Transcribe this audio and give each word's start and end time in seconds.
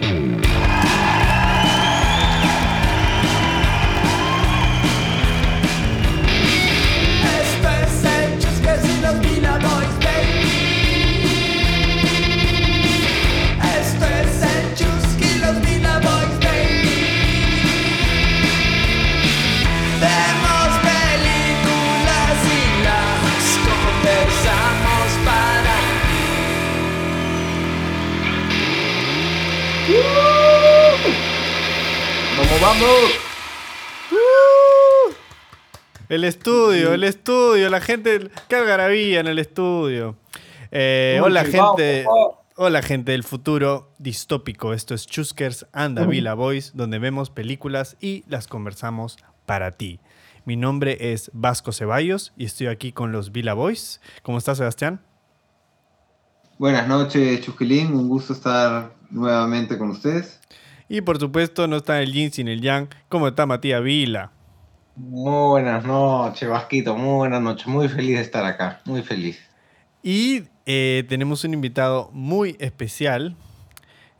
Mm-hmm. 0.00 0.35
El 36.16 36.24
estudio, 36.24 36.94
el 36.94 37.04
estudio, 37.04 37.68
la 37.68 37.82
gente. 37.82 38.30
Qué 38.48 38.56
algarabía 38.56 39.20
en 39.20 39.26
el 39.26 39.38
estudio. 39.38 40.16
Eh, 40.70 41.20
hola, 41.22 41.44
gente. 41.44 42.06
Hola, 42.56 42.80
gente 42.80 43.12
del 43.12 43.22
futuro 43.22 43.92
distópico. 43.98 44.72
Esto 44.72 44.94
es 44.94 45.06
Chuskers 45.06 45.66
and 45.74 45.98
the 45.98 46.06
Villa 46.06 46.32
Boys, 46.32 46.72
donde 46.74 46.98
vemos 46.98 47.28
películas 47.28 47.98
y 48.00 48.24
las 48.28 48.46
conversamos 48.48 49.18
para 49.44 49.72
ti. 49.72 50.00
Mi 50.46 50.56
nombre 50.56 51.12
es 51.12 51.30
Vasco 51.34 51.70
Ceballos 51.70 52.32
y 52.34 52.46
estoy 52.46 52.68
aquí 52.68 52.92
con 52.92 53.12
los 53.12 53.30
Villa 53.30 53.52
Boys. 53.52 54.00
¿Cómo 54.22 54.38
estás, 54.38 54.56
Sebastián? 54.56 55.02
Buenas 56.56 56.88
noches, 56.88 57.42
Chusquilín. 57.42 57.92
Un 57.92 58.08
gusto 58.08 58.32
estar 58.32 58.94
nuevamente 59.10 59.76
con 59.76 59.90
ustedes. 59.90 60.40
Y 60.88 61.02
por 61.02 61.20
supuesto, 61.20 61.66
no 61.66 61.76
está 61.76 62.00
el 62.00 62.14
yin 62.14 62.32
sin 62.32 62.48
el 62.48 62.62
yang. 62.62 62.88
¿Cómo 63.10 63.28
está 63.28 63.44
Matías 63.44 63.82
Vila? 63.82 64.32
Muy 64.96 65.48
buenas 65.50 65.84
noches, 65.84 66.48
Vasquito. 66.48 66.96
Muy 66.96 67.16
buenas 67.16 67.42
noches. 67.42 67.66
Muy 67.66 67.88
feliz 67.88 68.16
de 68.16 68.22
estar 68.22 68.44
acá. 68.46 68.80
Muy 68.86 69.02
feliz. 69.02 69.38
Y 70.02 70.44
eh, 70.64 71.04
tenemos 71.08 71.44
un 71.44 71.52
invitado 71.52 72.08
muy 72.12 72.56
especial, 72.60 73.36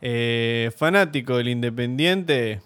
eh, 0.01 0.69
fanático 0.77 1.37
del 1.37 1.47
Independiente, 1.47 2.61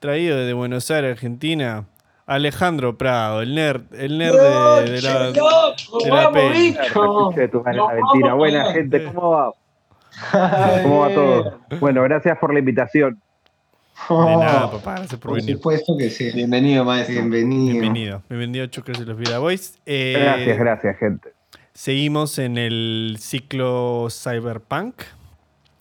traído 0.00 0.38
desde 0.38 0.54
Buenos 0.54 0.90
Aires, 0.90 1.12
Argentina, 1.12 1.86
Alejandro 2.26 2.98
Prado, 2.98 3.42
el 3.42 3.54
nerd, 3.54 3.82
el 3.94 4.18
nerd 4.18 4.34
de, 4.34 4.90
de 4.90 5.02
la, 5.02 5.30
de 5.30 6.10
la 6.10 6.32
peli. 6.32 6.72
De 6.72 7.74
la 7.74 7.88
mentira. 7.94 8.34
Buena 8.34 8.72
gente, 8.72 9.04
¿cómo 9.04 9.30
va? 9.30 9.52
¿Cómo 10.82 11.00
va 11.00 11.14
todo? 11.14 11.58
Bueno, 11.80 12.02
gracias 12.02 12.36
por 12.38 12.52
la 12.52 12.58
invitación. 12.58 13.20
De 14.08 14.14
nada, 14.36 14.70
papá, 14.70 14.92
gracias 14.96 15.20
por 15.20 15.30
Por 15.32 15.40
venir. 15.40 15.56
supuesto 15.56 15.96
que 15.98 16.08
sí. 16.10 16.30
Bienvenido, 16.34 16.84
maestro. 16.84 17.14
Bienvenido. 17.14 17.72
Bienvenido, 17.80 18.22
bienvenido 18.28 18.64
y 18.64 19.04
los 19.04 19.18
Vida 19.18 19.38
Boys. 19.38 19.78
Eh, 19.86 20.14
Gracias, 20.18 20.58
gracias, 20.58 20.96
gente. 20.98 21.32
Seguimos 21.74 22.38
en 22.38 22.56
el 22.58 23.16
ciclo 23.20 24.08
Cyberpunk. 24.10 24.94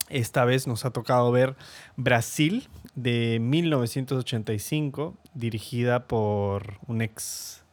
Esta 0.10 0.46
vez 0.46 0.68
nos 0.68 0.84
ha 0.86 0.92
tocado 0.92 1.32
ver 1.32 1.56
Brasil 1.96 2.68
de 2.96 3.40
1985, 3.42 5.16
dirigida 5.34 6.08
por 6.08 6.80
un 6.88 7.02
ex 7.02 7.64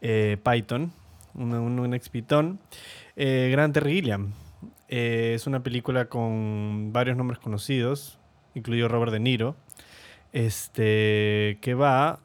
eh, 0.00 0.36
Python, 0.44 0.92
un, 1.34 1.52
un- 1.54 1.78
un 1.78 1.94
ex 1.94 2.08
Python, 2.08 2.58
eh, 3.16 3.48
Grant 3.52 3.74
Terry 3.74 3.94
Gilliam. 3.94 4.32
Eh, 4.88 5.32
es 5.34 5.46
una 5.46 5.62
película 5.62 6.06
con 6.06 6.92
varios 6.92 7.16
nombres 7.16 7.38
conocidos, 7.40 8.18
incluido 8.54 8.88
Robert 8.88 9.12
De 9.12 9.18
Niro, 9.20 9.56
este, 10.36 11.56
que 11.62 11.72
va 11.72 12.20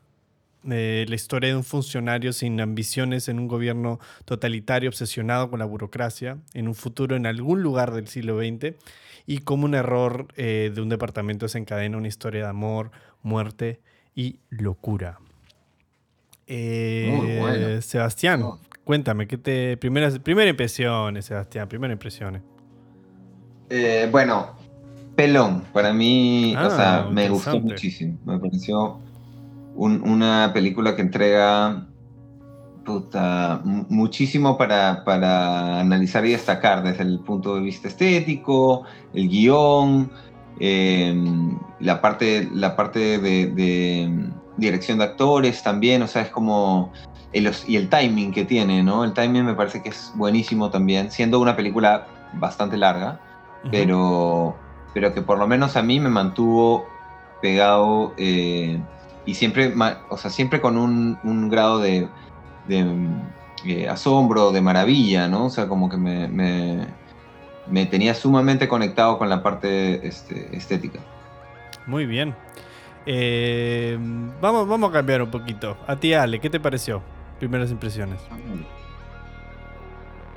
eh, 0.70 1.06
la 1.08 1.16
historia 1.16 1.52
de 1.52 1.56
un 1.56 1.64
funcionario 1.64 2.34
sin 2.34 2.60
ambiciones 2.60 3.30
en 3.30 3.40
un 3.40 3.48
gobierno 3.48 4.02
totalitario 4.26 4.90
obsesionado 4.90 5.50
con 5.50 5.60
la 5.60 5.66
burocracia 5.66 6.38
en 6.54 6.68
un 6.68 6.76
futuro 6.76 7.16
en 7.16 7.26
algún 7.26 7.64
lugar 7.64 7.94
del 7.94 8.10
siglo 8.10 8.38
XX 8.38 8.76
y 9.26 9.38
cómo 9.40 9.64
un 9.64 9.76
error 9.76 10.28
eh, 10.36 10.74
de 10.76 10.82
un 10.82 10.90
departamento 10.90 11.46
desencadena 11.46 11.96
una 11.96 12.10
historia 12.10 12.42
de 12.42 12.50
amor, 12.50 12.92
muerte 13.24 13.80
y 14.14 14.40
locura. 14.50 15.18
Eh, 16.48 17.14
Muy 17.16 17.38
bueno. 17.38 17.82
Sebastián, 17.82 18.44
cuéntame, 18.84 19.26
¿qué 19.26 19.38
te, 19.38 19.78
primeras, 19.78 20.20
primeras 20.20 20.50
impresiones, 20.50 21.24
Sebastián, 21.24 21.70
primeras 21.70 21.96
impresiones. 21.96 22.42
Bueno, 24.12 24.58
pelón. 25.16 25.64
Para 25.74 25.94
mí, 25.94 26.56
Ah, 26.58 26.68
o 26.68 26.70
sea, 26.70 27.08
me 27.12 27.30
gustó 27.30 27.60
muchísimo. 27.60 28.18
Me 28.26 28.40
pareció 28.40 29.00
un- 29.76 30.02
una 30.08 30.52
película 30.54 30.96
que 30.96 31.02
entrega 31.02 31.88
puta, 32.86 33.62
mu- 33.64 33.86
muchísimo 33.90 34.58
para, 34.58 35.04
para 35.06 35.80
analizar 35.80 36.26
y 36.26 36.32
destacar 36.32 36.82
desde 36.84 37.04
el 37.04 37.20
punto 37.20 37.56
de 37.56 37.62
vista 37.62 37.88
estético, 37.88 38.84
el 39.14 39.30
guion, 39.30 40.12
eh, 40.60 41.14
la 41.80 42.02
parte, 42.02 42.50
la 42.54 42.76
parte 42.76 43.20
de, 43.20 43.48
de, 43.48 44.30
dirección 44.58 44.98
de 44.98 45.04
actores 45.06 45.62
también, 45.64 46.02
o 46.02 46.08
sea, 46.08 46.24
es 46.24 46.30
como... 46.30 46.92
el- 47.34 47.52
y 47.68 47.76
el 47.78 47.88
timing 47.88 48.32
que 48.32 48.46
tiene, 48.46 48.84
¿no? 48.84 49.04
El 49.04 49.14
timing 49.14 49.46
me 49.46 49.54
parece 49.54 49.82
que 49.84 49.90
es 49.90 50.12
buenísimo 50.16 50.70
también, 50.72 51.12
siendo 51.12 51.40
una 51.40 51.56
película 51.56 52.08
bastante 52.34 52.78
larga 52.78 53.20
pero, 53.72 54.56
pero 54.94 55.14
que 55.14 55.22
por 55.22 55.38
lo 55.38 55.48
menos 55.48 55.76
a 55.78 55.84
mí 55.84 56.00
me 56.00 56.10
mantuvo 56.10 56.88
pegado 57.40 58.14
eh, 58.18 58.80
y 59.26 59.36
siempre, 59.36 59.70
ma- 59.70 60.00
o 60.10 60.18
sea, 60.18 60.30
siempre 60.32 60.62
con 60.62 60.78
un, 60.78 61.20
un 61.24 61.50
grado 61.50 61.80
de, 61.80 62.08
de, 62.68 62.86
eh, 63.66 63.88
asombro, 63.90 64.52
de 64.52 64.62
maravilla, 64.62 65.28
¿no? 65.28 65.46
O 65.46 65.50
sea, 65.50 65.68
como 65.68 65.90
que 65.90 65.98
me, 65.98 66.28
me, 66.28 66.88
me 67.68 67.86
tenía 67.86 68.14
sumamente 68.14 68.68
conectado 68.68 69.18
con 69.18 69.30
la 69.30 69.42
parte 69.44 70.06
este, 70.08 70.56
estética. 70.56 71.00
Muy 71.88 72.06
bien. 72.06 72.36
Eh, 73.06 73.98
vamos, 74.40 74.68
vamos 74.68 74.90
a 74.90 74.94
cambiar 74.94 75.22
un 75.24 75.32
poquito. 75.32 75.76
A 75.88 75.96
ti, 75.96 76.14
Ale, 76.14 76.40
¿qué 76.40 76.50
te 76.50 76.60
pareció? 76.60 77.02
Primeras 77.40 77.72
impresiones. 77.72 78.20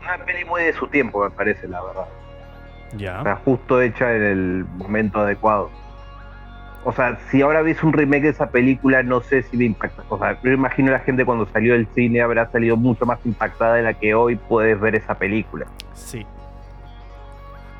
Una 0.02 0.24
peli 0.24 0.44
muy 0.44 0.62
de 0.62 0.72
su 0.72 0.86
tiempo, 0.86 1.22
me 1.24 1.30
parece, 1.30 1.68
la 1.68 1.82
verdad. 1.82 2.06
O 2.94 2.98
sea, 2.98 3.36
justo 3.44 3.80
hecha 3.82 4.14
en 4.14 4.22
el 4.22 4.64
momento 4.76 5.20
adecuado. 5.20 5.70
O 6.84 6.92
sea, 6.92 7.18
si 7.30 7.40
ahora 7.40 7.62
ves 7.62 7.82
un 7.82 7.92
remake 7.94 8.24
de 8.24 8.28
esa 8.28 8.50
película, 8.50 9.02
no 9.02 9.20
sé 9.22 9.42
si 9.42 9.56
me 9.56 9.64
impacta. 9.64 10.02
O 10.10 10.18
sea, 10.18 10.38
yo 10.42 10.50
imagino 10.52 10.92
la 10.92 10.98
gente 11.00 11.24
cuando 11.24 11.46
salió 11.46 11.72
del 11.72 11.86
cine 11.94 12.20
habrá 12.20 12.50
salido 12.50 12.76
mucho 12.76 13.06
más 13.06 13.18
impactada 13.24 13.76
de 13.76 13.82
la 13.82 13.94
que 13.94 14.14
hoy 14.14 14.36
puedes 14.36 14.78
ver 14.78 14.94
esa 14.94 15.14
película. 15.14 15.66
Sí. 15.94 16.26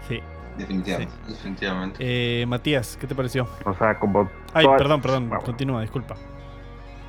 Sí. 0.09 0.21
Definitivamente. 0.57 1.13
Definitivamente. 1.29 1.97
Eh, 2.01 2.47
Matías, 2.47 2.97
¿qué 2.99 3.07
te 3.07 3.15
pareció? 3.15 3.47
O 3.67 3.75
sea, 3.75 3.99
como. 3.99 4.31
Ay, 4.55 4.65
todas- 4.65 4.81
perdón, 4.81 5.03
perdón. 5.03 5.29
Vamos. 5.29 5.45
Continúa, 5.45 5.81
disculpa. 5.83 6.15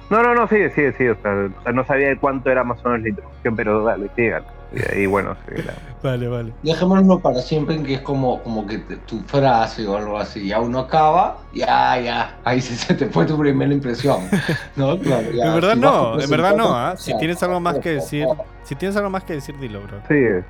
No, 0.10 0.22
no, 0.22 0.36
no, 0.36 0.48
sigue, 0.48 0.70
sigue, 0.72 0.92
sigue. 0.94 1.12
O 1.12 1.16
sea, 1.22 1.32
o 1.58 1.64
sea, 1.64 1.72
no 1.72 1.86
sabía 1.86 2.10
de 2.10 2.18
cuánto 2.18 2.52
era 2.52 2.64
más 2.64 2.84
o 2.86 2.90
menos 2.90 3.04
la 3.04 3.10
introducción, 3.10 3.56
pero 3.56 3.84
dale, 3.86 4.10
sigan. 4.16 4.44
Y 4.76 4.96
ahí, 4.96 5.06
bueno, 5.06 5.36
sí, 5.48 5.62
la- 5.64 5.74
Vale, 6.04 6.28
vale. 6.28 6.54
Dejémoslo 6.62 7.20
para 7.20 7.42
siempre 7.42 7.76
en 7.76 7.84
que 7.84 7.96
es 7.96 8.02
como, 8.02 8.44
como 8.44 8.68
que 8.68 8.78
te- 8.78 8.98
tu 8.98 9.22
frase 9.22 9.88
o 9.88 9.98
algo 9.98 10.20
así. 10.20 10.48
Ya 10.48 10.60
uno 10.60 10.80
acaba, 10.80 11.40
ya, 11.54 12.00
ya. 12.00 12.38
Ahí 12.44 12.62
se, 12.62 12.76
se 12.76 12.94
te 12.94 13.08
fue 13.08 13.26
tu 13.26 13.38
primera 13.40 13.74
impresión. 13.74 14.20
¿No? 14.76 15.00
Claro, 15.00 15.32
ya. 15.32 15.46
En 15.48 15.54
verdad 15.56 15.74
Si 15.74 15.80
no, 15.80 16.20
en 16.22 16.30
verdad 16.30 16.56
no. 16.56 16.98
Si 16.98 17.18
tienes 17.18 17.42
algo 17.42 17.60
más 17.60 17.80
que 17.80 17.90
decir, 17.94 18.28
si 18.64 18.76
tienes 18.76 18.96
algo 18.98 19.10
más 19.10 19.24
que 19.24 19.34
decir, 19.34 19.58
dilo, 19.58 19.82
bro. 19.82 19.98
sigue. 20.08 20.44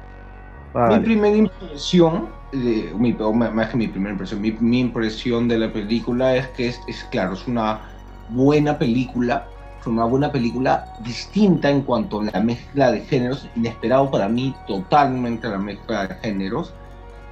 Mi 0.89 0.99
primera 0.99 1.35
impresión, 1.37 2.27
de, 2.51 2.91
mi, 2.97 3.13
más 3.13 3.53
más 3.53 3.69
que 3.69 3.77
mi 3.77 3.87
primera 3.87 4.11
impresión, 4.11 4.41
mi, 4.41 4.51
mi 4.59 4.81
impresión 4.81 5.47
de 5.47 5.57
la 5.57 5.71
película 5.71 6.35
es 6.35 6.47
que 6.49 6.67
es, 6.67 6.81
es, 6.87 7.05
claro, 7.05 7.31
es 7.33 7.47
una 7.47 7.79
buena 8.27 8.77
película, 8.77 9.47
es 9.91 10.13
una 10.13 10.31
película 10.31 10.85
distinta 11.01 11.69
en 11.69 11.81
cuanto 11.81 12.21
a 12.21 12.25
la 12.25 12.39
mezcla 12.39 12.91
de 12.91 13.01
géneros, 13.01 13.47
inesperado 13.55 14.09
para 14.09 14.27
mí 14.27 14.55
totalmente 14.67 15.47
la 15.47 15.57
mezcla 15.57 16.07
de 16.07 16.15
géneros, 16.15 16.73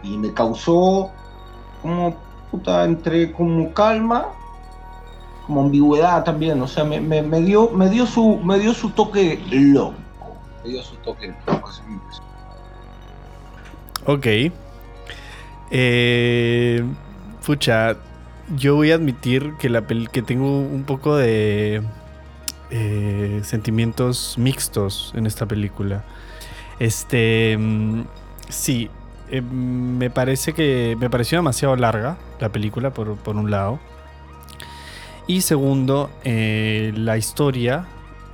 y 0.04 0.18
me 0.18 0.34
causó 0.34 1.12
como, 1.82 2.16
puta, 2.52 2.86
entre 2.86 3.32
como 3.32 3.74
calma, 3.74 4.28
como 5.48 5.62
ambigüedad 5.62 6.24
también, 6.24 6.62
o 6.62 6.68
sea, 6.68 6.84
me, 6.84 7.00
me, 7.00 7.42
dio, 7.42 7.70
me, 7.70 7.90
dio 7.90 8.06
su, 8.06 8.38
me 8.38 8.60
dio 8.60 8.74
su 8.74 8.90
toque 8.92 9.42
loco, 9.50 9.96
me 10.64 10.70
dio 10.70 10.84
su 10.84 10.96
toque 10.98 11.34
loco, 11.48 11.70
impresión. 11.90 12.26
Ok. 14.06 14.28
Eh, 15.72 16.84
yo 18.56 18.76
voy 18.76 18.92
a 18.92 18.96
admitir 18.96 19.54
que, 19.58 19.70
la 19.70 19.86
que 19.86 20.22
tengo 20.22 20.60
un 20.60 20.84
poco 20.84 21.16
de 21.16 21.82
eh, 22.76 23.42
sentimientos 23.44 24.36
mixtos 24.40 25.14
en 25.16 25.28
esta 25.28 25.46
película. 25.46 26.04
Este, 26.80 27.56
mm, 27.56 28.02
sí, 28.50 28.90
eh, 29.30 29.42
me 29.42 30.10
parece 30.10 30.54
que 30.54 30.98
me 31.00 31.08
pareció 31.08 31.38
demasiado 31.38 31.76
larga 31.76 32.18
la 32.40 32.50
película, 32.50 32.92
por, 32.92 33.16
por 33.18 33.36
un 33.36 33.52
lado. 33.52 33.80
Y 35.28 35.42
segundo, 35.42 36.10
eh, 36.24 36.92
la 36.96 37.16
historia, 37.16 37.86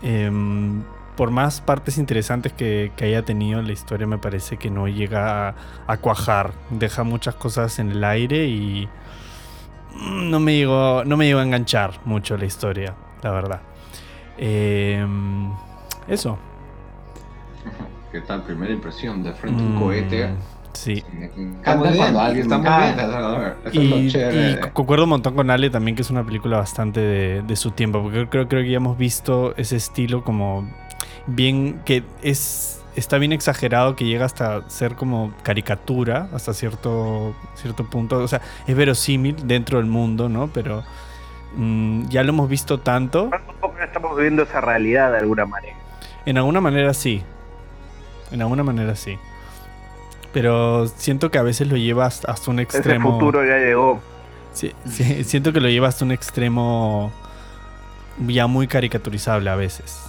em, 0.02 0.84
por 1.18 1.32
más 1.32 1.60
partes 1.60 1.98
interesantes 1.98 2.54
que, 2.54 2.94
haya 3.02 3.24
tenido, 3.26 3.62
la 3.62 3.74
historia 3.74 4.08
me 4.08 4.20
parece 4.20 4.56
que 4.56 4.70
no 4.70 4.88
llega 4.88 5.50
a, 5.50 5.56
a 5.86 5.98
cuajar. 5.98 6.54
Deja 6.70 7.04
muchas 7.04 7.36
cosas 7.36 7.78
en 7.80 7.92
el 7.92 8.06
aire 8.06 8.46
y 8.48 8.88
mm, 9.96 10.30
no 10.30 10.40
me 10.40 10.56
llegó, 10.56 11.04
no 11.06 11.18
me 11.18 11.26
llegó 11.26 11.40
a 11.42 11.44
enganchar 11.44 12.00
mucho 12.06 12.38
la 12.38 12.46
historia, 12.46 12.96
la 13.22 13.32
verdad. 13.32 13.69
Em, 14.42 15.52
eso. 16.08 16.38
¿Qué 18.12 18.22
tal? 18.22 18.44
Primera 18.44 18.72
impresión 18.72 19.22
de 19.22 19.34
frente 19.34 19.62
a 19.62 19.66
un 19.66 19.76
Mm, 19.76 19.80
cohete. 19.80 20.30
Sí. 20.74 21.04
Bien, 21.12 21.58
cuando 21.64 21.86
alguien 22.22 22.52
está 22.52 22.58
muy 23.74 24.08
chévere. 24.08 24.52
y 24.52 24.70
concuerdo 24.72 25.04
un 25.04 25.10
montón 25.10 25.36
con 25.36 25.50
Ale 25.50 25.70
también 25.70 25.96
que 25.96 26.04
es 26.04 26.10
una 26.10 26.24
película 26.26 26.58
bastante 26.58 27.02
de, 27.02 27.42
de 27.42 27.56
su 27.56 27.72
tiempo, 27.72 28.02
porque 28.02 28.28
creo, 28.30 28.48
creo 28.48 28.64
que 28.64 28.70
ya 28.72 28.78
hemos 28.78 28.98
visto 28.98 29.54
ese 29.58 29.76
estilo 29.76 30.24
como 30.24 30.70
bien, 31.28 31.82
que 31.86 32.04
es 32.22 32.82
está 32.96 33.18
bien 33.18 33.32
exagerado, 33.32 33.96
que 33.96 34.06
llega 34.06 34.26
hasta 34.26 34.68
ser 34.70 34.96
como 34.96 35.34
caricatura, 35.44 36.30
hasta 36.34 36.54
cierto, 36.54 37.34
cierto 37.56 37.86
punto, 37.90 38.18
o 38.18 38.28
sea, 38.28 38.42
es 38.68 38.76
verosímil 38.76 39.48
dentro 39.48 39.78
del 39.78 39.88
mundo, 39.88 40.28
¿no? 40.30 40.48
Pero 40.48 40.84
mm, 41.56 42.08
ya 42.10 42.24
lo 42.24 42.30
hemos 42.30 42.50
visto 42.50 42.80
tanto, 42.80 43.30
estamos 43.84 44.16
viviendo 44.16 44.44
esa 44.44 44.62
realidad 44.62 45.12
de 45.12 45.18
alguna 45.20 45.46
manera. 45.46 45.76
en 46.26 46.38
alguna 46.38 46.62
manera 46.62 46.94
sí, 46.94 47.24
en 48.32 48.42
alguna 48.42 48.64
manera 48.64 48.96
sí. 48.96 49.18
Pero 50.32 50.88
siento 50.88 51.32
que 51.32 51.40
a 51.40 51.42
veces 51.42 51.68
lo 51.68 51.76
lleva 51.76 52.06
hasta, 52.06 52.36
un 52.48 52.60
extremo. 52.60 53.14
futuro 53.14 53.44
ya 53.44 53.58
llegó. 53.58 54.00
Sí, 54.54 54.74
sí, 54.86 55.24
siento 55.24 55.54
que 55.54 55.60
lo 55.60 55.70
lleva 55.70 55.88
hasta 55.88 56.06
un 56.06 56.12
extremo 56.12 57.12
ya 58.28 58.48
muy 58.48 58.68
caricaturizable 58.68 59.50
a 59.50 59.56
veces. 59.56 60.09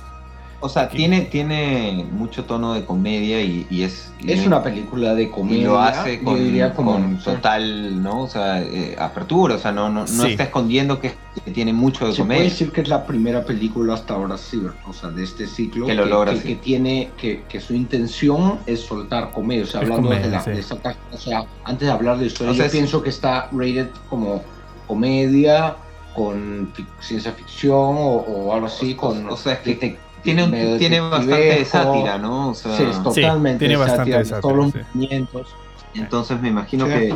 O 0.62 0.68
sea, 0.68 0.90
tiene, 0.90 1.22
tiene 1.22 2.06
mucho 2.12 2.44
tono 2.44 2.74
de 2.74 2.84
comedia 2.84 3.40
y, 3.40 3.66
y 3.70 3.82
es... 3.82 4.12
Es 4.26 4.42
y- 4.42 4.46
una 4.46 4.62
película 4.62 5.14
de 5.14 5.30
comedia. 5.30 5.58
y 5.58 5.64
lo 5.64 5.78
hace 5.80 6.20
con, 6.22 6.36
diría 6.38 6.74
como 6.74 6.92
con 6.92 7.18
total, 7.18 8.02
¿no? 8.02 8.24
O 8.24 8.28
sea, 8.28 8.60
eh, 8.60 8.94
apertura, 8.98 9.54
o 9.54 9.58
sea, 9.58 9.72
no, 9.72 9.88
no, 9.88 10.00
no 10.02 10.06
Sí. 10.06 10.32
está 10.32 10.42
escondiendo 10.44 11.00
que, 11.00 11.14
que 11.42 11.50
tiene 11.50 11.72
mucho 11.72 12.06
de 12.06 12.12
Se 12.12 12.18
puede 12.18 12.28
comedia. 12.28 12.44
decir 12.50 12.72
que 12.72 12.82
es 12.82 12.88
la 12.88 13.06
primera 13.06 13.42
película 13.46 13.94
hasta 13.94 14.12
ahora, 14.12 14.36
sí, 14.36 14.60
o 14.86 14.92
sea, 14.92 15.08
de 15.08 15.24
este 15.24 15.46
ciclo 15.46 15.86
Que 15.86 15.94
lo 15.94 16.04
logra, 16.04 16.34
que, 16.34 16.40
sí. 16.40 16.48
que 16.48 16.56
tiene, 16.56 17.10
que, 17.16 17.42
que 17.48 17.58
su 17.58 17.72
intención 17.72 18.58
es 18.66 18.80
soltar 18.80 19.30
comedia, 19.30 19.64
o 19.64 19.66
sea, 19.66 19.80
Es 19.80 19.84
hablando 19.86 20.08
comedia, 20.08 20.26
de 20.26 20.32
la, 20.32 20.42
sí. 20.42 20.50
de 20.50 20.60
esa- 20.60 20.78
o 21.10 21.16
sea, 21.16 21.46
antes 21.64 21.86
de 21.88 21.92
hablar 21.92 22.18
de 22.18 22.26
historia, 22.26 22.50
O 22.52 22.54
sea, 22.54 22.64
yo 22.64 22.66
es- 22.66 22.72
pienso 22.72 23.02
que 23.02 23.08
está 23.08 23.48
rated 23.50 23.88
como 24.10 24.42
comedia 24.86 25.76
con 26.14 26.70
fic- 26.74 26.86
ciencia 27.00 27.32
ficción 27.32 27.72
o, 27.96 28.16
o 28.26 28.52
algo 28.52 28.66
así, 28.66 28.92
O- 28.92 28.96
con 29.00 29.26
o 29.30 29.36
sea, 29.38 29.54
es 29.54 29.58
que 29.60 29.80
detec- 29.80 29.96
Tiene, 30.22 30.44
un- 30.44 30.78
tiene 30.78 31.00
bastante 31.00 31.64
sátira, 31.64 32.18
¿no? 32.18 32.50
O 32.50 32.54
sea, 32.54 32.76
Sí, 32.76 32.82
es 32.84 33.02
totalmente 33.02 33.58
tiene 33.58 33.76
bastante 33.76 34.12
sátira 34.12 34.24
sátira, 34.24 34.40
todos 34.40 34.56
los 34.56 34.72
sí. 34.72 34.78
movimientos. 34.94 35.48
entonces 35.94 36.40
me 36.40 36.48
imagino 36.48 36.86
Sí. 36.86 36.92
que, 36.92 37.14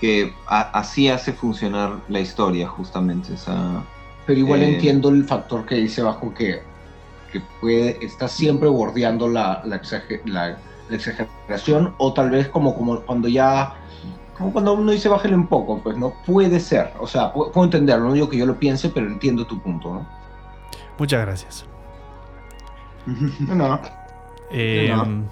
que 0.00 0.34
a- 0.46 0.70
así 0.78 1.08
hace 1.08 1.32
funcionar 1.32 1.96
la 2.08 2.20
historia, 2.20 2.66
justamente. 2.68 3.32
O 3.34 3.36
sea, 3.36 3.82
Pero 4.26 4.40
igual 4.40 4.62
Eh, 4.62 4.74
entiendo 4.74 5.08
el 5.08 5.24
factor 5.24 5.64
que 5.64 5.76
dice 5.76 6.02
bajo 6.02 6.34
que, 6.34 6.62
que 7.32 7.40
puede, 7.60 7.98
está 8.04 8.28
siempre 8.28 8.68
bordeando 8.68 9.28
la, 9.28 9.62
la, 9.64 9.80
exager- 9.80 10.20
la- 10.26 10.58
la 10.90 10.96
exageración 10.96 11.94
o 11.98 12.12
tal 12.12 12.30
vez 12.30 12.48
como, 12.48 12.74
como 12.74 13.00
cuando 13.00 13.28
ya, 13.28 13.74
como 14.36 14.52
cuando 14.52 14.72
uno 14.74 14.92
dice 14.92 15.08
bájale 15.08 15.34
un 15.34 15.46
poco, 15.46 15.80
pues 15.82 15.96
no 15.96 16.12
puede 16.26 16.60
ser, 16.60 16.92
o 17.00 17.06
sea, 17.06 17.32
pu- 17.32 17.50
puedo, 17.52 17.64
entenderlo, 17.64 18.08
no 18.08 18.12
digo 18.14 18.28
que 18.28 18.36
yo 18.36 18.46
lo 18.46 18.58
piense, 18.58 18.88
pero 18.90 19.06
entiendo 19.06 19.46
tu 19.46 19.60
punto, 19.60 19.94
¿no? 19.94 20.06
Muchas 20.98 21.20
gracias. 21.24 21.64
No. 23.48 23.80
Eh, 24.50 24.92
no. 24.94 25.24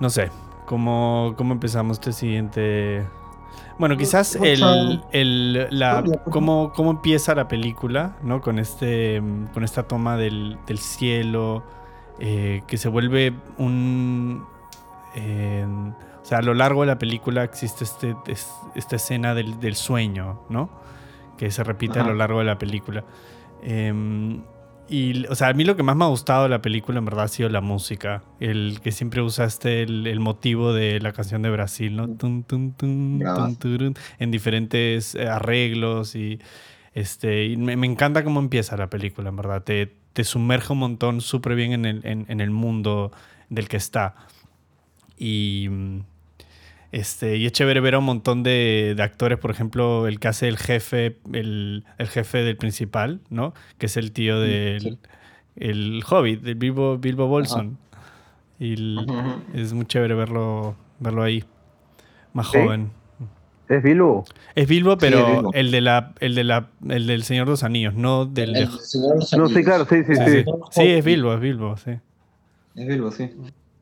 no 0.00 0.10
sé, 0.10 0.30
¿cómo, 0.66 1.34
¿cómo 1.36 1.52
empezamos 1.52 1.98
este 1.98 2.12
siguiente? 2.12 3.04
Bueno, 3.78 3.96
quizás 3.96 4.34
o 4.36 4.40
sea, 4.40 4.52
el, 4.52 5.02
el- 5.12 5.52
la, 5.78 6.00
la- 6.02 6.18
cómo, 6.30 6.72
cómo 6.74 6.90
empieza 6.90 7.34
la 7.34 7.46
película, 7.48 8.16
¿no? 8.22 8.40
Con, 8.40 8.58
este, 8.58 9.22
con 9.54 9.62
esta 9.64 9.84
toma 9.84 10.16
del, 10.16 10.58
del 10.66 10.78
cielo, 10.78 11.62
eh, 12.18 12.62
que 12.66 12.76
se 12.76 12.88
vuelve 12.88 13.34
un... 13.58 14.44
eh, 15.14 15.64
o 16.20 16.24
sea, 16.24 16.38
a 16.38 16.42
lo 16.42 16.54
largo 16.54 16.82
de 16.82 16.88
la 16.88 16.98
película 16.98 17.44
existe 17.44 17.84
este, 17.84 18.16
es- 18.26 18.52
esta 18.74 18.96
escena 18.96 19.34
del, 19.34 19.60
del 19.60 19.76
sueño, 19.76 20.40
¿no? 20.48 20.68
Que 21.36 21.50
se 21.52 21.62
repite 21.62 22.00
a 22.00 22.04
lo 22.04 22.14
largo 22.14 22.40
de 22.40 22.44
la 22.46 22.58
película. 22.58 23.04
Em, 23.62 24.42
y, 24.88 25.26
o 25.26 25.34
sea, 25.34 25.48
a 25.48 25.52
mí 25.52 25.64
lo 25.64 25.76
que 25.76 25.82
más 25.82 25.96
me 25.96 26.04
ha 26.04 26.08
gustado 26.08 26.44
de 26.44 26.48
la 26.48 26.62
película 26.62 26.98
en 26.98 27.04
verdad 27.04 27.24
ha 27.24 27.28
sido 27.28 27.48
la 27.48 27.60
música. 27.60 28.22
El 28.40 28.80
que 28.82 28.92
siempre 28.92 29.22
usaste 29.22 29.82
el, 29.82 30.06
el 30.06 30.20
motivo 30.20 30.72
de 30.72 31.00
la 31.00 31.12
canción 31.12 31.42
de 31.42 31.50
Brasil, 31.50 31.94
¿no? 31.96 32.06
Bravazo. 32.08 32.44
tun, 32.46 33.56
turun, 33.56 33.94
en 34.18 34.30
diferentes 34.30 35.14
eh, 35.14 35.28
arreglos 35.28 36.14
y 36.14 36.40
este 36.94 37.46
y 37.46 37.56
me, 37.56 37.76
me 37.76 37.86
encanta 37.86 38.24
cómo 38.24 38.40
empieza 38.40 38.76
la 38.76 38.88
película, 38.88 39.28
en 39.28 39.36
verdad. 39.36 39.62
Te, 39.62 39.94
te 40.12 40.24
sumerge 40.24 40.72
un 40.72 40.80
montón 40.80 41.20
súper 41.20 41.54
bien 41.54 41.72
en 41.72 41.84
el, 41.84 42.00
en, 42.04 42.26
en 42.28 42.40
el 42.40 42.50
mundo 42.50 43.12
del 43.50 43.68
que 43.68 43.76
está. 43.76 44.14
Y, 45.16 45.68
mm, 45.70 46.00
este, 46.92 47.36
y 47.36 47.46
es 47.46 47.52
chévere 47.52 47.80
ver 47.80 47.94
a 47.94 47.98
un 47.98 48.04
montón 48.04 48.42
de, 48.42 48.94
de 48.96 49.02
actores, 49.02 49.38
por 49.38 49.50
ejemplo, 49.50 50.06
el 50.06 50.18
que 50.20 50.28
hace 50.28 50.48
el 50.48 50.56
jefe, 50.56 51.18
el, 51.32 51.84
el 51.98 52.08
jefe 52.08 52.38
del 52.38 52.56
principal, 52.56 53.20
¿no? 53.30 53.52
Que 53.78 53.86
es 53.86 53.96
el 53.96 54.12
tío 54.12 54.40
del 54.40 54.80
sí. 54.80 54.98
el 55.56 56.02
Hobbit, 56.08 56.40
del 56.42 56.54
Bilbo, 56.54 56.98
Bilbo 56.98 57.26
Bolson. 57.26 57.78
Y 58.58 58.72
el- 58.74 59.06
es 59.54 59.72
muy 59.72 59.86
chévere 59.86 60.14
verlo, 60.14 60.74
verlo 60.98 61.22
ahí, 61.22 61.44
más 62.32 62.50
Sí. 62.50 62.58
joven. 62.58 62.90
¿Es 63.68 63.82
Bilbo? 63.82 64.24
Es 64.54 64.66
Bilbo, 64.66 64.92
Sí, 64.92 64.96
pero 65.00 65.18
es 65.28 65.32
Bilbo. 65.34 65.50
el 65.52 65.70
de 65.70 65.80
la, 65.82 66.14
el 66.20 66.34
de 66.34 66.42
la, 66.44 66.68
el 66.88 67.06
del 67.06 67.22
Señor 67.22 67.44
de 67.46 67.50
los 67.50 67.62
Anillos, 67.64 67.92
no 67.94 68.24
del 68.24 68.54
de- 68.54 68.60
El 68.60 68.70
Señor 68.80 69.10
de 69.10 69.14
los 69.16 69.32
No, 69.34 69.46
sí, 69.46 69.54
Anillos. 69.54 69.64
claro, 69.66 69.86
sí, 69.90 69.96
sí, 70.06 70.14
Sí, 70.16 70.22
sí. 70.24 70.30
sí. 70.42 70.44
Sí, 70.70 70.82
es 70.86 71.04
Bilbo, 71.04 71.34
es 71.34 71.40
Bilbo, 71.40 71.76
sí. 71.76 71.90
es 72.76 72.86
Bilbo, 72.88 73.10
sí. 73.12 73.30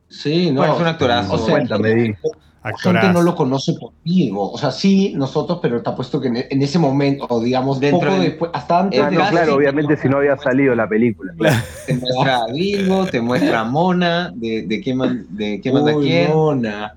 Sí, 0.09 0.51
no. 0.51 0.57
Bueno, 0.61 0.75
es 0.75 0.81
un 0.81 0.87
actorazo. 0.87 1.33
O 1.33 1.37
sea, 1.37 1.51
Cuéntame, 1.55 2.17
La 2.63 2.77
gente 2.77 3.13
no 3.13 3.21
lo 3.21 3.35
conoce 3.35 3.73
por. 3.79 3.91
O 4.35 4.57
sea, 4.57 4.71
sí, 4.71 5.13
nosotros, 5.15 5.59
pero 5.61 5.81
te 5.81 5.89
apuesto 5.89 6.19
que 6.19 6.27
en, 6.49 6.61
ese 6.61 6.77
momento, 6.79 7.25
o 7.29 7.39
digamos, 7.41 7.79
Dentro 7.79 8.01
poco 8.09 8.13
del- 8.21 8.29
después, 8.31 8.51
hasta 8.53 8.79
antes 8.79 8.99
Es 8.99 9.11
no, 9.11 9.19
casi- 9.19 9.31
claro, 9.31 9.55
obviamente 9.55 9.95
si 9.97 10.09
no 10.09 10.17
había 10.17 10.35
salido 10.37 10.75
la 10.75 10.87
película. 10.89 11.33
claro. 11.37 11.55
Te 11.85 11.93
muestra 11.95 12.37
a 12.37 12.45
Bilbo, 12.51 13.05
te 13.05 13.21
muestra 13.21 13.59
a 13.61 13.63
Mona, 13.63 14.31
de, 14.35 14.63
de 14.67 14.81
quién 14.81 14.97
man- 14.97 15.25
de 15.29 15.59
quién 15.61 15.75
manda 15.75 15.95
Uy, 15.95 16.05
quién, 16.07 16.29
Mona. 16.33 16.93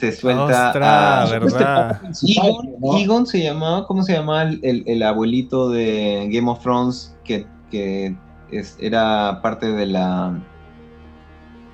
te, 0.00 0.12
suelta 0.12 0.66
Ostras, 0.68 1.30
a... 1.30 1.38
¿verdad? 1.38 2.00
Egon, 2.98 3.26
se 3.26 3.42
llamaba, 3.42 3.86
¿cómo 3.86 4.02
se 4.02 4.14
llamaba 4.14 4.42
el, 4.42 4.58
el- 4.62 4.82
el 4.86 5.02
abuelito 5.02 5.70
de 5.70 6.28
Game 6.32 6.50
of 6.50 6.60
Thrones 6.62 7.14
que, 7.24 7.46
que 7.70 8.14
es- 8.50 8.76
era 8.80 9.40
parte 9.42 9.70
de 9.72 9.86
la 9.86 10.32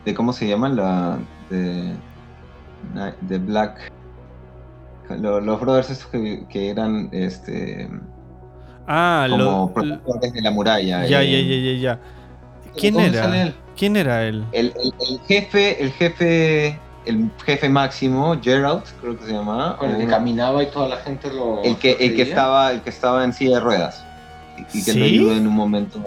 de 0.04 0.14
cómo 0.14 0.32
se 0.32 0.48
llama 0.48 0.68
la 0.68 1.18
de 1.48 1.92
de 3.20 3.38
Black 3.38 3.90
lo- 5.18 5.40
los 5.40 5.60
brothers 5.60 5.90
estos 5.90 6.06
que, 6.08 6.46
que 6.48 6.70
eran 6.70 7.08
este 7.12 7.88
Ah, 8.86 9.26
como 9.30 9.42
lo, 9.66 9.72
protectores 9.74 10.32
de 10.32 10.40
la 10.42 10.50
muralla 10.50 11.06
ya, 11.06 11.22
eh, 11.22 11.30
ya, 11.30 11.40
ya, 11.40 11.72
ya, 11.72 11.78
ya. 11.80 12.00
¿Quién 12.76 12.94
¿cómo 12.94 13.06
sale 13.12 13.18
era? 13.38 13.42
él? 13.42 13.54
¿Quién 13.76 13.96
era 13.96 14.24
él? 14.24 14.44
El, 14.52 14.66
el- 14.82 14.94
el 15.08 15.20
jefe 15.26 15.82
el 15.82 15.92
jefe 15.92 16.78
el 17.06 17.30
jefe 17.44 17.68
máximo 17.68 18.36
Gerald 18.42 18.82
creo 19.00 19.18
que 19.18 19.26
se 19.26 19.32
llamaba 19.32 19.76
Con 19.76 19.90
el 19.90 19.98
que 19.98 20.06
caminaba 20.06 20.62
y 20.62 20.66
toda 20.70 20.88
la 20.88 20.96
gente 20.98 21.32
lo. 21.32 21.62
el 21.62 21.76
que, 21.76 21.92
el 21.92 22.16
que 22.16 22.22
estaba 22.22 22.70
el 22.72 22.80
que 22.82 22.90
estaba 22.90 23.24
en 23.24 23.32
silla 23.32 23.56
de 23.56 23.60
ruedas 23.60 24.04
y, 24.56 24.62
y 24.78 24.84
que 24.84 24.92
¿Sí? 24.92 24.98
lo 24.98 25.04
ayuda 25.04 25.36
en 25.36 25.46
un 25.46 25.54
momento 25.54 26.00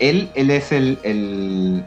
él 0.00 0.30
él 0.34 0.50
es 0.50 0.70
el, 0.72 0.98
el- 1.02 1.84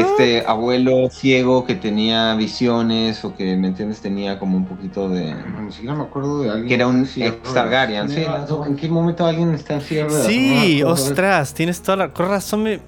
este 0.00 0.40
Ah. 0.46 0.50
abuelo 0.52 1.08
ciego 1.10 1.64
que 1.64 1.74
tenía 1.74 2.34
visiones 2.34 3.24
o 3.24 3.34
que 3.34 3.56
me 3.56 3.68
entiendes 3.68 4.00
tenía 4.00 4.38
como 4.38 4.56
un 4.56 4.66
poquito 4.66 5.08
de 5.08 5.34
Ni 5.62 5.72
siquiera 5.72 5.94
me 5.94 6.02
acuerdo 6.04 6.42
de 6.42 6.50
alguien. 6.50 6.68
Que 6.68 6.74
era 6.74 6.86
un 6.86 7.06
ex. 7.22 7.42
Targaryen, 7.54 8.08
sí, 8.08 8.22
¿En 8.22 8.30
¿no? 8.48 8.66
¿En 8.66 8.76
qué 8.76 8.88
momento 8.88 9.24
alguien 9.26 9.54
está 9.54 9.74
en? 9.80 10.04
No 10.08 10.10
Sí, 10.10 10.82
ostras, 10.82 11.54
tienes 11.54 11.82
toda 11.82 11.96
la. 11.96 12.08
Con 12.12 12.28
razón 12.28 12.62
me. 12.62 12.80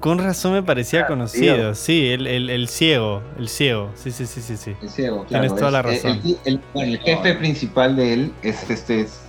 Con 0.00 0.18
razón 0.18 0.52
me 0.54 0.64
parecía 0.64 1.02
Ah, 1.02 1.06
conocido. 1.06 1.54
tío. 1.54 1.74
Sí, 1.76 2.08
el, 2.08 2.26
el, 2.26 2.50
el 2.50 2.66
ciego. 2.68 3.22
El 3.38 3.48
ciego. 3.48 3.90
Sí, 3.94 4.10
sí, 4.10 4.26
sí, 4.26 4.40
sí, 4.40 4.56
sí. 4.56 4.74
el 4.82 4.88
ciego 4.88 5.24
Tienes 5.28 5.52
claro, 5.52 5.68
toda 5.70 5.82
la 5.82 5.92
es- 5.92 6.02
razón. 6.02 6.20
el, 6.24 6.38
el- 6.44 6.60
bueno, 6.74 6.90
el 6.92 6.98
jefe 6.98 7.34
principal 7.34 7.94
de 7.94 8.12
él 8.14 8.32
es 8.42 8.68
este 8.68 9.02
es- 9.02 9.20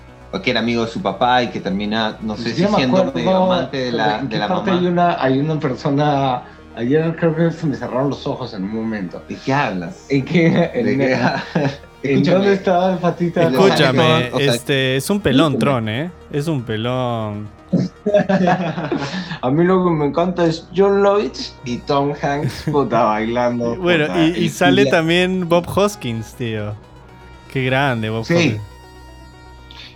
que 0.42 0.50
era 0.50 0.62
amigo 0.62 0.84
de 0.84 0.90
su 0.92 1.00
papá 1.00 1.44
y 1.44 1.50
que 1.50 1.60
termina 1.60 2.18
no 2.22 2.36
sé 2.36 2.46
Ni 2.46 2.50
si 2.56 2.66
siendo 2.66 2.98
acuerdo 2.98 3.12
medio 3.14 3.36
amante 3.38 3.78
de 3.78 3.92
la, 3.92 4.18
en 4.18 4.30
de 4.30 4.34
qué 4.34 4.40
la 4.40 4.48
parte 4.48 4.72
mamá 4.72 4.82
Hay 4.82 4.88
una, 4.88 5.24
hay 5.24 5.38
una 5.40 5.60
persona 5.60 6.42
Ayer 6.76 7.16
creo 7.18 7.36
que 7.36 7.52
se 7.52 7.68
me 7.68 7.76
cerraron 7.76 8.10
los 8.10 8.26
ojos 8.26 8.54
en 8.54 8.64
un 8.64 8.74
momento. 8.76 9.22
¿De 9.30 9.36
qué 9.36 9.54
hablas? 9.54 10.06
¿En 10.10 10.26
qué? 10.26 10.72
En, 10.74 10.86
¿De 10.86 10.98
qué? 10.98 11.14
¿en 12.04 12.18
Escúchame. 12.20 12.38
dónde 12.38 12.54
estaba 12.54 12.92
el 12.94 12.98
patita? 12.98 13.44
Escúchame, 13.44 14.32
o 14.34 14.38
sea, 14.40 14.54
este, 14.54 14.96
es 14.98 15.10
un 15.10 15.20
pelón, 15.22 15.54
escúchame. 15.54 15.60
Tron, 15.60 15.90
¿eh? 15.90 16.12
Es 16.32 16.48
un 16.48 16.64
pelón. 16.64 17.48
A 19.42 19.50
mí 19.52 19.64
lo 19.64 19.84
que 19.84 19.90
me 19.92 20.06
encanta 20.06 20.46
es 20.46 20.68
John 20.76 21.02
Lovitz 21.02 21.56
y 21.66 21.78
Tom 21.78 22.14
Hanks, 22.22 22.64
puta, 22.72 23.04
bailando. 23.04 23.76
Bueno, 23.80 24.08
puta, 24.08 24.26
y, 24.26 24.44
y 24.46 24.50
sale 24.50 24.86
también 24.88 25.48
Bob 25.50 25.66
Hoskins, 25.76 26.34
tío. 26.36 26.74
Qué 27.52 27.64
grande, 27.66 28.10
Bob 28.10 28.26
Sí. 28.26 28.34
Hoskins. 28.34 28.62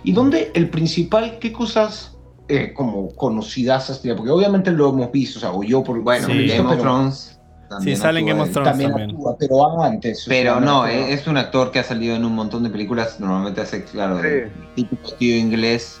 ¿Y 0.04 0.12
dónde 0.12 0.50
el 0.54 0.70
principal, 0.70 1.38
qué 1.40 1.52
cosas 1.52 2.16
eh, 2.48 2.72
como 2.74 3.08
conocidas 3.14 3.90
tenido? 4.00 4.16
Porque 4.16 4.30
obviamente 4.32 4.70
lo 4.70 4.88
hemos 4.90 5.12
visto, 5.12 5.38
o 5.38 5.40
sea, 5.40 5.52
o 5.52 5.62
yo 5.62 5.82
por 5.84 6.00
Bueno, 6.00 6.26
Sí. 6.26 6.46
Game 6.48 6.68
of 6.72 6.80
Thrones. 6.80 7.34
Sí, 7.34 7.68
también 7.68 7.96
sale 7.98 8.20
en 8.20 8.28
actúa 8.28 8.32
Game 8.34 8.40
of 8.42 8.46
él. 8.48 8.52
Thrones. 8.54 8.70
También 8.70 8.90
también. 8.90 9.10
actúa, 9.10 9.36
pero 9.38 9.82
antes. 9.82 10.24
Pero 10.26 10.60
no, 10.60 10.82
actúa. 10.84 11.08
es 11.08 11.26
un 11.26 11.36
actor 11.36 11.70
que 11.70 11.78
ha 11.80 11.84
salido 11.84 12.16
en 12.16 12.24
un 12.24 12.34
montón 12.34 12.62
de 12.62 12.70
películas. 12.70 13.20
Normalmente 13.20 13.60
hace, 13.60 13.84
claro, 13.84 14.20
Sí. 14.22 14.50
típico 14.74 15.12
tío 15.18 15.36
inglés. 15.36 16.00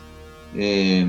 eh, 0.56 1.06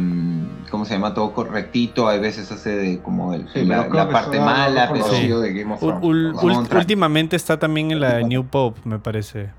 ¿Cómo 0.69 0.83
se 0.83 0.95
llama? 0.95 1.13
Todo 1.13 1.31
correctito. 1.33 2.09
Hay 2.09 2.19
veces 2.19 2.51
hace 2.51 2.71
de 2.75 2.99
como 2.99 3.33
el- 3.33 3.47
Sí, 3.53 3.63
la, 3.63 3.87
la 3.87 4.09
parte 4.09 4.37
mala, 4.37 4.89
pero. 4.91 5.05
conocido 5.05 5.39
de 5.39 5.53
Game 5.53 5.73
of 5.75 5.79
Thrones. 5.79 6.03
ul- 6.03 6.77
últimamente 6.77 7.37
está 7.37 7.57
también 7.57 7.91
en 7.91 8.01
la 8.01 8.19
New 8.21 8.45
Pope, 8.45 8.81
me 8.83 8.99
parece. 8.99 9.51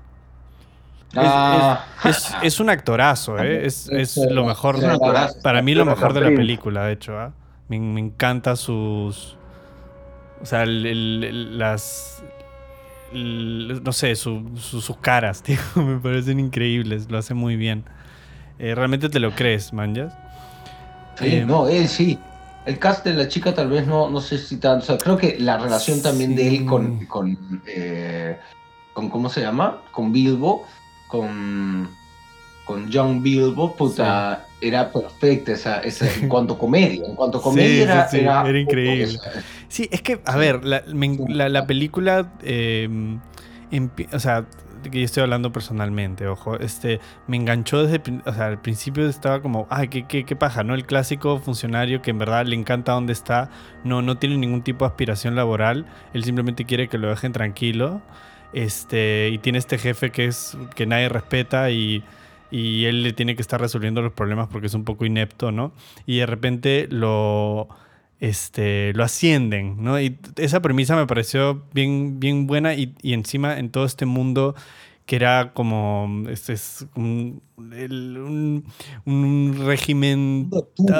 Es, 1.13 1.17
Ah, 1.23 1.85
es- 2.05 2.31
es 2.41 2.59
un 2.59 2.69
actorazo, 2.69 3.37
¿eh? 3.39 3.65
Es, 3.65 3.89
es 3.89 4.15
lo 4.17 4.45
mejor. 4.45 4.77
Es 4.77 4.83
un 4.83 4.91
actorazo. 4.91 5.41
Para 5.41 5.61
mí 5.61 5.75
lo 5.75 5.85
mejor 5.85 6.13
de 6.13 6.21
la 6.21 6.27
película, 6.29 6.85
de 6.85 6.93
hecho. 6.93 7.17
¿ah? 7.19 7.33
Me, 7.67 7.79
me 7.79 7.99
encanta 7.99 8.55
sus... 8.55 9.35
O 10.41 10.45
sea, 10.45 10.63
el- 10.63 10.85
el- 10.85 11.23
el- 11.23 11.57
las... 11.59 12.23
el- 13.13 13.81
no 13.83 13.91
sé, 13.91 14.15
su- 14.15 14.51
su- 14.55 14.81
sus 14.81 14.97
caras, 14.97 15.43
tío. 15.43 15.57
Me 15.75 15.99
parecen 15.99 16.39
increíbles. 16.39 17.09
Lo 17.11 17.17
hace 17.17 17.33
muy 17.33 17.55
bien. 17.57 17.83
Eh, 18.57 18.73
realmente 18.75 19.09
te 19.09 19.19
lo 19.19 19.31
crees, 19.31 19.73
manjas. 19.73 20.13
Sí, 21.19 21.25
Eh, 21.35 21.45
no, 21.45 21.67
él 21.67 21.87
sí. 21.87 22.17
El 22.65 22.77
cast 22.79 23.03
de 23.03 23.13
la 23.15 23.27
chica 23.27 23.53
tal 23.55 23.69
vez 23.69 23.87
no, 23.87 24.09
no 24.09 24.21
sé 24.21 24.37
si 24.37 24.57
tanto. 24.57 24.83
O 24.83 24.85
sea, 24.85 24.97
creo 24.97 25.17
que 25.17 25.37
la 25.39 25.57
relación 25.57 26.01
también 26.01 26.35
de 26.35 26.47
él 26.47 26.65
con, 26.65 27.05
con, 27.07 27.61
eh, 27.67 28.37
con 28.93 29.09
¿cómo 29.09 29.29
se 29.29 29.41
llama? 29.41 29.79
Con 29.91 30.11
Bilbo, 30.11 30.65
con, 31.11 31.89
con 32.65 32.89
John 32.91 33.21
Bilbo, 33.21 33.75
puta, 33.75 34.47
era 34.61 34.91
perfecta 34.91 35.51
esa, 35.53 35.79
esa, 35.81 36.05
en 36.11 36.29
cuanto 36.29 36.53
a 36.55 36.57
comedia. 36.59 37.05
En 37.07 37.15
cuanto 37.15 37.39
a 37.39 37.41
comedia 37.41 37.67
Sí, 37.75 37.81
era, 37.81 38.07
sí, 38.07 38.17
era, 38.19 38.47
era 38.49 38.59
increíble. 38.59 39.03
esa- 39.15 39.31
Sí, 39.67 39.87
es 39.91 40.01
que, 40.01 40.21
a 40.25 40.37
ver, 40.37 40.63
la, 40.65 40.83
me 40.93 41.17
la- 41.27 41.49
la 41.49 41.67
película, 41.67 42.31
eh, 42.43 42.87
o 44.13 44.19
sea, 44.19 44.45
que 44.91 44.99
yo 44.99 45.05
estoy 45.05 45.21
hablando 45.23 45.51
personalmente, 45.51 46.27
ojo, 46.27 46.57
este, 46.57 46.99
me 47.27 47.37
enganchó 47.37 47.85
desde, 47.85 48.01
o 48.25 48.33
sea, 48.33 48.47
al 48.47 48.59
principio 48.61 49.07
estaba 49.07 49.41
como, 49.41 49.67
ay, 49.69 49.89
qué, 49.89 50.07
qué, 50.07 50.25
qué 50.25 50.35
paja, 50.35 50.63
¿no? 50.63 50.73
El 50.73 50.85
clásico 50.85 51.37
funcionario 51.39 52.01
que 52.01 52.09
en 52.11 52.17
verdad 52.17 52.45
le 52.47 52.55
encanta 52.55 52.93
donde 52.93 53.13
está, 53.13 53.49
no, 53.83 54.01
no 54.01 54.17
tiene 54.17 54.37
ningún 54.37 54.63
tipo 54.63 54.85
de 54.85 54.89
aspiración 54.89 55.35
laboral, 55.35 55.85
él 56.13 56.23
simplemente 56.23 56.65
quiere 56.65 56.87
que 56.89 56.97
lo 56.97 57.09
dejen 57.09 57.31
tranquilo, 57.31 58.01
este, 58.53 59.29
y 59.31 59.37
tiene 59.37 59.59
este 59.59 59.77
jefe 59.77 60.11
que 60.11 60.25
es, 60.25 60.57
que 60.75 60.85
nadie 60.85 61.09
respeta 61.09 61.69
y... 61.71 62.03
Y 62.53 62.83
él 62.83 63.03
le 63.03 63.13
tiene 63.13 63.37
que 63.37 63.41
estar 63.41 63.61
resolviendo 63.61 64.01
los 64.01 64.11
problemas 64.11 64.49
porque 64.49 64.67
es 64.67 64.73
un 64.73 64.83
poco 64.83 65.05
inepto, 65.05 65.53
¿no? 65.53 65.71
Y 66.05 66.17
de 66.17 66.25
repente 66.25 66.85
lo, 66.91 67.69
este, 68.19 68.91
lo 68.93 69.05
ascienden, 69.05 69.81
¿no? 69.81 70.01
Y 70.01 70.17
esa 70.35 70.61
premisa 70.61 70.97
me 70.97 71.07
pareció 71.07 71.63
bien, 71.73 72.19
bien 72.19 72.47
buena 72.47 72.73
y, 72.73 72.93
y 73.01 73.13
encima 73.13 73.57
en 73.57 73.69
todo 73.69 73.85
este 73.85 74.05
mundo 74.05 74.53
que 75.11 75.17
era 75.17 75.51
como 75.51 76.23
este 76.29 76.53
es 76.53 76.85
un, 76.95 77.41
el- 77.73 78.17
un- 78.17 78.63
un 79.03 79.61
régimen 79.65 80.49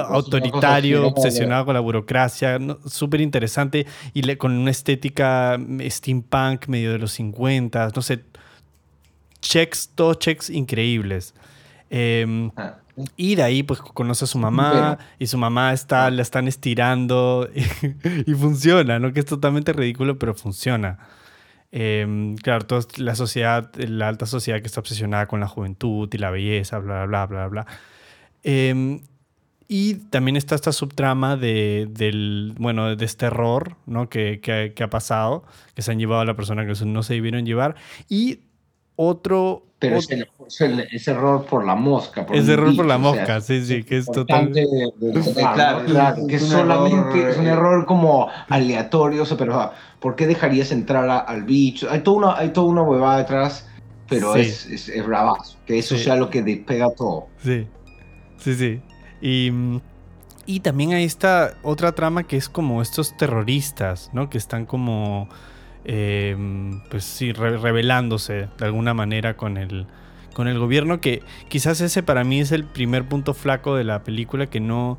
autoritario, 0.09 1.07
obsesionado 1.07 1.63
con 1.63 1.75
la 1.75 1.79
burocracia, 1.79 2.59
¿no? 2.59 2.77
súper 2.85 3.21
interesante 3.21 3.87
y 4.13 4.23
le- 4.23 4.37
con 4.37 4.51
una 4.51 4.69
estética 4.69 5.57
steampunk 5.89 6.67
medio 6.67 6.91
de 6.91 6.97
los 6.99 7.13
50, 7.13 7.87
no 7.95 8.01
sé, 8.01 8.25
checks, 9.39 9.89
todos 9.95 10.19
checks 10.19 10.49
increíbles. 10.49 11.33
Em, 11.89 12.51
Ah, 12.57 12.79
y 13.15 13.35
de 13.35 13.43
ahí, 13.43 13.63
pues 13.63 13.79
conoce 13.79 14.25
a 14.25 14.27
su 14.27 14.37
mamá 14.37 14.97
y 15.19 15.27
su 15.27 15.37
mamá 15.37 15.71
está, 15.71 16.11
la 16.11 16.21
están 16.21 16.49
estirando 16.49 17.47
y, 18.27 18.33
funciona, 18.33 18.99
¿no? 18.99 19.13
Que 19.13 19.21
es 19.21 19.25
totalmente 19.25 19.71
ridículo, 19.71 20.19
pero 20.19 20.35
funciona. 20.35 20.99
Em, 21.71 22.35
claro, 22.35 22.65
toda 22.65 22.81
la 22.97 23.15
sociedad, 23.15 23.71
la 23.75 24.07
alta 24.09 24.25
sociedad 24.25 24.59
que 24.59 24.67
está 24.67 24.79
obsesionada 24.81 25.27
con 25.27 25.39
la 25.39 25.47
juventud 25.47 26.09
y 26.13 26.17
la 26.17 26.29
belleza, 26.31 26.79
bla, 26.79 27.05
bla, 27.05 27.25
bla, 27.27 27.47
bla. 27.47 27.65
Em, 28.43 29.01
y 29.67 29.93
también 30.09 30.35
está 30.35 30.55
esta 30.55 30.73
subtrama 30.73 31.37
de, 31.37 31.87
del, 31.89 32.53
bueno, 32.57 32.93
de 32.95 33.05
este 33.05 33.27
error, 33.27 33.77
¿no? 33.85 34.09
Que, 34.09 34.41
que- 34.41 34.73
que 34.75 34.83
ha 34.83 34.89
pasado, 34.89 35.45
que 35.73 35.81
se 35.81 35.91
han 35.91 35.99
llevado 35.99 36.21
a 36.21 36.25
la 36.25 36.35
persona 36.35 36.65
que 36.65 36.73
no 36.85 37.03
se 37.03 37.13
debieron 37.13 37.45
llevar. 37.45 37.75
Y 38.09 38.39
otro... 38.95 39.63
Pero 39.79 39.97
otro- 39.97 40.17
ese 40.47 41.11
error 41.11 41.45
por 41.45 41.65
la 41.65 41.73
mosca. 41.73 42.23
Por 42.25 42.35
Es 42.35 42.47
error 42.47 42.75
por 42.75 42.85
la 42.85 42.97
bicho, 42.97 43.09
o 43.09 43.13
sea, 43.13 43.21
mosca, 43.21 43.41
sí, 43.41 43.65
sí, 43.65 43.83
que 43.83 43.97
es 43.97 44.05
total... 44.05 44.49
importante 44.49 44.67
de- 44.99 45.11
de- 45.11 45.33
Claro, 45.33 45.85
claro, 45.85 46.27
que 46.27 46.35
es 46.35 46.43
es 46.43 46.49
un 46.51 46.55
solamente 46.57 47.17
error, 47.19 47.29
es 47.31 47.37
un 47.37 47.47
eh, 47.47 47.49
error 47.51 47.85
como 47.87 48.27
aleatorio, 48.49 49.23
o 49.23 49.25
sea, 49.25 49.37
pero 49.37 49.71
¿por 49.99 50.15
qué 50.15 50.27
dejarías 50.27 50.71
entrar 50.71 51.09
a- 51.09 51.17
al 51.19 51.43
bicho? 51.45 51.89
Hay 51.89 52.01
toda 52.01 52.17
una, 52.17 52.37
hay 52.37 52.49
toda 52.49 52.67
una 52.67 52.83
huevada 52.83 53.17
detrás, 53.17 53.67
pero 54.07 54.35
Sí. 54.35 54.41
es, 54.41 54.65
es, 54.67 54.89
es 54.89 55.03
bravazo, 55.05 55.57
que 55.65 55.79
eso 55.79 55.95
Sí. 55.97 56.03
sea 56.03 56.15
lo 56.15 56.29
que 56.29 56.43
despega 56.43 56.91
todo. 56.95 57.25
Sí, 57.43 57.65
sí, 58.37 58.53
sí. 58.53 58.81
Y, 59.19 59.51
y 60.45 60.59
también 60.59 60.93
hay 60.93 61.05
esta 61.05 61.55
otra 61.63 61.93
trama 61.93 62.21
que 62.27 62.37
es 62.37 62.49
como 62.49 62.83
estos 62.83 63.17
terroristas, 63.17 64.11
¿no? 64.13 64.29
Que 64.29 64.37
están 64.37 64.67
como, 64.67 65.27
eh, 65.85 66.35
pues 66.89 67.03
sí, 67.03 67.31
re- 67.33 67.57
rebelándose 67.57 68.47
de 68.57 68.65
alguna 68.65 68.93
manera 68.93 69.35
con 69.37 69.57
el, 69.57 69.87
con 70.33 70.47
el 70.47 70.59
gobierno, 70.59 71.01
que 71.01 71.23
quizás 71.49 71.81
ese 71.81 72.03
para 72.03 72.23
mí 72.23 72.39
es 72.39 72.51
el 72.51 72.63
primer 72.65 73.05
punto 73.05 73.33
flaco 73.33 73.75
de 73.75 73.83
la 73.83 74.03
película 74.03 74.47
que 74.47 74.59
no... 74.59 74.97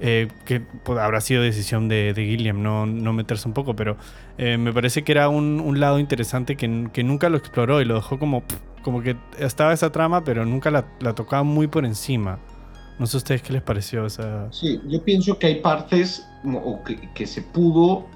eh, 0.00 0.28
que 0.44 0.60
pues, 0.60 0.98
habrá 0.98 1.20
sido 1.20 1.42
decisión 1.42 1.88
de, 1.88 2.12
de 2.14 2.24
Gilliam 2.24 2.62
no, 2.62 2.86
no 2.86 3.12
meterse 3.12 3.48
un 3.48 3.54
poco, 3.54 3.74
pero 3.74 3.96
eh, 4.38 4.56
me 4.56 4.72
parece 4.72 5.02
que 5.02 5.12
era 5.12 5.28
un, 5.28 5.60
un 5.60 5.80
lado 5.80 5.98
interesante 5.98 6.56
que, 6.56 6.88
que 6.92 7.02
nunca 7.02 7.28
lo 7.28 7.36
exploró 7.36 7.80
y 7.80 7.84
lo 7.84 7.94
dejó 7.96 8.18
como, 8.18 8.44
como 8.82 9.02
que 9.02 9.16
estaba 9.38 9.72
esa 9.72 9.90
trama, 9.90 10.22
pero 10.22 10.44
nunca 10.46 10.70
la, 10.70 10.84
la 11.00 11.14
tocaba 11.14 11.42
muy 11.42 11.66
por 11.66 11.84
encima. 11.84 12.38
No 13.00 13.06
sé 13.06 13.16
a 13.16 13.18
ustedes 13.18 13.42
qué 13.42 13.52
les 13.52 13.62
pareció 13.62 14.06
esa... 14.06 14.52
Sí, 14.52 14.80
yo 14.88 15.02
pienso 15.02 15.38
que 15.38 15.48
hay 15.48 15.60
partes 15.60 16.26
que, 16.84 16.98
que 17.14 17.26
se 17.26 17.42
pudo 17.42 18.06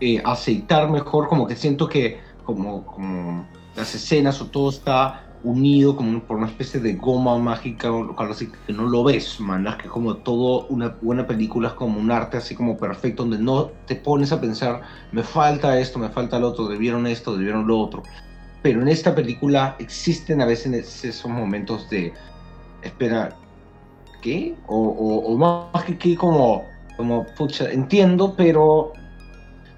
eh, 0.00 0.20
aceitar 0.24 0.90
mejor, 0.90 1.28
como 1.28 1.46
que 1.46 1.56
siento 1.56 1.88
que 1.88 2.20
como, 2.44 2.84
como 2.86 3.48
las 3.74 3.94
escenas 3.94 4.40
o 4.40 4.46
todo 4.46 4.70
está 4.70 5.22
unido 5.42 5.94
como 5.94 6.20
por 6.24 6.38
una 6.38 6.46
especie 6.48 6.80
de 6.80 6.94
goma 6.94 7.38
mágica 7.38 7.92
o 7.92 7.98
algo 8.18 8.32
así 8.32 8.50
que 8.66 8.72
no 8.72 8.84
lo 8.84 9.04
ves, 9.04 9.38
man, 9.38 9.66
es 9.66 9.76
que 9.76 9.88
como 9.88 10.16
todo 10.16 10.66
una 10.68 10.96
buena 11.00 11.26
película 11.26 11.68
es 11.68 11.74
como 11.74 12.00
un 12.00 12.10
arte 12.10 12.36
así 12.38 12.54
como 12.54 12.76
perfecto 12.76 13.22
donde 13.22 13.38
no 13.38 13.66
te 13.86 13.94
pones 13.96 14.32
a 14.32 14.40
pensar 14.40 14.82
me 15.12 15.22
falta 15.22 15.78
esto, 15.78 15.98
me 15.98 16.08
falta 16.08 16.38
lo 16.38 16.48
otro, 16.48 16.66
debieron 16.68 17.06
esto, 17.06 17.36
debieron 17.36 17.66
lo 17.66 17.78
otro. 17.78 18.02
Pero 18.62 18.82
en 18.82 18.88
esta 18.88 19.14
película 19.14 19.76
existen 19.78 20.40
a 20.40 20.46
veces 20.46 21.04
esos 21.04 21.30
momentos 21.30 21.88
de 21.90 22.12
espera, 22.82 23.36
¿qué? 24.22 24.56
O, 24.66 24.76
o- 24.76 25.32
o 25.32 25.36
más 25.38 25.84
que 25.84 25.96
qué, 25.96 26.16
como, 26.16 26.64
como, 26.96 27.24
pucha, 27.36 27.70
entiendo, 27.70 28.34
pero 28.36 28.92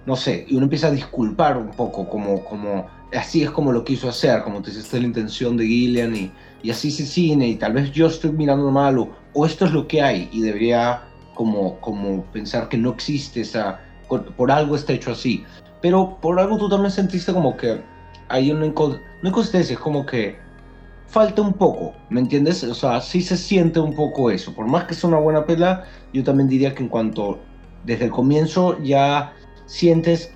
no 0.09 0.17
sé, 0.17 0.47
y 0.49 0.55
uno 0.55 0.65
empieza 0.65 0.87
a 0.87 0.91
disculpar 0.91 1.59
un 1.59 1.69
poco, 1.69 2.09
como, 2.09 2.43
como, 2.43 2.87
así 3.13 3.43
es 3.43 3.51
como 3.51 3.73
lo 3.73 3.85
quiso 3.85 4.09
hacer, 4.09 4.43
como 4.43 4.63
te 4.63 4.71
es 4.71 4.91
la 4.91 5.01
intención 5.01 5.59
de 5.59 5.67
Gillian, 5.67 6.17
y, 6.17 6.33
y 6.63 6.71
así 6.71 6.91
se 6.91 7.05
cine, 7.05 7.47
y 7.47 7.57
tal 7.57 7.75
vez 7.75 7.93
yo 7.93 8.07
estoy 8.07 8.33
mirando 8.33 8.71
mal, 8.71 8.97
o, 9.35 9.45
esto 9.45 9.67
es 9.67 9.73
lo 9.73 9.87
que 9.87 10.01
hay, 10.01 10.31
y 10.33 10.41
debería 10.41 11.03
como, 11.35 11.79
como 11.81 12.25
pensar 12.33 12.71
que 12.71 12.79
no 12.79 12.93
existe 12.93 13.43
esa, 13.43 13.81
por, 14.09 14.51
algo 14.51 14.77
está 14.77 14.95
hecho 14.95 15.13
así, 15.13 15.45
pero 15.83 16.17
por 16.23 16.41
algo 16.41 16.57
tú 16.57 16.71
también 16.71 16.91
sentiste 16.91 17.31
como 17.35 17.55
que 17.59 17.83
hay 18.31 18.51
una 18.51 18.65
inconsistencia, 18.65 19.75
es 19.75 19.79
como 19.79 20.07
que 20.07 20.39
falta 21.07 21.43
un 21.43 21.53
poco, 21.53 21.93
¿me 22.09 22.21
entiendes? 22.21 22.65
O 22.65 22.75
sea, 22.75 23.03
sí 23.03 23.21
se 23.21 23.37
siente 23.37 23.79
un 23.79 23.95
poco 23.95 24.31
eso. 24.31 24.55
Por 24.55 24.67
más 24.67 24.85
que 24.85 24.95
es 24.95 25.05
una 25.05 25.19
buena 25.19 25.45
pela, 25.45 25.85
yo 26.15 26.25
también 26.25 26.49
diría 26.49 26.75
que 26.75 26.83
en 26.83 26.89
cuanto 26.89 27.39
desde 27.85 28.07
el 28.07 28.11
comienzo 28.11 28.79
ya 28.83 29.33
sientes 29.69 30.35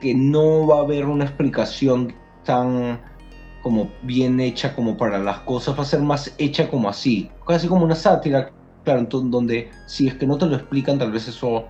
que 0.00 0.14
no 0.14 0.66
va 0.66 0.78
a 0.78 0.82
haber 0.82 1.06
una 1.06 1.24
explicación 1.24 2.12
tan 2.44 3.00
como 3.62 3.90
bien 4.02 4.40
hecha 4.40 4.74
como 4.74 4.96
para 4.96 5.18
las 5.18 5.38
cosas, 5.40 5.78
va 5.78 5.82
a 5.82 5.86
ser 5.86 6.00
más 6.00 6.34
hecha 6.36 6.68
como 6.68 6.88
así, 6.88 7.30
casi 7.46 7.68
como 7.68 7.84
una 7.84 7.94
sátira, 7.94 8.50
claro, 8.84 9.04
donde 9.04 9.70
si 9.86 10.08
es 10.08 10.14
que 10.14 10.26
no 10.26 10.36
te 10.36 10.46
lo 10.46 10.56
explican, 10.56 10.98
tal 10.98 11.12
vez 11.12 11.28
eso 11.28 11.68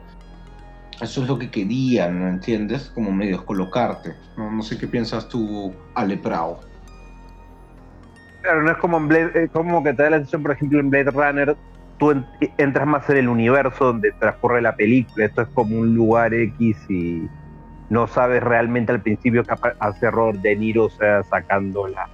Eso 1.02 1.22
es 1.22 1.28
lo 1.28 1.38
que 1.38 1.50
querían, 1.50 2.20
¿no 2.20 2.28
entiendes? 2.28 2.90
Como 2.94 3.12
medio 3.12 3.44
colocarte. 3.44 4.14
No, 4.36 4.50
no 4.50 4.62
sé 4.62 4.78
qué 4.78 4.86
piensas 4.86 5.28
tú, 5.28 5.74
Ale 5.94 6.16
Prado. 6.16 6.60
Claro, 8.40 8.62
no 8.62 8.70
es 8.70 8.78
como 8.78 8.96
en 8.96 9.08
Blade, 9.08 9.44
eh, 9.44 9.48
como 9.52 9.82
que 9.82 9.92
te 9.92 10.02
da 10.02 10.10
la 10.10 10.16
sensación, 10.18 10.42
por 10.42 10.52
ejemplo, 10.52 10.80
en 10.80 10.90
Blade 10.90 11.10
Runner, 11.10 11.56
tú 12.02 12.10
en- 12.10 12.26
entras 12.58 12.88
más 12.88 13.08
en 13.10 13.16
el 13.16 13.28
universo 13.28 13.84
donde 13.84 14.10
transcurre 14.18 14.60
la 14.60 14.74
película. 14.74 15.26
Esto 15.26 15.42
es 15.42 15.48
como 15.54 15.78
un 15.78 15.94
lugar 15.94 16.34
X 16.34 16.76
y 16.90 17.28
no 17.90 18.08
sabes 18.08 18.42
realmente 18.42 18.90
al 18.90 19.00
principio 19.02 19.44
apa- 19.48 19.74
hace 19.78 20.10
Robert 20.10 20.40
De 20.40 20.56
Niro, 20.56 20.86
o 20.86 20.90
sea, 20.90 21.22
sacando 21.22 21.86
la, 21.86 22.08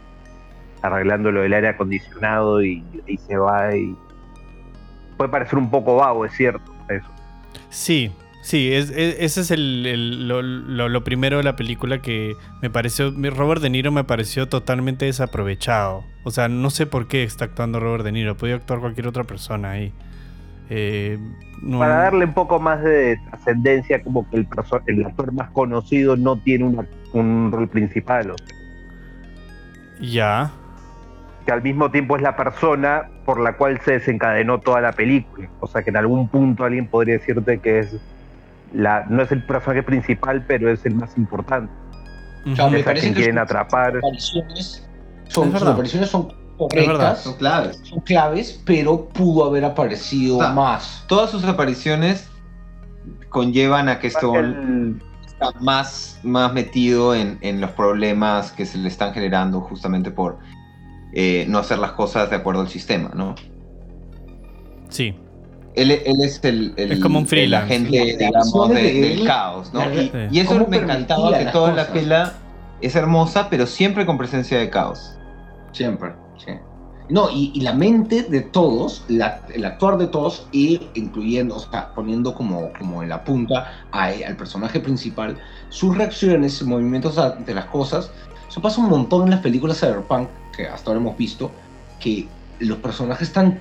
arreglando 0.82 1.32
lo 1.32 1.40
del 1.40 1.54
aire 1.54 1.68
acondicionado 1.68 2.62
y 2.62 2.84
ahí 3.08 3.16
se 3.16 3.38
va 3.38 3.74
y 3.74 3.96
puede 5.16 5.30
parecer 5.30 5.58
un 5.58 5.70
poco 5.70 5.96
vago, 5.96 6.26
es 6.26 6.32
cierto, 6.34 6.70
eso. 6.90 7.08
Sí, 7.70 8.12
sí, 8.48 8.72
es, 8.72 8.90
es- 8.90 9.16
ese 9.20 9.40
es 9.42 9.50
el, 9.50 9.84
el- 9.86 10.26
lo, 10.28 10.40
lo- 10.42 10.88
lo 10.88 11.04
primero 11.04 11.36
de 11.36 11.42
la 11.42 11.54
película 11.54 12.00
que 12.00 12.34
me 12.62 12.70
pareció. 12.70 13.10
Robert 13.12 13.60
De 13.60 13.68
Niro 13.70 13.92
me 13.92 14.04
pareció 14.04 14.48
totalmente 14.48 15.04
desaprovechado. 15.04 16.04
O 16.24 16.30
sea, 16.30 16.48
no 16.48 16.70
sé 16.70 16.86
por 16.86 17.08
qué 17.08 17.22
está 17.24 17.44
actuando 17.44 17.78
Robert 17.78 18.04
De 18.04 18.12
Niro. 18.12 18.36
Podía 18.36 18.54
actuar 18.56 18.80
cualquier 18.80 19.06
otra 19.06 19.24
persona 19.24 19.72
ahí. 19.72 19.92
Eh, 20.70 21.18
no- 21.62 21.78
Para 21.78 21.96
darle 22.04 22.24
un 22.24 22.34
poco 22.34 22.58
más 22.58 22.82
de 22.82 23.18
trascendencia, 23.30 24.02
como 24.02 24.28
que 24.30 24.36
el, 24.38 24.48
el 24.86 25.04
actor 25.06 25.32
más 25.32 25.50
conocido 25.50 26.16
no 26.16 26.36
tiene 26.36 26.64
una- 26.64 26.86
un 27.12 27.50
rol 27.52 27.68
principal, 27.68 28.30
o 28.30 28.36
sea, 28.38 28.46
Ya. 30.00 30.50
que 31.46 31.52
al 31.52 31.62
mismo 31.62 31.90
tiempo 31.90 32.16
es 32.16 32.22
la 32.22 32.36
persona 32.36 33.08
por 33.24 33.40
la 33.40 33.54
cual 33.56 33.80
se 33.84 33.92
desencadenó 33.92 34.60
toda 34.60 34.80
la 34.80 34.92
película. 34.92 35.48
O 35.60 35.66
sea 35.66 35.82
que 35.82 35.90
en 35.90 35.96
algún 35.96 36.28
punto 36.28 36.64
alguien 36.64 36.86
podría 36.86 37.14
decirte 37.14 37.58
que 37.60 37.78
es 37.80 37.96
la, 38.72 39.04
no 39.08 39.22
es 39.22 39.32
el 39.32 39.44
personaje 39.44 39.82
principal, 39.82 40.44
pero 40.46 40.70
es 40.70 40.84
el 40.86 40.94
más 40.94 41.16
importante. 41.16 41.72
Me 42.44 42.54
parece 42.56 43.00
quien 43.00 43.14
que 43.14 43.22
quieren 43.22 43.34
sus 43.36 43.42
atrapar. 43.42 43.96
apariciones 43.96 44.88
Es 45.26 45.34
son, 45.34 45.52
sus 45.52 45.62
apariciones 45.62 46.08
son 46.10 46.32
correctas, 46.56 47.20
Son 47.20 47.34
claves. 47.34 47.80
son 47.82 48.00
claves, 48.00 48.62
pero 48.64 49.08
pudo 49.08 49.44
haber 49.44 49.64
aparecido 49.64 50.38
O 50.38 50.40
sea, 50.40 50.52
más. 50.52 51.04
Todas 51.06 51.30
sus 51.30 51.44
apariciones 51.44 52.28
conllevan 53.28 53.88
a 53.88 53.98
que 53.98 54.06
Stone 54.08 54.98
está 55.26 55.52
más, 55.60 56.18
más 56.22 56.52
metido 56.52 57.14
en, 57.14 57.38
en 57.42 57.60
los 57.60 57.70
problemas 57.72 58.52
que 58.52 58.64
se 58.66 58.78
le 58.78 58.88
están 58.88 59.12
generando 59.12 59.60
justamente 59.60 60.10
por 60.10 60.38
eh, 61.12 61.46
no 61.48 61.58
hacer 61.58 61.78
las 61.78 61.92
cosas 61.92 62.30
de 62.30 62.36
acuerdo 62.36 62.62
al 62.62 62.68
sistema, 62.68 63.10
¿no? 63.14 63.34
Sí. 64.88 65.14
Él, 65.80 65.90
él 65.90 66.16
es 66.22 66.40
el, 66.44 66.74
el- 66.76 66.92
Es 66.92 67.00
como 67.00 67.18
un 67.18 67.24
el 67.24 67.28
freelance. 67.28 67.74
agente, 67.74 67.98
Las 67.98 68.18
digamos, 68.18 68.68
de- 68.68 68.74
reacciones 68.74 68.94
de 69.02 69.08
del 69.16 69.26
caos, 69.26 69.72
¿no? 69.72 69.80
Y, 70.30 70.38
eso 70.40 70.66
me 70.68 70.76
encantaba 70.78 71.38
que 71.38 71.44
toda 71.46 71.72
la 71.72 71.86
pela 71.88 72.32
es 72.80 72.94
hermosa, 72.96 73.48
pero 73.50 73.66
siempre 73.66 74.04
con 74.06 74.18
presencia 74.18 74.58
de 74.58 74.70
caos. 74.70 75.16
Siempre, 75.72 76.12
sí. 76.44 76.52
No, 77.10 77.30
y, 77.30 77.52
y 77.54 77.62
la 77.62 77.72
mente 77.72 78.22
de 78.24 78.42
todos, 78.42 79.04
la- 79.08 79.40
el 79.54 79.64
actuar 79.64 79.96
de 79.96 80.08
todos, 80.08 80.46
y 80.52 80.80
incluyendo, 80.94 81.56
o 81.56 81.60
sea, 81.60 81.94
poniendo 81.94 82.34
como, 82.34 82.70
como 82.78 83.02
en 83.02 83.08
la 83.08 83.24
punta 83.24 83.72
a- 83.92 84.06
al 84.26 84.36
personaje 84.36 84.78
principal, 84.80 85.38
sus 85.70 85.96
reacciones, 85.96 86.62
movimientos 86.62 87.16
ante 87.18 87.54
las 87.54 87.64
cosas, 87.66 88.10
eso 88.48 88.60
pasa 88.60 88.80
un 88.80 88.88
montón 88.90 89.24
en 89.24 89.30
las 89.30 89.40
películas 89.40 89.80
Cyberpunk 89.80 90.28
que 90.56 90.66
hasta 90.66 90.90
ahora 90.90 91.00
hemos 91.00 91.16
visto, 91.16 91.50
que 92.00 92.26
los 92.60 92.78
personajes 92.78 93.28
están 93.28 93.58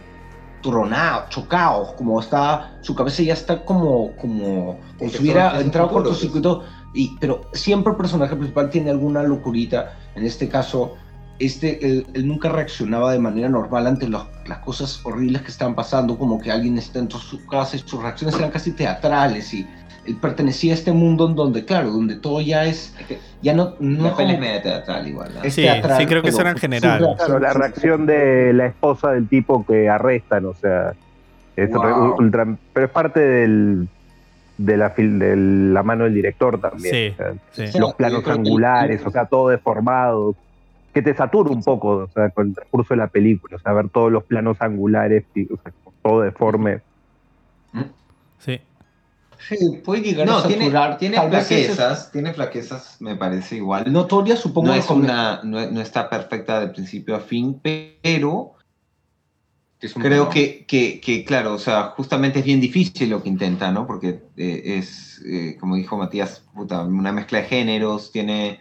tronados, 0.62 1.30
chocados, 1.30 1.92
como 1.94 2.20
está, 2.20 2.78
su 2.82 2.96
cabeza 2.96 3.24
ya 3.24 3.34
está 3.34 3.64
como, 3.64 4.12
como, 4.18 4.80
si 5.10 5.22
hubiera 5.22 5.60
entrado 5.62 5.88
futuro, 5.90 6.04
cortocircuito, 6.06 6.64
y, 6.94 7.16
pero 7.20 7.42
siempre 7.54 7.92
el 7.92 7.98
personaje 7.98 8.36
principal 8.36 8.70
tiene 8.70 8.90
alguna 8.90 9.24
locurita, 9.24 9.94
en 10.16 10.26
este 10.26 10.50
caso, 10.50 10.96
este, 11.40 11.86
él, 11.86 12.08
él 12.16 12.28
nunca 12.28 12.50
reaccionaba 12.50 13.12
de 13.12 13.20
manera 13.20 13.48
normal 13.50 13.86
ante 13.86 14.08
los- 14.08 14.26
las 14.48 14.58
cosas 14.60 15.00
horribles 15.04 15.44
que 15.44 15.52
estaban 15.52 15.76
pasando, 15.76 16.18
como 16.18 16.40
que 16.40 16.52
alguien 16.52 16.78
está 16.80 16.98
dentro 17.00 17.20
de 17.20 17.26
su 17.26 17.46
casa 17.46 17.76
y 17.76 17.80
sus 17.80 18.02
reacciones 18.02 18.36
eran 18.38 18.50
casi 18.50 18.72
teatrales 18.72 19.54
y 19.54 19.68
él 20.08 20.16
pertenecía 20.16 20.72
a 20.72 20.76
este 20.76 20.92
mundo 20.94 21.28
en 21.30 21.36
donde, 21.36 21.66
claro, 21.66 21.92
donde 21.92 22.16
todo 22.16 22.42
ya 22.42 22.66
es, 22.66 22.96
ya 23.42 23.54
no, 23.54 23.74
no 23.80 24.04
la 24.18 24.32
es 24.34 24.40
media 24.40 24.62
teatral 24.62 25.08
igual, 25.08 25.32
¿no? 25.36 25.44
es 25.44 25.54
Sí, 25.54 25.62
teatral, 25.64 26.00
sí, 26.00 26.06
creo 26.08 26.22
que 26.24 26.30
eso 26.30 26.42
era 26.42 26.52
en 26.52 26.58
general. 26.58 27.00
reacción- 27.00 27.16
Claro, 27.18 27.40
la 27.40 27.54
reacción 27.54 28.06
de 28.06 28.54
la 28.54 28.66
esposa 28.68 29.12
del 29.12 29.28
tipo 29.28 29.66
que 29.66 29.90
arrestan, 29.90 30.46
o 30.46 30.54
sea, 30.54 30.94
es 31.56 31.70
Wow. 31.72 31.84
re- 31.84 31.94
ultra- 32.24 32.58
pero 32.74 32.86
es 32.86 32.92
parte 32.92 33.20
del, 33.20 33.88
de, 34.58 34.78
la, 34.78 34.96
fil- 34.96 35.18
de 35.20 35.36
la 35.36 35.84
mano 35.84 36.06
del 36.06 36.14
director 36.16 36.60
también. 36.60 36.94
Sí, 36.94 37.14
o 37.14 37.16
sea, 37.18 37.34
sí. 37.52 37.68
Sí. 37.68 37.78
Los 37.80 37.94
planos 37.96 38.24
que- 38.24 38.32
angulares, 38.32 39.06
o 39.06 39.12
sea, 39.12 39.26
todo 39.26 39.50
deformado, 39.50 40.36
que 40.94 41.02
te 41.04 41.14
satura 41.14 41.52
un 41.52 41.62
poco, 41.64 41.90
o 41.90 42.08
sea, 42.08 42.30
con 42.32 42.48
el 42.48 42.54
transcurso 42.56 42.94
de 42.96 42.98
la 42.98 43.08
película, 43.08 43.58
o 43.58 43.60
sea, 43.60 43.74
ver 43.74 43.90
todos 43.90 44.12
los 44.12 44.24
planos 44.24 44.58
angulares, 44.62 45.26
y, 45.36 45.44
o 45.54 45.58
sea, 45.62 45.72
todo 46.02 46.22
deforme. 46.22 46.80
Sí. 48.40 48.60
Sí, 49.48 49.56
puede 49.84 50.02
llegar 50.02 50.28
No, 50.28 50.38
a 50.38 50.48
tiene, 50.48 50.66
saturar, 50.66 50.98
tiene 50.98 51.22
flaquezas, 51.22 52.12
tiene 52.12 52.34
flaquezas, 52.34 52.98
me 53.02 53.16
parece 53.16 53.58
igual. 53.58 53.92
notoria, 53.92 54.36
supongo. 54.36 54.68
no 54.70 54.74
es 54.74 54.90
una, 54.90 55.42
no, 55.44 55.70
no 55.70 55.82
está 55.82 56.10
perfecta 56.10 56.60
de 56.60 56.70
principio 56.70 57.16
a 57.16 57.20
fin, 57.20 57.60
pero 57.62 58.54
Es 59.80 59.96
un 59.96 60.02
creo 60.02 60.30
que, 60.30 60.66
que, 60.66 61.00
que, 61.00 61.24
claro, 61.24 61.54
o 61.54 61.60
sea, 61.60 61.84
justamente 61.96 62.40
es 62.40 62.46
bien 62.46 62.60
difícil 62.60 63.10
lo 63.10 63.22
que 63.22 63.30
intenta, 63.30 63.72
¿no? 63.72 63.86
Porque 63.86 64.22
eh, 64.36 64.62
es, 64.66 65.22
eh, 65.26 65.56
como 65.60 65.76
dijo 65.76 65.98
Matías, 65.98 66.44
puta, 66.54 66.82
una 66.82 67.12
mezcla 67.12 67.40
de 67.40 67.46
géneros, 67.46 68.12
tiene 68.12 68.60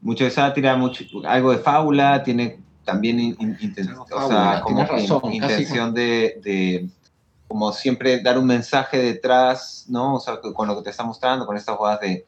mucho 0.00 0.24
de 0.24 0.30
sátira, 0.30 0.76
mucho, 0.76 1.04
algo 1.24 1.52
de 1.52 1.58
fábula, 1.58 2.22
tiene 2.22 2.58
también 2.84 3.20
in- 3.20 3.36
in- 3.38 3.56
inten- 3.58 3.96
o 3.96 4.06
Fábula, 4.06 4.28
sea, 4.28 4.60
como 4.62 4.74
tienes 4.86 4.90
que 4.90 4.96
razón, 4.96 5.20
casi 5.20 5.36
intención 5.36 5.94
de, 5.94 6.40
de, 6.42 6.88
como 7.50 7.72
siempre, 7.72 8.20
dar 8.22 8.38
un 8.38 8.46
mensaje 8.46 8.96
detrás, 8.98 9.84
¿no? 9.88 10.14
O 10.14 10.20
sea, 10.20 10.40
con 10.40 10.68
lo 10.68 10.76
que 10.76 10.82
te 10.84 10.90
está 10.90 11.02
mostrando, 11.02 11.46
con 11.46 11.56
estas 11.56 11.76
jugadas 11.76 12.00
de 12.00 12.24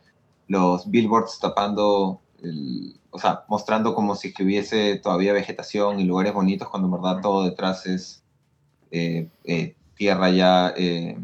los 0.49 0.91
billboards 0.91 1.39
tapando, 1.39 2.21
el- 2.43 2.97
o 3.13 3.21
sea, 3.21 3.45
mostrando 3.47 3.95
como 3.95 4.17
si 4.17 4.35
que 4.35 4.43
hubiese 4.43 4.97
todavía 4.97 5.33
vegetación 5.33 6.01
y 6.01 6.05
lugares 6.05 6.35
bonitos, 6.35 6.69
cuando 6.69 6.89
en 6.89 7.01
verdad 7.01 7.21
todo 7.23 7.45
detrás 7.45 7.87
es 7.87 8.25
eh, 8.91 9.29
eh, 9.45 9.77
tierra 9.97 10.29
ya 10.31 10.75
eh, 10.77 11.17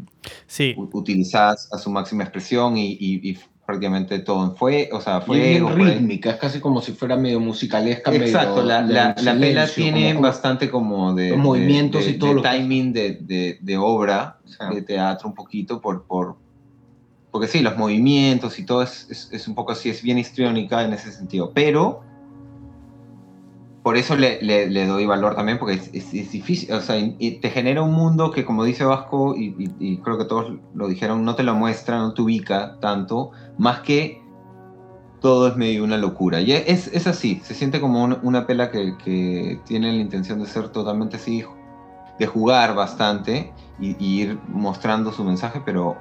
Sí. 0.47 0.73
utilizadas 0.77 1.67
a 1.73 1.77
su 1.77 1.89
máxima 1.91 2.23
expresión 2.23 2.77
y, 2.77 2.93
y- 2.93 3.31
y 3.31 3.37
prácticamente 3.69 4.17
todo 4.17 4.55
fue, 4.55 4.89
o 4.91 4.99
sea, 4.99 5.23
Y 5.27 5.39
es 5.41 5.61
rítmica, 5.75 6.31
es 6.31 6.37
casi 6.37 6.59
como 6.59 6.81
si 6.81 6.93
fuera 6.93 7.15
medio 7.15 7.39
musicalesca. 7.39 8.11
Exacto, 8.11 8.55
medio 8.55 8.67
la, 8.67 8.81
la, 8.81 9.15
la 9.21 9.33
pela 9.39 9.67
silencio, 9.67 9.83
tiene 9.83 10.15
como- 10.15 10.27
bastante 10.27 10.71
como 10.71 11.13
de, 11.13 11.29
los 11.29 11.37
de- 11.37 11.43
movimientos 11.43 12.03
de- 12.05 12.11
y 12.11 12.17
todo 12.17 12.33
de 12.33 12.41
timing 12.41 12.91
de, 12.93 13.19
de- 13.21 13.59
obra, 13.77 14.39
Sí. 14.43 14.73
de 14.73 14.81
teatro 14.81 15.29
un 15.29 15.35
poquito, 15.35 15.79
por, 15.79 16.03
por 16.07 16.37
porque 17.29 17.47
sí, 17.47 17.59
los 17.59 17.77
movimientos 17.77 18.57
y 18.57 18.65
todo 18.65 18.81
es, 18.81 19.05
es, 19.07 19.29
es 19.31 19.47
un 19.47 19.53
poco 19.53 19.73
así, 19.73 19.87
es 19.91 20.01
bien 20.01 20.17
histriónica 20.17 20.83
en 20.83 20.93
ese 20.93 21.11
sentido, 21.11 21.51
pero 21.53 22.01
por 23.83 23.95
eso 23.95 24.15
le, 24.15 24.41
le- 24.41 24.85
doy 24.85 25.05
valor 25.05 25.35
también, 25.35 25.57
porque 25.57 25.75
es, 25.75 26.11
difícil, 26.11 26.73
o 26.73 26.81
sea, 26.81 26.97
y- 26.97 27.39
te 27.39 27.49
genera 27.49 27.81
un 27.81 27.93
mundo 27.93 28.31
que 28.31 28.43
como 28.45 28.63
dice 28.63 28.83
Vasco, 28.83 29.35
y, 29.37 29.97
creo 30.03 30.17
que 30.17 30.25
todos 30.25 30.53
lo 30.73 30.87
dijeron, 30.87 31.23
no 31.23 31.35
te 31.35 31.43
lo 31.43 31.55
muestra, 31.55 31.97
no 31.99 32.13
te 32.13 32.21
ubica 32.21 32.77
tanto, 32.81 33.31
más 33.57 33.79
que 33.79 34.21
todo 35.21 35.47
es 35.47 35.55
medio 35.55 35.83
una 35.83 35.97
locura. 35.97 36.41
Y 36.41 36.51
es, 36.51 36.87
es 36.87 37.07
así, 37.07 37.41
se 37.43 37.53
siente 37.53 37.79
como 37.79 38.03
un- 38.03 38.19
una 38.21 38.45
pela 38.47 38.69
que, 38.71 39.59
tiene 39.65 39.91
la 39.91 39.99
intención 40.01 40.39
de 40.39 40.47
ser 40.47 40.69
totalmente 40.69 41.17
así, 41.17 41.43
de 42.17 42.27
jugar 42.27 42.75
bastante 42.75 43.53
y, 43.79 43.95
y 44.03 44.21
ir 44.23 44.39
mostrando 44.49 45.11
su 45.13 45.23
mensaje, 45.23 45.61
pero, 45.65 45.97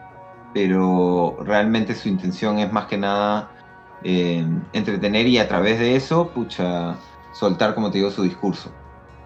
pero 0.53 1.37
realmente 1.45 1.95
su 1.95 2.09
intención 2.09 2.59
es 2.59 2.73
más 2.73 2.87
que 2.87 2.99
nada 2.99 3.53
eh, 4.03 4.45
entretener 4.73 5.27
y 5.27 5.39
a 5.39 5.49
través 5.49 5.79
de 5.79 5.97
eso, 5.97 6.31
pucha, 6.31 6.97
soltar, 7.33 7.75
como 7.75 7.91
te 7.91 7.99
digo, 7.99 8.11
su 8.11 8.23
discurso. 8.23 8.73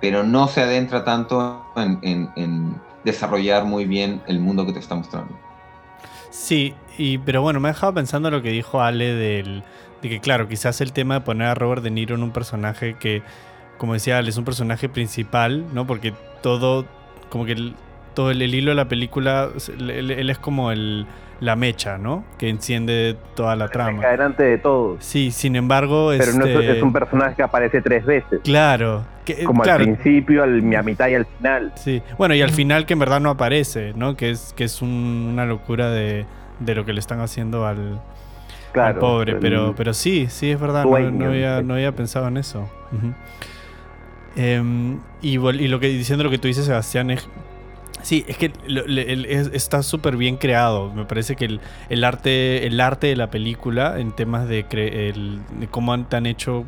Pero 0.01 0.23
no 0.25 0.49
se 0.49 0.63
adentra 0.63 1.05
tanto 1.05 1.65
en, 1.77 2.81
desarrollar 3.05 3.65
muy 3.65 3.85
bien 3.85 4.23
el 4.27 4.41
mundo 4.41 4.67
que 4.67 4.73
te 4.73 4.79
está 4.79 4.95
mostrando. 4.95 5.37
Sí, 6.31 6.75
y, 6.99 7.19
pero 7.19 7.43
bueno, 7.43 7.61
me 7.61 7.69
ha 7.69 7.73
dejado 7.73 7.95
pensando 7.95 8.31
lo 8.31 8.43
que 8.43 8.51
dijo 8.51 8.81
Ale 8.81 9.15
del, 9.15 9.63
de 10.01 10.09
que, 10.09 10.21
claro, 10.21 10.49
quizás 10.49 10.81
el 10.81 10.93
tema 10.93 11.15
de 11.15 11.21
poner 11.21 11.49
a 11.49 11.55
Robert 11.55 11.83
De 11.83 11.91
Niro 11.91 12.15
en 12.15 12.23
un 12.23 12.31
personaje 12.31 12.97
que, 12.99 13.23
como 13.79 13.95
decía 13.95 14.19
Ale, 14.19 14.31
es 14.31 14.37
un 14.37 14.45
personaje 14.45 14.89
principal, 14.89 15.67
¿no? 15.75 15.87
Porque 15.87 16.15
todo, 16.43 16.87
como 17.29 17.45
que 17.45 17.75
todo 18.15 18.31
el, 18.31 18.43
hilo 18.43 18.71
de 18.71 18.77
la 18.77 18.89
película, 18.89 19.51
él 19.79 20.31
es 20.31 20.39
como 20.39 20.71
el, 20.73 21.07
la 21.43 21.57
mecha, 21.57 21.99
¿no? 21.99 22.25
Que 22.39 22.49
enciende 22.49 23.17
toda 23.35 23.57
la 23.57 23.67
trama. 23.67 24.01
Adelante 24.05 24.45
de 24.45 24.59
todo. 24.59 24.97
Sí, 25.01 25.33
sin 25.33 25.57
embargo, 25.57 26.11
Pero 26.17 26.35
no 26.35 26.45
es, 26.47 26.55
este, 26.57 26.77
es 26.79 26.83
un 26.83 26.93
personaje 26.93 27.35
que 27.35 27.43
aparece 27.43 27.83
tres 27.83 28.07
veces. 28.07 28.41
Claro, 28.45 29.05
que, 29.25 29.43
Como 29.43 29.63
claro, 29.63 29.81
al 29.85 29.93
principio, 29.97 30.45
al, 30.45 30.75
a 30.75 30.83
mitad 30.85 31.09
y 31.09 31.15
al 31.17 31.27
final. 31.27 31.73
Sí, 31.75 32.01
bueno, 32.17 32.37
y 32.37 32.43
al 32.43 32.51
final 32.51 32.87
que 32.87 32.93
en 32.93 33.01
verdad 33.01 33.19
no 33.21 33.31
aparece, 33.31 33.93
¿no? 33.97 34.17
Que 34.17 34.31
es, 34.31 34.53
que 34.57 34.63
es 34.65 34.83
un- 34.83 35.31
una 35.33 35.45
locura 35.45 35.91
de, 35.91 36.27
de 36.61 36.75
lo 36.77 36.85
que 36.85 36.93
le 36.93 37.01
están 37.01 37.19
haciendo 37.21 37.67
al, 37.67 38.01
pobre. 39.01 39.35
Pero, 39.35 39.75
pero 39.77 39.95
sí, 39.95 40.29
sí, 40.29 40.53
es 40.53 40.61
verdad. 40.61 40.85
No, 40.85 41.27
había, 41.27 41.61
no 41.63 41.75
había 41.75 41.91
pensado 41.91 42.29
en 42.29 42.37
eso. 42.37 42.69
Em, 44.37 45.01
y, 45.21 45.39
y 45.39 45.69
lo 45.69 45.81
que 45.81 45.89
diciendo 45.89 46.23
lo 46.23 46.31
que 46.31 46.39
tú 46.39 46.47
dices, 46.47 46.65
Sebastián, 46.67 47.11
es. 47.11 47.29
Sí, 48.03 48.25
es 48.29 48.37
que 48.37 48.53
lo- 48.67 48.87
le- 48.87 49.13
el- 49.13 49.27
es- 49.27 49.51
está 49.53 49.83
súper 49.83 50.17
bien 50.17 50.37
creado. 50.37 50.93
Me 50.93 51.05
parece 51.05 51.37
que 51.37 51.45
el, 51.47 51.61
el 51.89 52.05
arte, 52.05 52.67
el 52.67 52.81
arte 52.81 53.07
de 53.09 53.17
la 53.17 53.31
película 53.31 53.99
en 54.01 54.13
temas 54.13 54.49
de, 54.49 54.67
cre- 54.69 54.93
el- 55.11 55.41
de 55.59 55.67
cómo 55.69 55.93
han, 55.93 56.09
te 56.09 56.17
han 56.17 56.27
hecho 56.27 56.65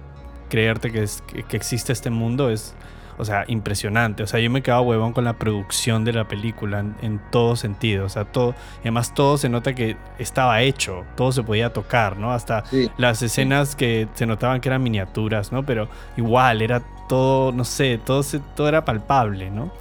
creerte 0.48 0.90
que, 0.92 1.02
es- 1.02 1.22
que, 1.48 1.56
existe 1.56 1.92
este 1.92 2.10
mundo 2.10 2.50
es, 2.50 2.74
o 3.18 3.24
sea, 3.24 3.44
impresionante. 3.48 4.22
O 4.22 4.26
sea, 4.26 4.40
yo 4.40 4.50
me 4.50 4.62
quedaba 4.62 4.80
huevón 4.82 5.12
con 5.12 5.24
la 5.24 5.34
producción 5.34 6.04
de 6.04 6.12
la 6.12 6.26
película 6.28 6.80
en, 6.80 6.94
en 7.02 7.20
todo 7.30 7.56
sentido. 7.56 8.06
O 8.06 8.08
sea, 8.08 8.24
todo, 8.24 8.50
y 8.78 8.82
además 8.82 9.14
todo 9.14 9.36
se 9.38 9.48
nota 9.48 9.74
que 9.74 9.96
estaba 10.18 10.60
hecho, 10.62 11.04
todo 11.16 11.32
se 11.32 11.42
podía 11.42 11.72
tocar, 11.72 12.16
¿no? 12.16 12.32
Hasta 12.32 12.64
Sí. 12.66 12.90
las 12.98 13.22
escenas 13.22 13.74
que 13.76 14.08
se 14.14 14.26
notaban 14.26 14.60
que 14.60 14.68
eran 14.68 14.82
miniaturas, 14.82 15.50
¿no? 15.52 15.64
Pero 15.64 15.88
igual, 16.16 16.62
era 16.62 16.82
todo, 17.08 17.52
no 17.52 17.64
sé, 17.64 17.98
todo, 18.04 18.22
se- 18.22 18.40
todo 18.56 18.68
era 18.68 18.84
palpable, 18.84 19.50
¿no? 19.50 19.72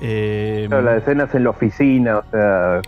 Eh, 0.00 0.64
Claro, 0.68 0.82
las 0.84 0.98
escenas 1.02 1.34
en 1.34 1.44
la 1.44 1.50
oficina, 1.50 2.18
o 2.18 2.24
sea, 2.30 2.80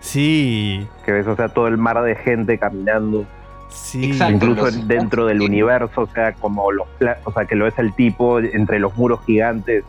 sí, 0.00 0.86
que 1.04 1.12
ves, 1.12 1.26
o 1.26 1.34
sea, 1.36 1.48
todo 1.48 1.66
el 1.68 1.76
mar 1.76 2.00
de 2.02 2.14
gente 2.16 2.58
caminando. 2.58 3.24
sí. 3.68 4.12
Exacto. 4.12 4.34
incluso 4.46 4.62
los- 4.66 4.88
dentro 4.88 5.26
del 5.26 5.38
sí. 5.40 5.44
universo, 5.46 6.02
o 6.02 6.06
sea, 6.06 6.32
como 6.34 6.70
los 6.72 6.86
o 7.24 7.32
sea, 7.32 7.44
que 7.46 7.54
lo 7.56 7.64
ves 7.66 7.78
el 7.78 7.92
tipo 7.94 8.38
entre 8.38 8.78
los 8.78 8.96
muros 8.96 9.20
gigantes. 9.26 9.84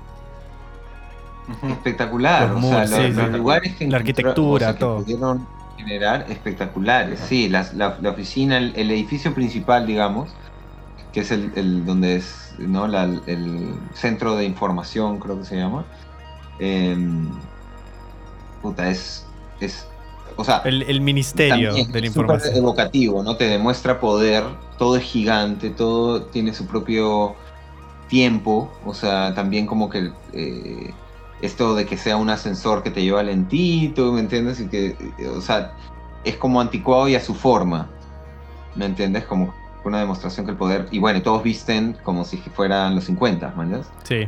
Espectacular, 1.69 2.49
Los 2.49 2.57
o 2.57 2.61
sea, 2.61 2.71
muros, 2.71 2.89
los, 2.89 2.99
sí, 2.99 3.11
los 3.13 3.25
sí. 3.27 3.37
lugares 3.37 3.75
que 3.77 3.87
La 3.87 3.97
arquitectura, 3.97 4.55
o 4.67 4.69
sea, 4.69 4.73
que 4.73 4.79
todo. 4.79 4.97
pudieron 4.97 5.47
generar 5.77 6.25
espectaculares. 6.29 7.19
Sí, 7.21 7.47
las- 7.47 7.73
la, 7.73 7.97
la 8.01 8.09
oficina, 8.09 8.57
el, 8.57 8.73
el 8.75 8.91
edificio 8.91 9.33
principal, 9.33 9.85
digamos, 9.87 10.29
que 11.13 11.21
es 11.21 11.31
el, 11.31 11.51
el 11.55 11.85
donde 11.85 12.17
es 12.17 12.53
¿no? 12.59 12.87
La- 12.87 13.03
el 13.27 13.69
centro 13.93 14.35
de 14.35 14.43
información, 14.45 15.19
creo 15.19 15.37
que 15.39 15.45
se 15.45 15.55
llama. 15.55 15.85
Em, 16.59 17.29
puta, 18.61 18.89
es, 18.89 19.25
es, 19.59 19.87
o 20.35 20.43
sea, 20.43 20.61
El, 20.65 20.83
el 20.83 21.01
ministerio 21.01 21.69
también 21.69 21.91
de 21.91 22.01
la 22.01 22.35
es 22.35 22.55
evocativo, 22.55 23.23
¿no? 23.23 23.35
Te 23.37 23.47
demuestra 23.47 23.99
poder, 23.99 24.43
todo 24.77 24.97
es 24.97 25.03
gigante, 25.03 25.69
todo 25.69 26.23
tiene 26.23 26.53
su 26.53 26.67
propio 26.67 27.35
tiempo, 28.07 28.71
o 28.85 28.93
sea, 28.93 29.33
también 29.33 29.65
como 29.65 29.89
que 29.89 30.11
eh, 30.33 30.93
esto 31.41 31.75
de 31.75 31.85
que 31.85 31.97
sea 31.97 32.17
un 32.17 32.29
ascensor 32.29 32.83
que 32.83 32.91
te 32.91 33.01
lleva 33.01 33.23
lentito, 33.23 34.11
¿me 34.11 34.19
entiendes? 34.19 34.59
Y 34.59 34.67
que, 34.67 34.95
eh, 35.17 35.27
o 35.27 35.41
sea, 35.41 35.73
es 36.23 36.35
como 36.37 36.61
anticuado 36.61 37.07
y 37.07 37.15
a 37.15 37.19
su 37.19 37.35
forma, 37.35 37.89
¿me 38.75 38.85
entiendes? 38.85 39.25
Como 39.25 39.53
una 39.83 39.99
demostración 39.99 40.45
que 40.45 40.51
el 40.51 40.57
poder, 40.57 40.87
y 40.91 40.99
bueno, 40.99 41.21
todos 41.21 41.43
visten 41.43 41.97
como 42.03 42.25
si 42.25 42.37
fueran 42.37 42.95
los 42.95 43.05
50, 43.05 43.53
¿me 43.55 43.63
entiendes? 43.63 43.89
Sí. 44.03 44.27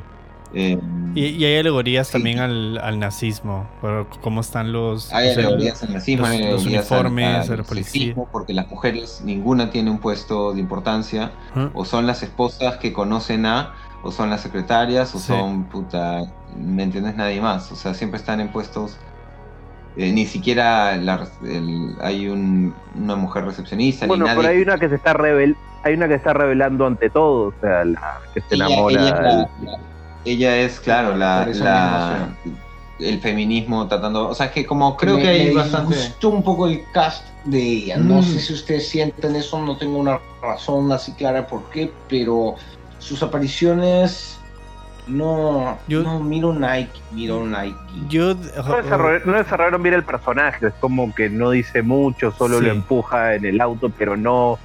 Eh, 0.53 0.79
Y, 1.15 1.25
y 1.27 1.45
hay 1.45 1.57
alegorías 1.57 2.07
Sí. 2.07 2.13
también 2.13 2.39
al, 2.39 2.77
al 2.79 2.99
nazismo, 2.99 3.67
por 3.81 4.07
cómo 4.21 4.41
están 4.41 4.71
los... 4.71 5.11
Hay 5.13 5.29
o 5.29 5.33
sea, 5.33 5.43
alegorías 5.45 5.83
al 5.83 5.93
nazismo, 5.93 6.25
los- 6.25 6.31
hay 6.31 6.37
los 6.39 6.47
alegorías 6.47 6.91
al- 6.91 6.97
uniformes, 6.97 7.49
al 7.49 7.65
sexismo, 7.65 8.29
porque 8.31 8.53
las 8.53 8.67
mujeres, 8.69 9.21
ninguna 9.23 9.69
tiene 9.71 9.89
un 9.91 9.99
puesto 9.99 10.53
de 10.53 10.59
importancia, 10.59 11.31
o 11.73 11.83
son 11.85 12.05
las 12.07 12.21
esposas 12.23 12.77
que 12.77 12.93
conocen 12.93 13.45
a, 13.45 13.73
o 14.03 14.11
son 14.11 14.29
las 14.29 14.41
secretarias, 14.41 15.13
o 15.15 15.19
Sí. 15.19 15.27
son, 15.27 15.65
puta, 15.65 16.21
¿me 16.55 16.83
entiendes? 16.83 17.15
Nadie 17.15 17.41
más, 17.41 17.71
o 17.71 17.75
sea, 17.75 17.93
siempre 17.93 18.19
están 18.19 18.39
en 18.39 18.51
puestos, 18.51 18.97
eh, 19.97 20.11
ni 20.11 20.25
siquiera 20.25 20.95
la- 20.97 21.27
el- 21.43 21.95
hay 22.01 22.27
un- 22.27 22.73
una 22.95 23.15
mujer 23.15 23.45
recepcionista, 23.45 24.05
Bueno, 24.07 24.23
ni 24.25 24.29
nadie. 24.29 24.41
pero 24.43 24.53
hay 24.55 24.61
una 24.63 24.77
que 24.77 24.89
se 24.89 24.95
está 24.95 25.13
revel 25.13 25.55
hay 25.81 25.93
una 25.93 26.09
que 26.09 26.15
está 26.15 26.33
revelando 26.33 26.85
ante 26.85 27.09
todo, 27.09 27.47
o 27.49 27.53
sea, 27.61 27.85
la 27.85 28.19
que 28.33 28.41
se 28.41 28.55
ella, 28.55 28.65
enamora. 28.67 28.93
ella 28.95 29.07
es 29.07 29.11
la- 29.21 29.31
la- 29.71 29.79
ella 30.25 30.57
es, 30.57 30.79
claro, 30.79 31.15
la, 31.15 31.47
el 32.99 33.19
feminismo 33.21 33.87
tratando, 33.87 34.27
o 34.29 34.35
sea, 34.35 34.47
es 34.47 34.51
que 34.51 34.65
como 34.65 34.97
creo 34.97 35.15
me, 35.15 35.21
que 35.21 35.27
hay 35.29 35.45
me 35.47 35.53
bastante... 35.55 35.95
disgustó 35.95 36.29
un 36.29 36.43
poco 36.43 36.67
el 36.67 36.83
cast 36.91 37.25
de 37.45 37.61
ella. 37.61 37.97
No 37.97 38.15
Mm. 38.19 38.23
sé 38.23 38.39
si 38.41 38.53
ustedes 38.53 38.89
sienten 38.89 39.35
eso, 39.35 39.61
no 39.61 39.77
tengo 39.77 39.97
una 39.97 40.19
razón 40.41 40.91
así 40.91 41.13
clara 41.13 41.47
por 41.47 41.69
qué, 41.69 41.93
pero 42.09 42.55
sus 42.97 43.23
apariciones 43.23 44.35
no, 45.07 45.77
Yo- 45.87 46.03
no 46.03 46.19
miro 46.19 46.53
Nike, 46.53 46.91
miro 47.11 47.43
Nike. 47.45 47.75
Yo... 48.09 48.35
no, 48.35 48.41
desarrollaron, 48.41 49.21
no 49.25 49.33
desarrollaron 49.37 49.81
bien 49.81 49.95
el 49.95 50.03
personaje, 50.03 50.67
es 50.67 50.73
como 50.75 51.15
que 51.15 51.29
no 51.29 51.51
dice 51.51 51.81
mucho, 51.81 52.31
solo 52.37 52.59
Sí. 52.59 52.65
lo 52.65 52.71
empuja 52.71 53.35
en 53.35 53.45
el 53.45 53.61
auto, 53.61 53.89
pero 53.97 54.17
no. 54.17 54.59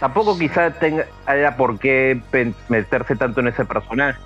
Tampoco 0.00 0.38
quizá 0.38 0.70
tenga, 0.70 1.06
haya 1.26 1.56
por 1.56 1.78
qué 1.78 2.20
meterse 2.68 3.16
tanto 3.16 3.40
en 3.40 3.48
ese 3.48 3.64
personaje. 3.64 4.18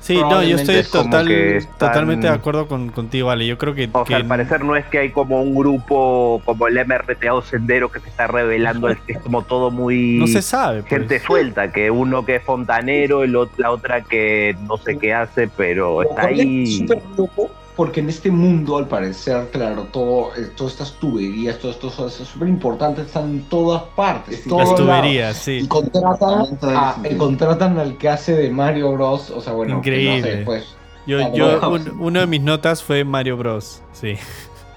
Sí, 0.00 0.16
no, 0.20 0.42
yo 0.42 0.56
estoy 0.56 0.74
es 0.76 0.90
total, 0.90 1.30
están- 1.30 1.78
totalmente 1.78 2.26
de 2.26 2.32
acuerdo 2.32 2.66
con, 2.66 2.88
contigo, 2.88 3.30
Ale. 3.30 3.46
Yo 3.46 3.58
creo 3.58 3.74
que... 3.74 3.88
O 3.92 4.04
sea, 4.04 4.16
al 4.16 4.26
parecer 4.26 4.64
no 4.64 4.74
es 4.74 4.84
que 4.86 4.98
hay 4.98 5.10
como 5.10 5.40
un 5.40 5.54
grupo 5.54 6.42
como 6.44 6.66
el 6.66 6.84
MRTA 6.84 7.40
Sendero 7.42 7.88
que 7.88 8.00
se 8.00 8.08
está 8.08 8.26
revelando, 8.26 8.88
es, 8.88 8.98
es 9.06 9.18
como 9.20 9.42
todo 9.42 9.70
muy 9.70 10.16
no 10.18 10.26
se 10.26 10.42
sabe. 10.42 10.80
pues. 10.80 10.90
gente 10.90 11.20
suelta, 11.20 11.70
que 11.70 11.92
uno 11.92 12.24
que 12.24 12.36
es 12.36 12.42
fontanero, 12.42 13.22
el 13.22 13.38
la 13.56 13.70
otra 13.70 14.00
que 14.00 14.56
no 14.66 14.78
sé 14.78 14.98
qué 14.98 15.14
hace, 15.14 15.46
pero 15.56 16.02
está 16.02 16.22
ahí. 16.26 16.84
loco, 17.16 17.48
porque 17.76 18.00
en 18.00 18.08
este 18.10 18.30
mundo, 18.30 18.76
al 18.76 18.86
parecer, 18.86 19.48
claro, 19.50 19.84
todo, 19.92 20.34
eh, 20.36 20.50
todas 20.56 20.74
estas 20.74 20.92
tuberías, 20.94 21.58
todo 21.58 21.70
esto 21.70 22.06
es 22.06 22.14
súper 22.14 22.48
importante, 22.48 23.02
están 23.02 23.30
en 23.30 23.42
todas 23.48 23.82
partes. 23.96 24.40
Sí, 24.42 24.48
todos 24.48 24.60
Las 24.70 24.80
lados. 24.80 25.00
tuberías, 25.02 25.48
Y 25.48 25.60
sí. 25.62 25.68
contratan, 25.68 26.58
todo 26.58 26.70
el 26.70 26.76
a- 26.76 26.92
sentido. 26.94 27.14
y 27.14 27.18
contratan 27.18 27.78
al 27.78 27.96
que 27.96 28.08
hace 28.10 28.34
de 28.34 28.50
Mario 28.50 28.92
Bros. 28.92 29.30
O 29.30 29.40
sea, 29.40 29.52
bueno, 29.54 29.72
no 29.74 29.78
Increíble. 29.78 30.22
sé, 30.38 30.42
pues. 30.44 30.66
Yo, 31.06 31.18
Ah, 31.24 31.30
yo, 31.34 31.68
un- 31.70 31.96
uno 32.00 32.20
de 32.20 32.26
mis 32.26 32.42
notas 32.42 32.82
fue 32.82 33.04
Mario 33.04 33.36
Bros. 33.38 33.82
Sí. 33.92 34.14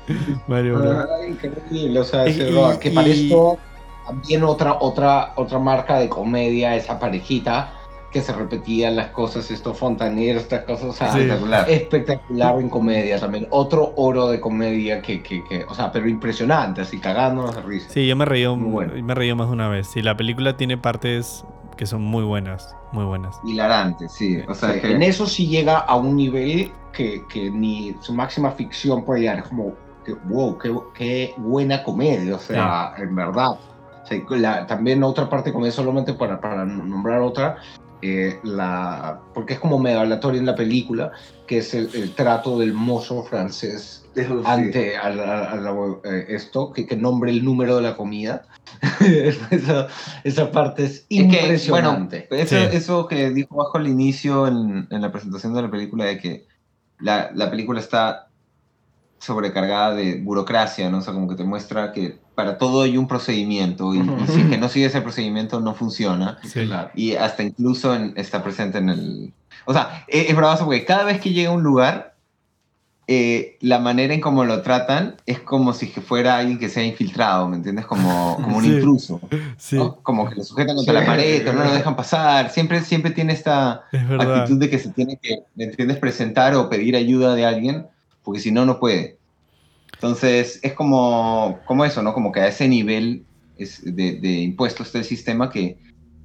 Mario 0.48 0.80
Bros. 0.80 1.06
Ay, 1.20 1.32
increíble, 1.32 2.00
o 2.00 2.04
sea, 2.04 2.28
Y- 2.28 2.32
ese 2.32 2.50
y- 2.50 2.54
rock, 2.56 2.80
que 2.80 2.90
y- 2.90 2.94
para 2.96 3.08
esto 3.08 3.58
también 4.08 4.44
otra, 4.44 4.78
otra, 4.80 5.34
otra 5.36 5.60
marca 5.60 5.98
de 6.00 6.08
comedia, 6.10 6.76
esa 6.76 7.00
parejita 7.00 7.74
que 8.16 8.22
se 8.22 8.32
repetían 8.32 8.96
las 8.96 9.08
cosas, 9.08 9.52
estos 9.52 9.78
fontaneros, 9.78 10.44
estas 10.44 10.64
cosas, 10.64 10.86
o 10.86 10.94
sea, 10.94 11.12
Sí. 11.12 11.20
Espectacular. 11.20 11.70
espectacular 11.70 12.60
en 12.62 12.70
comedia 12.70 13.20
también. 13.20 13.46
Otro 13.50 13.92
oro 13.98 14.30
de 14.30 14.40
comedia 14.40 15.02
que, 15.02 15.22
que, 15.22 15.44
que 15.44 15.66
o 15.66 15.74
sea, 15.74 15.92
pero 15.92 16.08
impresionante, 16.08 16.80
así 16.80 16.98
cagándonos 16.98 17.54
de 17.54 17.62
risa. 17.64 17.90
Sí, 17.90 18.08
yo 18.08 18.16
me 18.16 18.24
reí, 18.24 18.48
Muy 18.48 18.72
bueno. 18.72 18.94
me 19.04 19.14
reí 19.14 19.34
más 19.36 19.48
de 19.48 19.54
una 19.54 19.68
vez. 19.68 19.88
Sí, 19.88 20.02
la 20.02 20.16
película 20.16 20.56
tiene 20.56 20.78
partes 20.78 21.44
que 21.76 21.86
son 21.86 22.04
muy 22.04 22.24
buenas, 22.24 22.74
muy 22.94 23.04
buenas. 23.04 23.36
Hilarante, 23.46 24.08
sí. 24.08 24.40
O 24.48 24.54
sea, 24.54 24.72
Sí, 24.72 24.80
En 24.84 25.04
eso 25.04 25.26
sí 25.28 25.48
llega 25.50 25.80
a 25.80 25.98
un 25.98 26.16
nivel 26.16 26.72
que, 26.94 27.22
que 27.28 27.52
ni 27.52 27.98
su 28.00 28.14
máxima 28.14 28.52
ficción 28.52 29.04
puede 29.04 29.20
llegar. 29.24 29.40
Es 29.40 29.50
como, 29.50 29.74
que, 30.06 30.14
wow, 30.14 30.58
qué, 30.58 30.74
qué 30.94 31.34
buena 31.36 31.84
comedia, 31.84 32.34
o 32.36 32.40
sea, 32.40 32.94
en 32.98 33.14
verdad. 33.14 33.50
O 34.04 34.08
sea, 34.08 34.22
la- 34.38 34.66
también 34.68 35.04
otra 35.04 35.28
parte 35.30 35.50
de 35.50 35.54
comedia, 35.54 35.74
solamente 35.74 36.14
para, 36.14 36.40
para 36.40 36.64
nombrar 36.64 37.20
otra, 37.20 37.58
eh, 38.02 38.40
la, 38.44 39.22
porque 39.34 39.54
es 39.54 39.60
como 39.60 39.80
medio 39.80 40.00
aleatorio 40.02 40.40
en 40.40 40.46
la 40.46 40.56
película, 40.56 41.12
que 41.48 41.60
es 41.60 41.74
el, 41.74 41.90
el 41.94 42.14
trato 42.14 42.60
del 42.60 42.74
mozo 42.74 43.24
francés 43.24 44.04
ante 44.46 44.96
a 44.98 45.10
la- 45.10 45.52
a 45.52 45.56
la- 45.56 45.76
eh, 46.06 46.26
esto, 46.30 46.72
que, 46.72 46.86
que 46.86 46.96
nombre 46.96 47.32
el 47.32 47.44
número 47.44 47.76
de 47.78 47.82
la 47.82 47.96
comida. 47.98 48.46
esa, 49.52 49.88
esa 50.24 50.52
parte 50.52 50.86
es 50.86 50.92
Es 51.02 51.06
que, 51.08 51.20
impresionante. 51.24 52.28
bueno, 52.30 52.44
eso, 52.44 52.56
Sí. 52.56 52.76
eso 52.78 53.08
que 53.08 53.30
dijo 53.32 53.56
bajo 53.56 53.78
al 53.78 53.88
inicio 53.88 54.48
en, 54.48 54.88
en 54.90 55.02
la 55.02 55.12
presentación 55.12 55.54
de 55.54 55.62
la 55.64 55.72
película, 55.72 56.06
de 56.06 56.18
que 56.18 56.48
la, 57.00 57.30
la 57.34 57.50
película 57.52 57.80
está 57.80 58.28
sobrecargada 59.26 59.94
de 59.96 60.16
burocracia, 60.22 60.90
¿no? 60.90 61.00
O 61.00 61.02
sea, 61.02 61.14
como 61.14 61.28
que 61.28 61.36
te 61.36 61.44
muestra 61.44 61.92
que 61.92 62.18
para 62.36 62.58
todo 62.58 62.84
hay 62.84 62.98
un 62.98 63.08
procedimiento 63.08 63.94
y, 63.94 64.00
y 64.00 64.28
si 64.28 64.42
es 64.42 64.48
que 64.48 64.58
no 64.58 64.70
sigues 64.70 64.94
el 64.96 65.04
procedimiento 65.04 65.60
no 65.60 65.74
funciona. 65.74 66.38
Sí. 66.44 66.66
Claro. 66.66 66.90
Y 66.96 67.16
hasta 67.16 67.44
incluso 67.44 67.96
en- 67.96 68.14
está 68.16 68.44
presente 68.44 68.78
en 68.78 68.90
el... 68.90 69.34
O 69.66 69.74
sea, 69.74 70.04
es, 70.08 70.30
es 70.30 70.36
bravazo 70.36 70.66
porque 70.66 70.86
cada 70.86 71.04
vez 71.06 71.20
que 71.20 71.32
llega 71.32 71.50
a 71.50 71.54
un 71.54 71.64
lugar, 71.64 72.14
eh, 73.08 73.58
la 73.62 73.78
manera 73.80 74.16
en 74.16 74.22
cómo 74.22 74.46
lo 74.46 74.62
tratan 74.64 75.16
es 75.28 75.40
como 75.40 75.74
si 75.74 75.90
que 75.92 76.02
fuera 76.02 76.38
alguien 76.38 76.58
que 76.58 76.70
se 76.70 76.80
ha 76.80 76.84
infiltrado, 76.84 77.48
¿me 77.48 77.56
entiendes? 77.58 77.86
Como, 77.86 78.36
como 78.42 78.58
un 78.58 78.64
Sí. 78.64 78.72
intruso. 78.74 79.22
Sí, 79.58 79.76
¿no? 79.78 79.98
Como 79.98 80.28
que 80.28 80.36
lo 80.36 80.44
sujetan 80.44 80.76
contra 80.76 80.94
Sí. 80.96 81.00
la 81.00 81.06
pared, 81.06 81.48
o 81.50 81.54
no 81.54 81.64
lo 81.66 81.72
dejan 81.72 81.96
pasar. 81.96 82.50
Siempre, 82.50 82.82
siempre 82.82 83.12
tiene 83.12 83.34
esta 83.34 83.84
es 83.92 84.02
actitud 84.10 84.60
de 84.60 84.70
que 84.72 84.80
se 84.80 84.90
tiene 84.90 85.18
que, 85.22 85.44
¿me 85.56 85.66
entiendes? 85.66 85.98
Presentar 85.98 86.56
o 86.56 86.68
pedir 86.68 86.96
ayuda 86.96 87.36
de 87.36 87.46
alguien, 87.46 87.86
porque 88.26 88.42
si 88.42 88.52
no, 88.52 88.66
no 88.66 88.80
puede. 88.80 89.18
Entonces, 89.94 90.60
es 90.64 90.74
como, 90.74 91.60
como 91.66 91.86
eso, 91.86 92.02
¿no? 92.02 92.14
Como 92.14 92.32
que 92.32 92.42
a 92.42 92.48
ese 92.48 92.68
nivel 92.68 93.26
es 93.58 93.84
de, 93.84 94.20
de 94.20 94.42
impuestos 94.42 94.88
está 94.88 94.98
el 94.98 95.06
sistema 95.06 95.50
que 95.50 95.78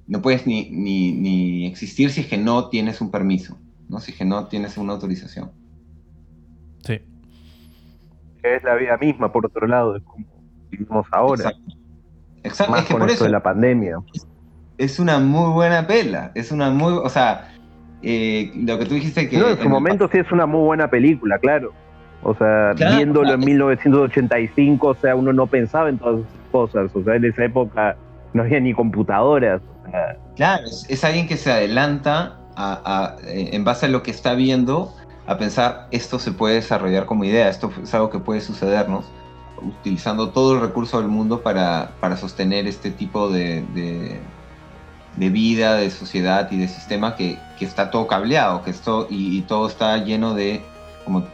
no 0.08 0.20
puedes 0.20 0.46
ni, 0.46 0.68
ni, 0.70 1.12
ni 1.12 1.66
existir 1.66 2.10
si 2.10 2.22
es 2.22 2.26
que 2.26 2.36
no 2.36 2.68
tienes 2.68 3.00
un 3.00 3.12
permiso, 3.12 3.56
¿no? 3.88 4.00
Si 4.00 4.10
es 4.10 4.18
que 4.18 4.24
no 4.24 4.48
tienes 4.48 4.76
una 4.76 4.94
autorización. 4.94 5.52
Sí. 6.84 7.00
es 8.42 8.64
la 8.64 8.74
vida 8.74 8.96
misma, 8.96 9.30
por 9.30 9.46
otro 9.46 9.68
lado, 9.68 9.96
es 9.96 10.02
como 10.02 10.26
vivimos 10.70 11.06
ahora, 11.12 11.50
Exacto. 11.50 11.80
Exacto, 12.42 12.72
más 12.72 12.80
es 12.80 12.86
que 12.86 12.94
con 12.94 13.00
por 13.00 13.10
esto 13.10 13.18
eso 13.18 13.24
de 13.24 13.30
la 13.30 13.42
pandemia. 13.42 13.98
es 14.78 14.98
una 14.98 15.18
muy 15.18 15.52
buena 15.52 15.86
pela. 15.86 16.32
Es 16.34 16.50
una 16.50 16.70
muy. 16.70 16.92
O 16.92 17.08
sea, 17.08 17.52
eh, 18.02 18.50
lo 18.56 18.78
que 18.78 18.86
tú 18.86 18.94
dijiste 18.94 19.28
que. 19.28 19.38
No, 19.38 19.48
en 19.48 19.56
su 19.56 19.62
el 19.64 19.68
momento 19.68 20.08
sí 20.10 20.18
es 20.18 20.32
una 20.32 20.46
muy 20.46 20.64
buena 20.64 20.88
película, 20.88 21.38
claro. 21.38 21.72
O 22.22 22.34
sea, 22.34 22.72
Claro, 22.76 22.96
viéndolo 22.96 23.30
en 23.34 23.40
claro. 23.40 23.46
1985, 23.46 24.88
o 24.88 24.94
sea, 24.94 25.16
uno 25.16 25.32
no 25.32 25.46
pensaba 25.46 25.88
en 25.88 25.98
todas 25.98 26.20
esas 26.20 26.50
cosas. 26.52 26.90
O 26.94 27.02
sea, 27.02 27.14
en 27.16 27.24
esa 27.24 27.44
época 27.44 27.96
no 28.34 28.42
había 28.42 28.60
ni 28.60 28.74
computadoras. 28.74 29.60
o 29.86 29.90
sea, 29.90 30.16
Claro, 30.36 30.66
es, 30.66 30.86
es 30.88 31.04
alguien 31.04 31.26
que 31.26 31.36
se 31.36 31.50
adelanta 31.50 32.36
a, 32.56 32.80
a- 32.84 33.16
eh, 33.26 33.50
en 33.52 33.64
base 33.64 33.86
a 33.86 33.88
lo 33.88 34.02
que 34.02 34.10
está 34.10 34.34
viendo 34.34 34.92
a 35.26 35.38
pensar 35.38 35.86
esto 35.92 36.18
se 36.18 36.32
puede 36.32 36.56
desarrollar 36.56 37.06
como 37.06 37.24
idea, 37.24 37.48
esto 37.48 37.70
es 37.82 37.94
algo 37.94 38.10
que 38.10 38.18
puede 38.18 38.40
sucedernos, 38.40 39.04
utilizando 39.62 40.30
todo 40.30 40.54
el 40.54 40.60
recurso 40.60 40.98
del 40.98 41.08
mundo 41.08 41.40
para, 41.42 41.90
para 42.00 42.16
sostener 42.16 42.66
este 42.66 42.90
tipo 42.90 43.30
de, 43.30 43.62
de- 43.74 44.20
de 45.16 45.28
vida, 45.28 45.74
de 45.74 45.90
sociedad 45.90 46.48
y 46.50 46.58
de 46.58 46.68
sistema 46.68 47.14
que, 47.16 47.36
que 47.58 47.64
está 47.64 47.90
todo 47.90 48.06
cableado, 48.06 48.62
que 48.62 48.70
esto, 48.70 49.06
y, 49.10 49.38
y 49.38 49.42
todo 49.42 49.66
está 49.66 49.96
lleno 49.98 50.34
de, 50.34 50.62
como 51.04 51.24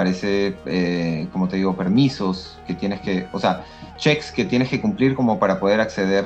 parece, 0.00 0.56
eh, 0.64 1.28
como 1.30 1.46
te 1.46 1.56
digo, 1.56 1.76
permisos 1.76 2.58
que 2.66 2.72
tienes 2.72 3.00
que, 3.02 3.26
o 3.34 3.38
sea, 3.38 3.64
checks 3.98 4.32
que 4.32 4.46
tienes 4.46 4.70
que 4.70 4.80
cumplir 4.80 5.14
como 5.14 5.38
para 5.38 5.60
poder 5.60 5.78
acceder 5.78 6.24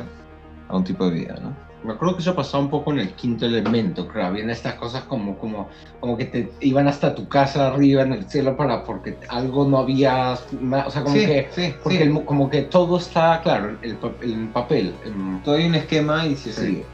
a 0.68 0.76
un 0.76 0.84
tipo 0.84 1.04
de 1.06 1.10
vida, 1.10 1.34
¿no? 1.42 1.52
Me 1.82 1.92
acuerdo 1.92 2.14
que 2.14 2.22
eso 2.22 2.36
pasaba 2.36 2.62
un 2.62 2.70
poco 2.70 2.92
en 2.92 3.00
el 3.00 3.08
quinto 3.14 3.46
elemento, 3.46 4.06
creo. 4.06 4.26
Habían 4.26 4.48
estas 4.48 4.74
cosas 4.74 5.02
como, 5.02 5.36
como, 5.38 5.68
como 5.98 6.16
que 6.16 6.24
te 6.26 6.52
iban 6.60 6.86
hasta 6.86 7.16
tu 7.16 7.26
casa 7.28 7.66
arriba 7.66 8.02
en 8.02 8.12
el 8.12 8.24
cielo 8.26 8.56
para 8.56 8.84
porque 8.84 9.18
algo 9.28 9.66
no 9.66 9.78
había, 9.78 10.34
o 10.34 10.90
sea, 10.90 11.02
como 11.02 11.16
Sí, 11.16 11.26
que, 11.26 11.48
sí, 11.50 11.74
porque 11.82 11.98
sí. 11.98 12.04
el 12.04 12.24
como 12.24 12.48
que 12.48 12.62
todo 12.62 12.96
está 12.98 13.40
claro, 13.42 13.76
el, 13.82 13.98
el 14.22 14.48
papel. 14.50 14.94
em, 15.04 15.42
todo 15.42 15.56
hay 15.56 15.66
un 15.66 15.74
esquema 15.74 16.24
y 16.26 16.36
se 16.36 16.52
sigue. 16.52 16.84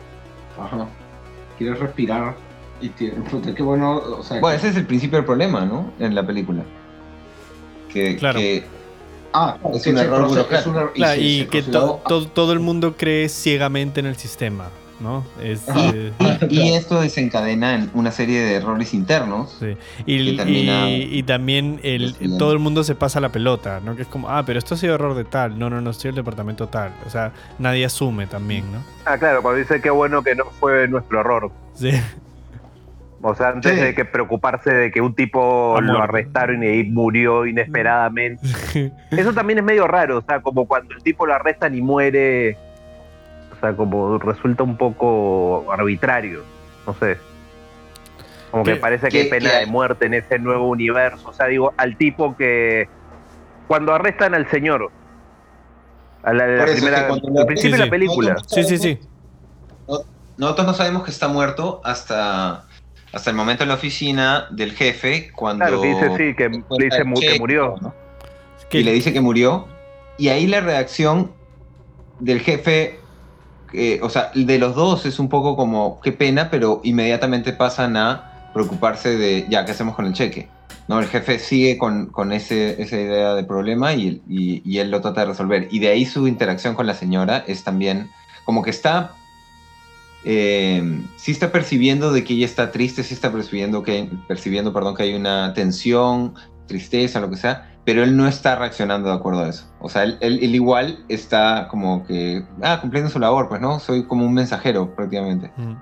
Ajá. 0.59 0.87
Quieres 1.59 1.79
respirar 1.79 2.35
y 2.81 2.89
puta, 3.31 3.55
qué 3.55 3.63
bueno, 3.63 3.97
o 3.97 4.23
sea, 4.23 4.41
Bueno, 4.41 4.55
que- 4.61 4.67
ese 4.67 4.69
es 4.71 4.77
el 4.77 4.87
principio 4.87 5.19
del 5.19 5.27
problema, 5.27 5.65
¿no? 5.65 5.93
En 5.99 6.15
la 6.15 6.27
película. 6.27 6.63
Que, 7.93 8.17
Claro. 8.17 8.39
que 8.39 8.65
ah, 9.33 9.57
claro, 9.61 9.77
es 9.77 9.87
un 9.87 9.99
error 9.99 10.21
proce- 10.23 10.29
burocrático. 10.29 10.61
es 10.61 10.67
un 10.67 10.77
error- 10.77 10.93
Claro, 10.95 11.21
y 11.21 11.39
se 11.41 11.47
que 11.49 11.63
to- 11.63 12.01
to- 12.07 12.29
todo 12.29 12.53
el 12.53 12.61
mundo 12.61 12.95
cree 12.97 13.29
ciegamente 13.29 13.99
en 14.01 14.07
el 14.07 14.17
sistema, 14.17 14.67
¿no? 15.01 15.25
Es, 15.43 15.63
eh, 15.75 16.13
y, 16.49 16.61
y 16.61 16.73
esto 16.75 17.01
desencadena 17.01 17.75
en 17.75 17.91
una 17.95 18.13
serie 18.13 18.39
de 18.41 18.55
errores 18.55 18.95
internos. 18.95 19.57
sí. 19.59 19.77
y, 20.07 20.15
y- 20.41 21.09
y 21.19 21.23
también 21.25 21.81
el, 21.83 22.15
todo 22.39 22.53
el 22.53 22.61
mundo 22.61 22.85
se 22.85 22.95
pasa 22.95 23.19
la 23.19 23.31
pelota, 23.31 23.81
¿no? 23.85 23.97
Que 23.97 24.03
es 24.03 24.09
como, 24.09 24.29
ah, 24.31 24.45
pero 24.47 24.59
esto 24.61 24.75
ha 24.75 24.79
sido 24.79 24.95
error 24.95 25.15
de 25.17 25.25
tal. 25.25 25.59
No, 25.59 25.69
no, 25.69 25.81
no, 25.81 25.91
estoy 25.91 26.11
el 26.11 26.15
departamento 26.17 26.69
tal. 26.69 26.93
O 27.07 27.11
sea, 27.11 27.33
nadie 27.59 27.85
asume 27.85 28.27
también, 28.29 28.71
¿no? 28.71 28.79
Ah, 29.05 29.19
claro, 29.19 29.43
cuando 29.43 29.59
dice 29.59 29.81
que 29.81 29.91
bueno 29.91 30.23
que 30.23 30.35
no 30.37 30.45
fue 30.61 30.87
nuestro 30.87 31.21
error. 31.21 31.51
Sí. 31.75 31.91
O 33.23 33.35
sea, 33.35 33.49
antes 33.49 33.75
Sí. 33.75 33.81
de 33.81 33.95
que 33.95 34.05
preocuparse 34.07 34.73
de 34.73 34.91
que 34.91 35.01
un 35.03 35.15
tipo 35.15 35.79
lo 35.83 36.01
arrestaron 36.03 36.63
y 36.65 36.85
murió 36.85 37.45
inesperadamente. 37.47 38.43
Eso 39.11 39.33
también 39.35 39.59
es 39.59 39.65
medio 39.65 39.87
raro, 39.87 40.19
o 40.19 40.23
sea, 40.23 40.41
como 40.41 40.67
cuando 40.67 40.95
el 40.95 41.03
tipo 41.03 41.27
lo 41.27 41.35
arrestan 41.35 41.75
y 41.75 41.83
muere. 41.83 42.57
O 43.57 43.61
sea, 43.61 43.75
como 43.75 44.19
resulta 44.19 44.63
un 44.63 44.79
poco 44.79 45.67
arbitrario. 45.71 46.43
No 46.87 46.95
sé. 46.95 47.19
Como 48.51 48.65
que 48.65 48.73
¿Qué- 48.75 48.81
parece 48.81 49.09
que 49.11 49.21
hay 49.21 49.29
pena 49.29 49.51
qué- 49.51 49.57
de 49.59 49.67
muerte 49.67 50.07
en 50.07 50.15
ese 50.15 50.39
nuevo 50.39 50.69
universo. 50.69 51.29
O 51.29 51.33
sea, 51.35 51.47
digo, 51.47 51.75
al 51.77 51.97
tipo 51.97 52.35
que. 52.37 52.89
Cuando 53.69 53.93
arrestan 53.95 54.35
al 54.35 54.49
señor. 54.49 54.91
A 56.23 56.33
la, 56.33 56.47
la 56.47 56.59
Por 56.61 56.69
eso 56.71 56.79
es 56.79 56.81
que 56.81 56.87
primera, 56.87 57.07
al 57.41 57.47
principio 57.47 57.77
Sí, 57.77 57.81
de 57.81 57.85
la 57.87 57.91
película. 57.91 58.37
sí, 58.47 58.65
sí, 58.65 58.79
sí. 58.79 58.99
Nosotros 60.39 60.67
no 60.67 60.73
sabemos 60.75 61.05
que 61.05 61.11
está 61.11 61.29
muerto 61.29 61.81
hasta, 61.85 62.65
hasta 63.13 63.31
el 63.31 63.37
momento 63.37 63.63
en 63.65 63.69
la 63.69 63.75
oficina 63.75 64.47
del 64.51 64.73
jefe 64.73 65.31
cuando... 65.35 65.65
Claro, 65.65 65.81
dice 65.83 66.11
sí, 66.17 66.35
que 66.37 66.49
dice 66.79 67.05
mu- 67.05 67.19
que 67.21 67.39
murió. 67.39 67.75
¿no? 67.81 67.95
Y 68.71 68.83
le 68.83 68.93
dice 68.93 69.13
que 69.13 69.21
murió. 69.21 69.67
Y 70.19 70.29
ahí 70.29 70.47
la 70.47 70.61
reacción 70.61 71.33
del 72.21 72.41
jefe, 72.41 73.01
eh, 73.73 73.99
o 74.03 74.11
sea, 74.11 74.31
de 74.35 74.59
los 74.59 74.75
dos 74.75 75.07
es 75.07 75.19
un 75.19 75.29
poco 75.29 75.57
como, 75.57 76.01
qué 76.03 76.13
pena, 76.13 76.51
pero 76.51 76.81
inmediatamente 76.85 77.53
pasan 77.53 77.97
a 77.97 78.51
preocuparse 78.55 79.17
de, 79.17 79.47
ya, 79.49 79.65
¿qué 79.65 79.73
hacemos 79.73 79.95
con 79.97 80.07
el 80.07 80.13
cheque? 80.13 80.49
¿No? 80.87 81.01
El 81.01 81.07
jefe 81.07 81.39
sigue 81.39 81.79
con, 81.79 82.07
con 82.07 82.33
ese, 82.33 82.81
esa 82.83 82.97
idea 83.01 83.35
de 83.35 83.45
problema 83.45 83.93
y, 83.95 84.23
y- 84.29 84.63
y 84.65 84.79
él 84.79 84.91
lo 84.91 85.01
trata 85.01 85.23
de 85.23 85.27
resolver. 85.29 85.69
Y 85.71 85.79
de 85.79 85.89
ahí 85.89 86.05
su 86.05 86.29
interacción 86.29 86.75
con 86.75 86.87
la 86.87 86.95
señora 86.95 87.43
es 87.47 87.65
también 87.65 88.11
como 88.45 88.63
que 88.63 88.71
está... 88.71 89.15
Eh, 90.25 91.03
sí 91.17 91.33
está 91.33 91.51
percibiendo 91.51 92.13
de 92.13 92.25
que 92.25 92.35
ella 92.35 92.45
está 92.47 92.71
triste, 92.71 93.03
sí 93.03 93.15
está 93.15 93.33
percibiendo 93.33 93.83
que, 93.83 94.09
percibiendo, 94.29 94.73
perdón, 94.73 94.95
que 94.95 95.05
hay 95.05 95.15
una 95.15 95.55
tensión, 95.55 96.35
tristeza, 96.67 97.21
lo 97.21 97.31
que 97.31 97.37
sea, 97.37 97.75
pero 97.85 98.03
él 98.05 98.17
no 98.17 98.29
está 98.29 98.55
reaccionando 98.57 99.09
de 99.09 99.15
acuerdo 99.17 99.41
a 99.45 99.49
eso. 99.49 99.65
O 99.81 99.89
sea, 99.89 100.03
él, 100.05 100.19
él- 100.21 100.39
él 100.43 100.55
igual 100.55 101.05
está 101.09 101.69
como 101.69 102.05
que, 102.07 102.45
ah, 102.63 102.79
cumpliendo 102.81 103.11
su 103.11 103.19
labor, 103.19 103.49
pues, 103.49 103.61
¿no? 103.61 103.81
Soy 103.81 104.05
como 104.05 104.27
un 104.27 104.35
mensajero 104.35 104.95
prácticamente. 104.95 105.51
Mm. 105.57 105.75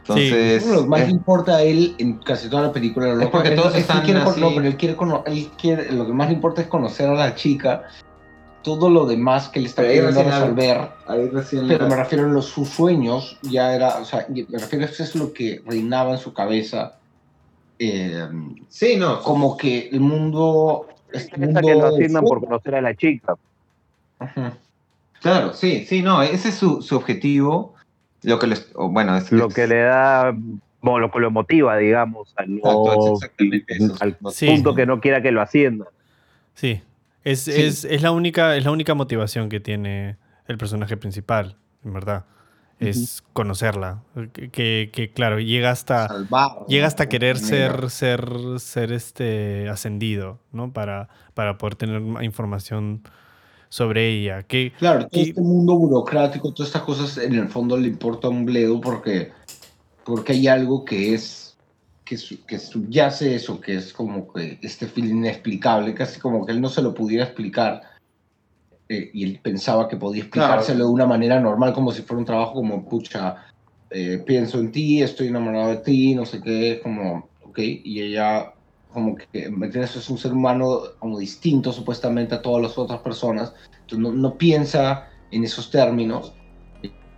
Entonces, 0.00 0.66
Lo 0.66 0.82
que 0.82 0.88
más 0.88 1.00
le 1.00 1.10
importa 1.12 1.56
a 1.56 1.62
él 1.62 1.94
en 1.98 2.18
casi 2.18 2.48
toda 2.50 2.64
la 2.64 2.72
película. 2.72 3.14
Lo 3.14 3.22
Es 3.22 3.28
porque 3.28 3.48
él- 3.48 3.56
todos 3.56 3.74
él 3.74 3.80
están 3.80 4.02
quiere 4.02 4.20
con- 4.22 4.32
así. 4.32 4.40
No, 4.40 4.50
pero 4.54 4.66
él 4.66 4.76
quiere, 4.76 4.96
él 5.26 5.50
quiere- 5.58 5.92
Lo 5.92 6.06
que 6.06 6.12
más 6.12 6.28
le 6.28 6.34
importa 6.34 6.60
es 6.60 6.68
conocer 6.68 7.08
a 7.08 7.14
la 7.14 7.34
chica. 7.34 7.84
Todo 8.64 8.88
lo 8.90 9.04
demás 9.06 9.48
que 9.50 9.58
él 9.60 9.66
está 9.66 9.82
queriendo 9.82 10.22
resolver. 10.22 10.88
ahí 11.06 11.28
recién 11.28 11.68
Pero 11.68 11.86
me 11.86 11.94
refiero 11.96 12.24
a 12.24 12.28
los, 12.28 12.46
sus 12.46 12.68
sueños. 12.70 13.38
Ya 13.42 13.74
era. 13.74 13.98
O 13.98 14.04
sea, 14.04 14.26
me 14.28 14.58
refiero 14.58 14.84
a 14.86 14.88
eso 14.88 15.02
es 15.04 15.14
lo 15.14 15.32
que 15.32 15.62
reinaba 15.66 16.12
en 16.12 16.18
su 16.18 16.32
cabeza. 16.32 16.96
eh, 17.78 18.26
Sí, 18.68 18.96
no, 18.96 19.20
como 19.20 19.56
que 19.56 19.88
el 19.92 20.00
mundo. 20.00 20.86
Este 21.12 21.36
mundo 21.38 21.60
que 21.60 21.74
lo 21.74 21.86
asignan 21.88 22.24
por 22.24 22.40
conocer 22.40 22.74
a 22.74 22.80
la 22.80 22.94
chica. 22.96 23.34
Ujú. 24.20 24.40
claro, 25.20 25.52
sí, 25.52 25.84
sí, 25.86 26.02
no, 26.02 26.22
ese 26.22 26.48
es 26.48 26.54
su, 26.54 26.80
su 26.82 26.96
objetivo. 26.96 27.74
Lo 28.22 28.38
que 28.38 28.46
les, 28.46 28.72
bueno, 28.72 29.16
es 29.16 29.30
Lo 29.30 29.48
que 29.48 29.66
le 29.66 29.82
da, 29.82 30.34
bueno, 30.80 30.98
lo 31.00 31.10
que 31.12 31.18
lo 31.18 31.30
motiva, 31.30 31.76
digamos, 31.76 32.32
a 32.36 32.44
no, 32.46 32.56
Exacto, 32.56 32.92
es 33.16 33.22
exactamente 33.22 33.74
eso. 33.74 33.94
al 34.00 34.16
Sí. 34.32 34.46
punto 34.46 34.74
que 34.74 34.86
no 34.86 35.00
quiera 35.00 35.20
que 35.20 35.30
lo 35.30 35.42
ascienda. 35.42 35.84
Sí. 36.54 36.80
Es, 37.24 37.40
Sí. 37.42 37.52
Es, 37.54 37.84
es 37.84 38.02
la 38.02 38.10
única, 38.12 38.56
es 38.56 38.64
la 38.64 38.70
única 38.70 38.94
motivación 38.94 39.48
que 39.48 39.58
tiene 39.60 40.16
el 40.46 40.58
personaje 40.58 40.96
principal, 40.96 41.56
en 41.84 41.92
verdad. 41.94 42.24
Es 42.80 43.22
conocerla. 43.32 44.02
Que, 44.32 44.50
que- 44.50 44.90
que, 44.92 45.10
claro, 45.12 45.38
llega 45.40 45.70
hasta. 45.70 46.08
Salvar, 46.08 46.50
Llega 46.68 46.86
hasta 46.86 47.08
querer 47.08 47.38
ser, 47.38 47.88
ser, 47.88 48.28
ser 48.58 48.92
este 48.92 49.68
ascendido, 49.70 50.40
¿no? 50.52 50.72
Para, 50.72 51.08
para 51.34 51.56
poder 51.56 51.76
tener 51.76 52.02
información 52.22 53.02
sobre 53.70 54.08
ella. 54.10 54.42
Que, 54.42 54.72
Claro, 54.78 55.00
todo 55.00 55.08
que- 55.10 55.22
este 55.22 55.40
mundo 55.40 55.76
burocrático, 55.76 56.52
todas 56.52 56.68
estas 56.68 56.82
cosas 56.82 57.16
en 57.16 57.34
el 57.34 57.48
fondo 57.48 57.76
le 57.76 57.88
importa 57.88 58.28
un 58.28 58.44
bledo 58.44 58.80
porque, 58.80 59.30
porque 60.04 60.32
hay 60.32 60.48
algo 60.48 60.84
que 60.84 61.14
es 61.14 61.43
que, 62.04 62.16
su- 62.16 62.44
que 62.44 62.58
subyace 62.58 63.34
eso, 63.34 63.60
que 63.60 63.76
es 63.76 63.92
como 63.92 64.32
que 64.32 64.58
este 64.62 64.86
feeling 64.86 65.16
inexplicable, 65.16 65.94
casi 65.94 66.20
como 66.20 66.44
que 66.44 66.52
él 66.52 66.60
no 66.60 66.68
se 66.68 66.82
lo 66.82 66.92
pudiera 66.92 67.24
explicar 67.24 67.82
eh, 68.88 69.10
y 69.14 69.24
él 69.24 69.40
pensaba 69.42 69.88
que 69.88 69.96
podía 69.96 70.22
explicárselo 70.22 70.84
de 70.84 70.90
una 70.90 71.06
manera 71.06 71.40
normal, 71.40 71.72
como 71.72 71.90
si 71.92 72.02
fuera 72.02 72.18
un 72.18 72.26
trabajo 72.26 72.54
como, 72.54 72.86
pucha, 72.86 73.46
eh, 73.90 74.22
pienso 74.26 74.60
en 74.60 74.70
ti, 74.70 75.02
estoy 75.02 75.28
enamorado 75.28 75.70
de 75.70 75.76
ti, 75.78 76.14
no 76.14 76.26
sé 76.26 76.42
qué, 76.42 76.80
como, 76.82 77.30
ok, 77.42 77.58
y 77.60 78.02
ella 78.02 78.52
como 78.86 79.16
que, 79.16 79.50
¿me 79.50 79.66
entiendes? 79.66 79.90
Eso 79.90 79.98
es 80.00 80.10
un 80.10 80.18
ser 80.18 80.32
humano 80.32 80.82
como 80.98 81.18
distinto 81.18 81.72
supuestamente 81.72 82.34
a 82.34 82.42
todas 82.42 82.62
las 82.62 82.78
otras 82.78 83.00
personas, 83.00 83.54
entonces 83.80 83.98
no, 83.98 84.12
no 84.12 84.36
piensa 84.36 85.08
en 85.30 85.44
esos 85.44 85.70
términos 85.70 86.36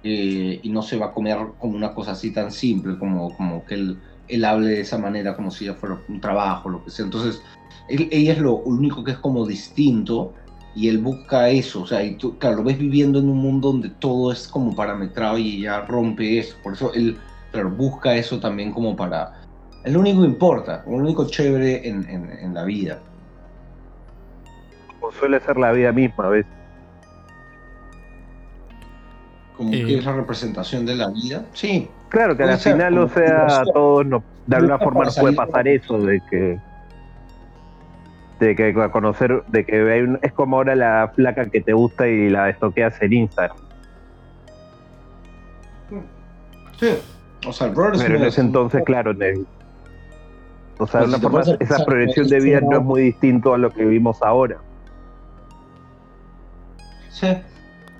eh, 0.02 0.60
y 0.62 0.70
no 0.70 0.82
se 0.82 0.96
va 0.96 1.06
a 1.06 1.12
comer 1.12 1.38
como 1.58 1.74
una 1.76 1.92
cosa 1.92 2.12
así 2.12 2.32
tan 2.32 2.50
simple 2.52 2.96
como, 2.98 3.36
como 3.36 3.64
que 3.64 3.74
él, 3.74 4.00
él 4.28 4.44
hable 4.44 4.68
de 4.68 4.80
esa 4.80 4.98
manera 4.98 5.36
como 5.36 5.50
si 5.50 5.66
ya 5.66 5.74
fuera 5.74 5.98
un 6.08 6.20
trabajo, 6.20 6.68
lo 6.68 6.84
que 6.84 6.90
sea. 6.90 7.04
Entonces, 7.04 7.42
él- 7.88 8.08
ella 8.10 8.32
es 8.32 8.38
lo 8.38 8.56
único 8.56 9.04
que 9.04 9.12
es 9.12 9.18
como 9.18 9.46
distinto 9.46 10.34
y 10.74 10.88
él 10.88 10.98
busca 10.98 11.48
eso, 11.48 11.82
o 11.82 11.86
sea, 11.86 12.02
y 12.04 12.16
tú, 12.18 12.36
claro, 12.38 12.56
lo 12.56 12.64
ves 12.64 12.78
viviendo 12.78 13.18
en 13.18 13.28
un 13.30 13.38
mundo 13.38 13.72
donde 13.72 13.88
todo 13.90 14.30
es 14.30 14.46
como 14.46 14.74
parametrado 14.76 15.38
y 15.38 15.58
ella 15.60 15.80
rompe 15.86 16.38
eso, 16.38 16.56
por 16.62 16.74
eso 16.74 16.92
él, 16.92 17.18
claro, 17.50 17.70
busca 17.70 18.14
eso 18.14 18.38
también 18.38 18.72
como 18.72 18.94
para... 18.94 19.32
Es 19.84 19.92
lo 19.92 20.00
único 20.00 20.20
que 20.20 20.26
importa, 20.26 20.84
lo 20.86 20.96
único 20.96 21.26
chévere 21.28 21.88
en, 21.88 22.08
en- 22.10 22.52
la 22.52 22.64
vida. 22.64 23.00
Como 25.00 25.12
suele 25.12 25.38
ser 25.40 25.56
la 25.56 25.72
vida 25.72 25.92
misma 25.92 26.26
a 26.26 26.28
veces. 26.30 26.55
Como 29.56 29.72
Eh. 29.72 29.84
que 29.86 29.98
es 29.98 30.04
la 30.04 30.12
representación 30.12 30.84
de 30.86 30.94
la 30.96 31.08
vida. 31.08 31.44
Sí, 31.52 31.88
Claro, 32.08 32.36
que 32.36 32.44
al 32.44 32.56
final, 32.58 32.96
o 32.98 33.08
sea, 33.08 33.46
a 33.60 33.64
todos 33.64 34.06
nos, 34.06 34.22
de 34.46 34.56
alguna 34.56 34.78
forma 34.78 35.04
nos 35.04 35.18
puede 35.18 35.34
pasar 35.34 35.66
eso, 35.66 35.98
de 35.98 36.20
que 36.30 36.58
de 38.38 38.54
que 38.54 38.68
a 38.82 38.90
conocer, 38.90 39.42
de 39.48 39.64
que 39.64 39.90
hay 39.90 40.02
un- 40.02 40.18
es 40.22 40.30
como 40.32 40.56
ahora 40.56 40.76
la 40.76 41.10
flaca 41.14 41.46
que 41.46 41.60
te 41.62 41.72
gusta 41.72 42.06
y 42.06 42.28
la 42.28 42.50
estoqueas 42.50 43.00
en 43.00 43.12
Instagram. 43.14 43.56
Sí. 46.78 46.88
O 47.46 47.52
sea, 47.52 47.68
el 47.68 47.72
Pero 47.74 48.16
en 48.16 48.24
ese 48.24 48.40
entonces, 48.42 48.82
claro, 48.84 49.14
ne- 49.14 49.44
o 50.78 50.86
sea, 50.86 51.00
Pues 51.00 51.08
una 51.08 51.16
si 51.16 51.22
forma, 51.22 51.40
esa 51.40 51.56
pensar, 51.56 51.84
progresión 51.86 52.28
de 52.28 52.40
vida 52.40 52.60
no 52.60 52.76
es 52.78 52.82
muy 52.82 53.02
distinto 53.02 53.54
a 53.54 53.58
lo 53.58 53.70
que 53.70 53.84
vimos 53.84 54.22
ahora. 54.22 54.58
Sí. 57.08 57.28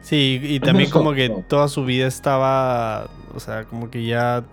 Sí, 0.07 0.40
y 0.42 0.61
también 0.61 0.90
como 0.90 1.14
que 1.14 1.31
toda 1.31 1.69
su 1.69 1.85
vida 1.85 2.07
estaba, 2.07 3.11
o 3.35 3.40
sea, 3.40 3.64
como 3.66 3.90
que 3.90 4.05
ya 4.07 4.45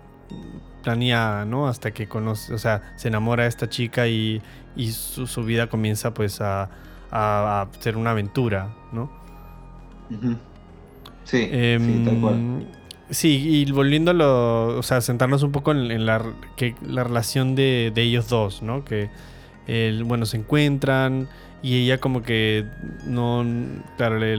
planeada, 0.82 1.44
¿no? 1.46 1.68
Hasta 1.68 1.92
que 1.94 2.08
conoce, 2.08 2.54
o 2.54 2.58
sea, 2.58 2.82
se 2.96 3.08
enamora 3.08 3.44
de 3.44 3.50
esta 3.50 3.68
chica 3.68 4.08
y, 4.08 4.42
y 4.74 4.92
su, 4.92 5.26
su 5.28 5.44
vida 5.44 5.68
comienza 5.68 6.14
pues 6.14 6.40
a, 6.40 6.64
a, 7.10 7.62
a 7.62 7.70
ser 7.80 7.96
una 7.96 8.12
aventura, 8.12 8.78
¿no? 8.92 9.12
Ujú. 10.10 10.38
Sí, 11.24 11.40
Em, 11.50 11.78
sí, 11.78 12.00
tal 12.00 12.18
cual. 12.18 12.44
sí, 13.10 13.62
y 13.66 13.70
volviendo 13.72 14.10
a 14.10 14.14
lo, 14.14 14.78
o 14.78 14.82
sea, 14.82 15.00
sentarnos 15.00 15.42
un 15.42 15.52
poco 15.52 15.72
en, 15.72 15.90
en 15.90 16.06
la, 16.06 16.24
que, 16.56 16.76
la 16.82 17.04
relación 17.04 17.54
de, 17.54 17.92
de 17.94 18.02
ellos 18.02 18.28
dos, 18.28 18.62
¿no? 18.62 18.84
Que, 18.84 19.12
el, 19.66 20.04
bueno, 20.04 20.26
se 20.26 20.36
encuentran 20.38 21.30
y 21.62 21.84
ella 21.84 22.00
como 22.00 22.22
que 22.22 22.66
no, 23.04 23.44
claro, 23.96 24.18
le, 24.18 24.36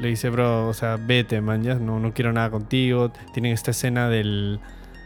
le 0.00 0.08
dice, 0.08 0.30
bro, 0.30 0.68
o 0.68 0.74
sea, 0.74 0.96
vete, 0.96 1.40
man, 1.40 1.62
ya, 1.62 1.74
no, 1.76 1.98
no 2.00 2.12
quiero 2.12 2.32
nada 2.32 2.50
contigo. 2.50 3.10
Tienen 3.32 3.52
esta 3.52 3.70
escena 3.70 4.08
del, 4.08 4.60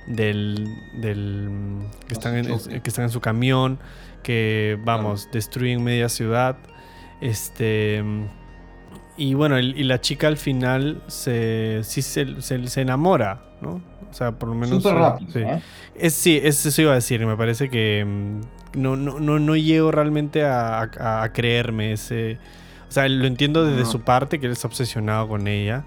del, 0.06 0.68
del, 0.94 1.78
que, 2.08 2.14
están 2.14 2.36
en, 2.36 2.46
que 2.46 2.88
están 2.88 3.04
en 3.04 3.10
su 3.10 3.20
camión, 3.20 3.78
que, 4.22 4.78
vamos, 4.84 5.28
destruyen 5.32 5.82
media 5.84 6.08
ciudad. 6.08 6.56
Este... 7.20 8.02
Y 9.16 9.34
bueno, 9.34 9.58
el- 9.58 9.78
y 9.78 9.84
la 9.84 10.00
chica 10.00 10.28
al 10.28 10.38
final 10.38 11.02
se, 11.08 11.80
sí 11.82 12.00
se, 12.00 12.40
se- 12.40 12.66
se 12.68 12.80
enamora, 12.80 13.42
¿no? 13.60 13.82
O 14.10 14.14
sea, 14.14 14.32
por 14.32 14.48
lo 14.48 14.54
menos... 14.54 14.82
Súper 14.82 14.96
eh, 14.96 14.98
rápido. 14.98 15.30
sí. 15.32 15.38
¿eh? 15.40 15.62
Es, 15.94 16.14
sí, 16.14 16.40
es- 16.42 16.64
eso 16.64 16.82
iba 16.82 16.92
a 16.92 16.94
decir. 16.94 17.24
Me 17.26 17.36
parece 17.36 17.68
que 17.68 18.02
mm, 18.04 18.80
no, 18.80 18.96
no, 18.96 19.20
no, 19.20 19.38
no 19.38 19.56
llego 19.56 19.90
realmente 19.92 20.42
a, 20.44 20.80
a- 20.82 21.22
a 21.22 21.32
creerme 21.32 21.92
ese... 21.92 22.38
O 22.90 22.92
sea, 22.92 23.08
lo 23.08 23.26
entiendo 23.26 23.64
desde 23.64 23.84
No. 23.84 23.90
su 23.90 24.00
parte, 24.00 24.38
que 24.40 24.46
él 24.46 24.52
está 24.52 24.68
obsesionado 24.68 25.28
con 25.28 25.46
ella. 25.48 25.84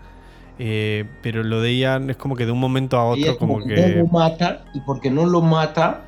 eh, 0.58 1.06
pero 1.22 1.44
lo 1.44 1.62
de 1.62 1.72
ella 1.72 2.00
es 2.08 2.16
como 2.16 2.36
que 2.36 2.46
de 2.46 2.52
un 2.52 2.60
momento 2.60 2.98
a 2.98 3.06
otro, 3.06 3.38
como 3.38 3.60
no 3.60 3.66
que... 3.66 3.96
lo 3.98 4.06
mata 4.08 4.64
y 4.74 4.80
porque 4.82 5.10
no 5.12 5.26
lo 5.26 5.42
mata, 5.42 6.06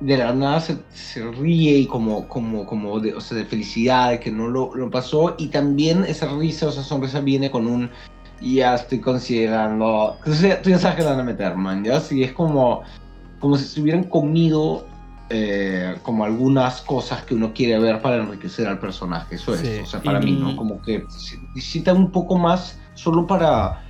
de 0.00 0.18
la 0.18 0.34
nada 0.34 0.60
se, 0.60 0.76
se 0.92 1.22
ríe 1.30 1.78
y 1.78 1.86
como, 1.86 2.28
como, 2.28 2.66
como 2.66 3.00
de, 3.00 3.14
o 3.14 3.20
sea, 3.20 3.38
de 3.38 3.44
felicidad 3.46 4.10
de 4.10 4.20
que 4.20 4.30
no 4.30 4.48
lo, 4.48 4.74
lo 4.74 4.90
pasó. 4.90 5.36
Y 5.38 5.46
también 5.48 6.04
esa 6.04 6.26
risa 6.36 6.66
o 6.66 6.68
esa 6.68 6.82
sonrisa 6.82 7.20
viene 7.20 7.50
con 7.50 7.66
un 7.66 7.88
ya 8.42 8.74
estoy 8.74 9.00
considerando. 9.00 10.18
Sea, 10.26 10.60
tú 10.60 10.68
ya 10.70 10.78
sabes 10.78 10.96
que 10.96 11.02
la 11.04 11.10
van 11.12 11.20
a 11.20 11.24
meter, 11.24 11.56
man. 11.56 11.82
Ya 11.84 12.00
sí, 12.00 12.22
es 12.22 12.32
como, 12.32 12.82
como 13.40 13.56
si 13.56 13.64
se 13.64 13.80
hubieran 13.80 14.04
comido. 14.04 14.84
Eh, 15.28 15.96
como 16.02 16.24
algunas 16.24 16.82
cosas 16.82 17.24
que 17.24 17.34
uno 17.34 17.52
quiere 17.52 17.78
ver 17.78 18.00
para 18.00 18.16
enriquecer 18.16 18.68
al 18.68 18.78
personaje, 18.78 19.34
eso 19.34 19.54
es, 19.54 19.60
Sí, 19.60 19.78
o 19.82 19.86
sea, 19.86 20.00
para 20.00 20.20
mí. 20.20 20.54
Como 20.56 20.80
que 20.82 21.04
necesita 21.54 21.92
un 21.92 22.12
poco 22.12 22.38
más 22.38 22.78
solo 22.94 23.26
para, 23.26 23.84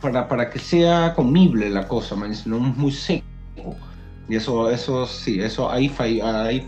para, 0.00 0.28
para 0.28 0.50
que 0.50 0.58
sea 0.58 1.12
comible 1.14 1.68
la 1.68 1.86
cosa, 1.86 2.16
man, 2.16 2.32
no 2.46 2.56
es 2.56 2.76
muy 2.76 2.92
seco. 2.92 3.26
Y 4.28 4.36
eso, 4.36 4.70
eso 4.70 5.04
sí, 5.06 5.40
eso 5.40 5.70
ahí, 5.70 5.88
fue 5.88 6.20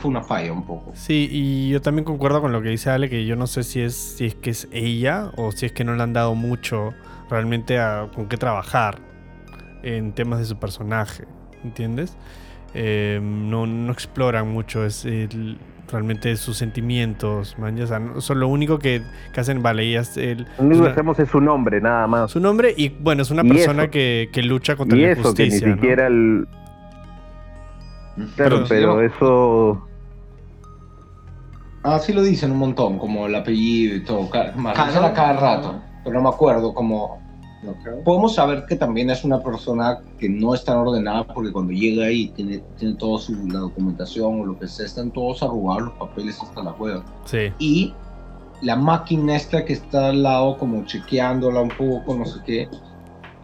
una 0.05 0.23
falla 0.23 0.53
un 0.53 0.67
poco. 0.67 0.93
Sí, 0.95 1.29
y 1.31 1.71
yo 1.71 1.81
también 1.81 2.05
concuerdo 2.05 2.41
con 2.41 2.53
lo 2.53 2.61
que 2.61 2.69
dice 2.69 2.91
Ale, 2.91 3.09
que 3.09 3.25
yo 3.25 3.37
no 3.37 3.47
sé 3.47 3.63
si 3.63 3.81
es, 3.81 3.95
si 3.95 4.27
es 4.27 4.35
que 4.35 4.51
es 4.51 4.69
ella 4.71 5.31
o 5.37 5.53
si 5.53 5.67
es 5.67 5.73
que 5.73 5.85
no 5.85 5.95
le 5.95 6.03
han 6.03 6.13
dado 6.13 6.35
mucho 6.35 6.93
realmente 7.31 7.79
a, 7.79 8.11
con 8.15 8.29
qué 8.29 8.37
trabajar 8.37 9.01
en 9.83 10.13
temas 10.13 10.41
de 10.41 10.45
su 10.47 10.57
personaje, 10.57 11.25
¿entiendes? 11.63 12.17
Eh, 12.75 13.21
no, 13.23 13.67
no 13.67 13.93
exploran 13.93 14.49
mucho 14.53 14.85
es 14.85 15.05
el- 15.05 15.59
realmente 15.91 16.35
sus 16.37 16.57
sentimientos, 16.57 17.57
man, 17.59 17.77
ya, 17.77 17.87
son 18.19 18.41
lo 18.41 18.49
único 18.49 18.79
que, 18.79 19.03
que 19.33 19.41
hacen, 19.41 19.63
vale, 19.63 19.85
ella 19.85 20.01
es 20.01 20.17
el, 20.17 20.47
Lo 20.59 20.65
único 20.65 20.83
que 20.85 20.91
hacemos 20.91 21.19
es 21.21 21.29
su 21.29 21.41
nombre, 21.41 21.81
nada 21.81 22.07
más. 22.09 22.31
su 22.33 22.41
nombre 22.41 22.75
y 22.77 22.89
bueno, 22.89 23.23
es 23.23 23.31
una 23.31 23.45
Y 23.45 23.49
persona 23.51 23.89
que, 23.91 24.29
que 24.33 24.43
lucha 24.43 24.75
contra 24.77 24.99
Y 24.99 25.03
la 25.03 25.11
eso, 25.13 25.35
que 25.35 25.45
ni 25.45 25.51
siquiera 25.53 26.07
el. 26.09 26.49
Claro, 28.37 28.65
Pero- 28.69 28.69
pero 28.69 29.01
eso. 29.03 29.89
Ah, 31.83 31.99
sí 31.99 32.13
lo 32.15 32.23
dicen 32.23 32.51
un 32.53 32.59
montón, 32.59 32.99
como 32.99 33.27
el 33.27 33.35
apellido 33.35 33.97
y 33.97 34.05
todo, 34.05 34.29
ca- 34.31 34.53
más, 34.57 34.77
Ah, 34.79 34.87
dicen 34.87 35.03
¿no? 35.03 35.09
a 35.09 35.13
cada 35.13 35.35
rato, 35.35 35.81
pero 36.03 36.15
no 36.17 36.23
me 36.23 36.29
acuerdo 36.35 36.73
como... 36.73 37.23
Podemos 38.05 38.35
saber 38.35 38.65
que 38.69 38.77
también 38.77 39.11
es 39.11 39.25
una 39.25 39.41
persona 39.43 39.99
que 40.19 40.29
no 40.29 40.55
está 40.55 40.79
ordenada 40.79 41.27
porque 41.27 41.53
cuando 41.53 41.73
llega 41.73 42.07
ahí 42.07 42.29
tiene, 42.29 42.63
tiene 42.79 42.95
toda 42.97 43.19
su, 43.19 43.35
la 43.49 43.61
documentación 43.61 44.41
o 44.41 44.47
lo 44.47 44.59
que 44.59 44.69
sea, 44.69 44.87
están 44.87 45.11
todos 45.11 45.43
arrugados 45.43 45.85
los 45.85 45.93
papeles 45.95 46.39
hasta 46.43 46.63
la 46.63 46.73
hueva. 46.73 47.05
Sí, 47.25 47.53
y 47.59 47.95
la 48.63 48.77
máquina 48.77 49.37
esta 49.37 49.65
que 49.65 49.73
está 49.75 50.09
al 50.09 50.23
lado 50.23 50.57
como 50.59 50.85
chequeándola 50.85 51.61
un 51.61 51.71
poco, 51.71 52.15
no 52.15 52.25
sé 52.25 52.41
qué, 52.45 52.69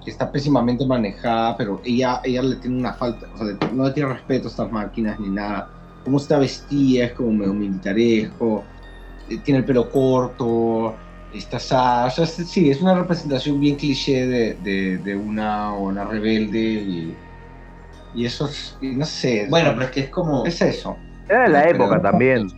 que 0.05 0.11
está 0.11 0.31
pésimamente 0.31 0.87
manejada, 0.87 1.57
pero 1.57 1.81
ella, 1.85 2.21
ella 2.25 2.43
le 2.43 2.57
tiene 2.57 2.79
una 2.79 2.95
falta, 2.95 3.27
o 3.35 3.39
sea, 3.39 3.47
le- 3.47 3.73
no 3.75 3.85
le 3.85 3.91
tiene 3.93 4.13
respeto 4.15 4.49
a 4.49 4.51
estas 4.51 4.73
máquinas 4.73 5.19
ni 5.21 5.29
nada. 5.29 5.69
Cómo 6.05 6.17
está 6.17 6.39
vestida, 6.39 7.05
es 7.07 7.13
como 7.13 7.33
medio 7.33 7.53
militaresco, 7.53 8.65
eh, 9.29 9.39
tiene 9.45 9.59
el 9.61 9.67
pelo 9.67 9.91
corto, 9.91 10.97
o 11.33 11.61
sea, 11.61 12.11
sí, 12.11 12.71
es 12.71 12.81
una 12.81 12.95
representación 12.95 13.61
bien 13.61 13.77
cliché 13.77 14.27
de, 14.27 14.55
de, 14.55 14.99
de 14.99 15.17
una, 15.17 15.73
una 15.73 16.05
rebelde 16.05 16.59
y, 16.59 17.17
y 18.15 18.25
eso 18.25 18.47
es, 18.49 18.77
y 18.81 18.89
no 18.97 19.05
sé, 19.07 19.47
Bueno, 19.49 19.71
pero 19.75 19.85
es 19.87 19.91
que 19.93 20.01
es 20.01 20.11
como... 20.11 20.45
es 20.45 20.61
eso. 20.61 20.97
Era 21.29 21.47
la 21.49 21.63
Pero- 21.63 21.85
época 21.85 22.03
también. 22.03 22.49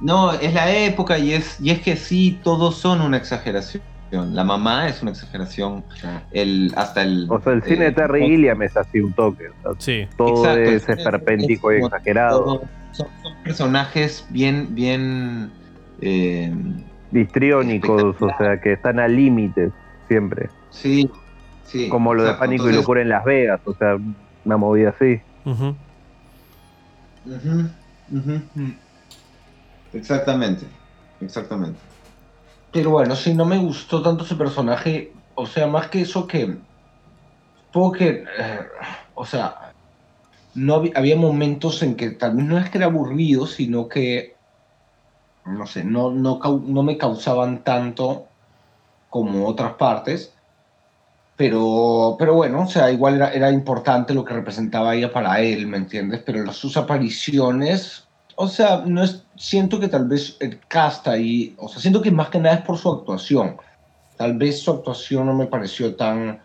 No, 0.00 0.32
es 0.32 0.52
la 0.52 0.70
época 0.74 1.16
y 1.18 1.32
es, 1.32 1.58
y 1.60 1.70
es 1.70 1.80
que 1.80 1.96
sí, 1.96 2.38
todos 2.42 2.76
son 2.76 3.00
una 3.00 3.16
exageración. 3.16 3.82
La 4.10 4.44
mamá 4.44 4.88
es 4.88 5.00
una 5.02 5.10
exageración, 5.12 5.84
el, 6.30 6.72
hasta 6.76 7.02
el... 7.02 7.26
O 7.30 7.40
sea, 7.40 7.52
el 7.52 7.62
cine 7.62 7.86
de 7.86 7.90
eh, 7.90 7.92
Terry 7.92 8.26
Gilliam 8.28 8.60
es 8.62 8.76
así 8.76 9.00
un 9.00 9.12
toque. 9.12 9.44
o 9.48 9.52
sea, 9.62 9.72
sí. 9.78 10.06
todo 10.16 10.44
Exacto, 10.44 10.70
es 10.70 10.82
es- 10.88 10.98
esperpéntico 10.98 11.72
y 11.72 11.76
es- 11.78 11.84
exagerado. 11.84 12.62
Son, 12.92 13.06
son 13.22 13.34
personajes 13.42 14.26
bien, 14.30 14.68
bien... 14.74 15.50
eh, 16.00 16.52
Histriónicos, 17.14 18.16
o 18.20 18.30
sea, 18.38 18.60
que 18.60 18.72
están 18.72 18.98
al 18.98 19.14
límite 19.14 19.70
siempre. 20.08 20.50
sí, 20.70 21.08
sí. 21.62 21.88
Como 21.88 22.14
lo 22.14 22.24
de. 22.24 22.34
Pánico 22.34 22.68
y 22.68 22.72
Locura 22.72 23.02
en 23.02 23.08
Las 23.08 23.24
Vegas, 23.24 23.60
o 23.64 23.74
sea, 23.74 23.96
una 24.44 24.56
movida 24.56 24.90
así. 24.90 25.20
Ujú. 25.44 25.76
ujú, 27.24 27.70
ujú. 28.10 28.74
Exactamente, 29.92 30.66
exactamente. 31.20 31.80
Pero 32.72 32.90
bueno, 32.90 33.14
sí, 33.14 33.32
no 33.34 33.44
me 33.44 33.58
gustó 33.58 34.02
tanto 34.02 34.24
ese 34.24 34.34
personaje. 34.34 35.12
O 35.34 35.46
sea, 35.46 35.66
más 35.68 35.88
que 35.88 36.00
eso 36.02 36.26
que. 36.26 36.58
Supongo 37.66 37.92
que. 37.92 38.08
eh, 38.38 38.60
o 39.14 39.24
sea. 39.24 39.54
No 40.54 40.76
había, 40.76 40.92
había 40.96 41.16
momentos 41.16 41.82
en 41.82 41.96
que 41.96 42.10
tal 42.10 42.36
vez 42.36 42.46
no 42.46 42.58
es 42.58 42.70
que 42.70 42.78
era 42.78 42.86
aburrido, 42.86 43.46
sino 43.46 43.88
que. 43.88 44.33
No 45.46 45.66
sé, 45.66 45.84
no, 45.84 46.10
no, 46.10 46.40
no 46.66 46.82
me 46.82 46.96
causaban 46.96 47.64
tanto 47.64 48.26
como 49.10 49.46
otras 49.46 49.74
partes. 49.74 50.32
Pero, 51.36 52.16
pero 52.18 52.34
bueno, 52.34 52.62
o 52.62 52.66
sea, 52.66 52.90
igual 52.90 53.16
era, 53.16 53.32
era 53.32 53.50
importante 53.50 54.14
lo 54.14 54.24
que 54.24 54.34
representaba 54.34 54.94
ella 54.94 55.12
para 55.12 55.40
él, 55.40 55.66
¿me 55.66 55.76
entiendes? 55.76 56.22
Pero 56.24 56.44
las, 56.44 56.56
sus 56.56 56.76
apariciones, 56.76 58.06
o 58.36 58.46
sea, 58.46 58.84
no 58.86 59.02
es, 59.02 59.24
siento 59.36 59.80
que 59.80 59.88
tal 59.88 60.06
vez 60.06 60.36
el 60.40 60.60
cast 60.68 61.08
ahí, 61.08 61.54
o 61.58 61.68
sea, 61.68 61.80
siento 61.80 62.02
que 62.02 62.12
más 62.12 62.28
que 62.28 62.38
nada 62.38 62.56
es 62.56 62.62
por 62.62 62.78
su 62.78 62.90
actuación. 62.90 63.56
Tal 64.16 64.38
vez 64.38 64.60
su 64.60 64.70
actuación 64.70 65.26
no 65.26 65.34
me 65.34 65.46
pareció 65.46 65.96
tan, 65.96 66.40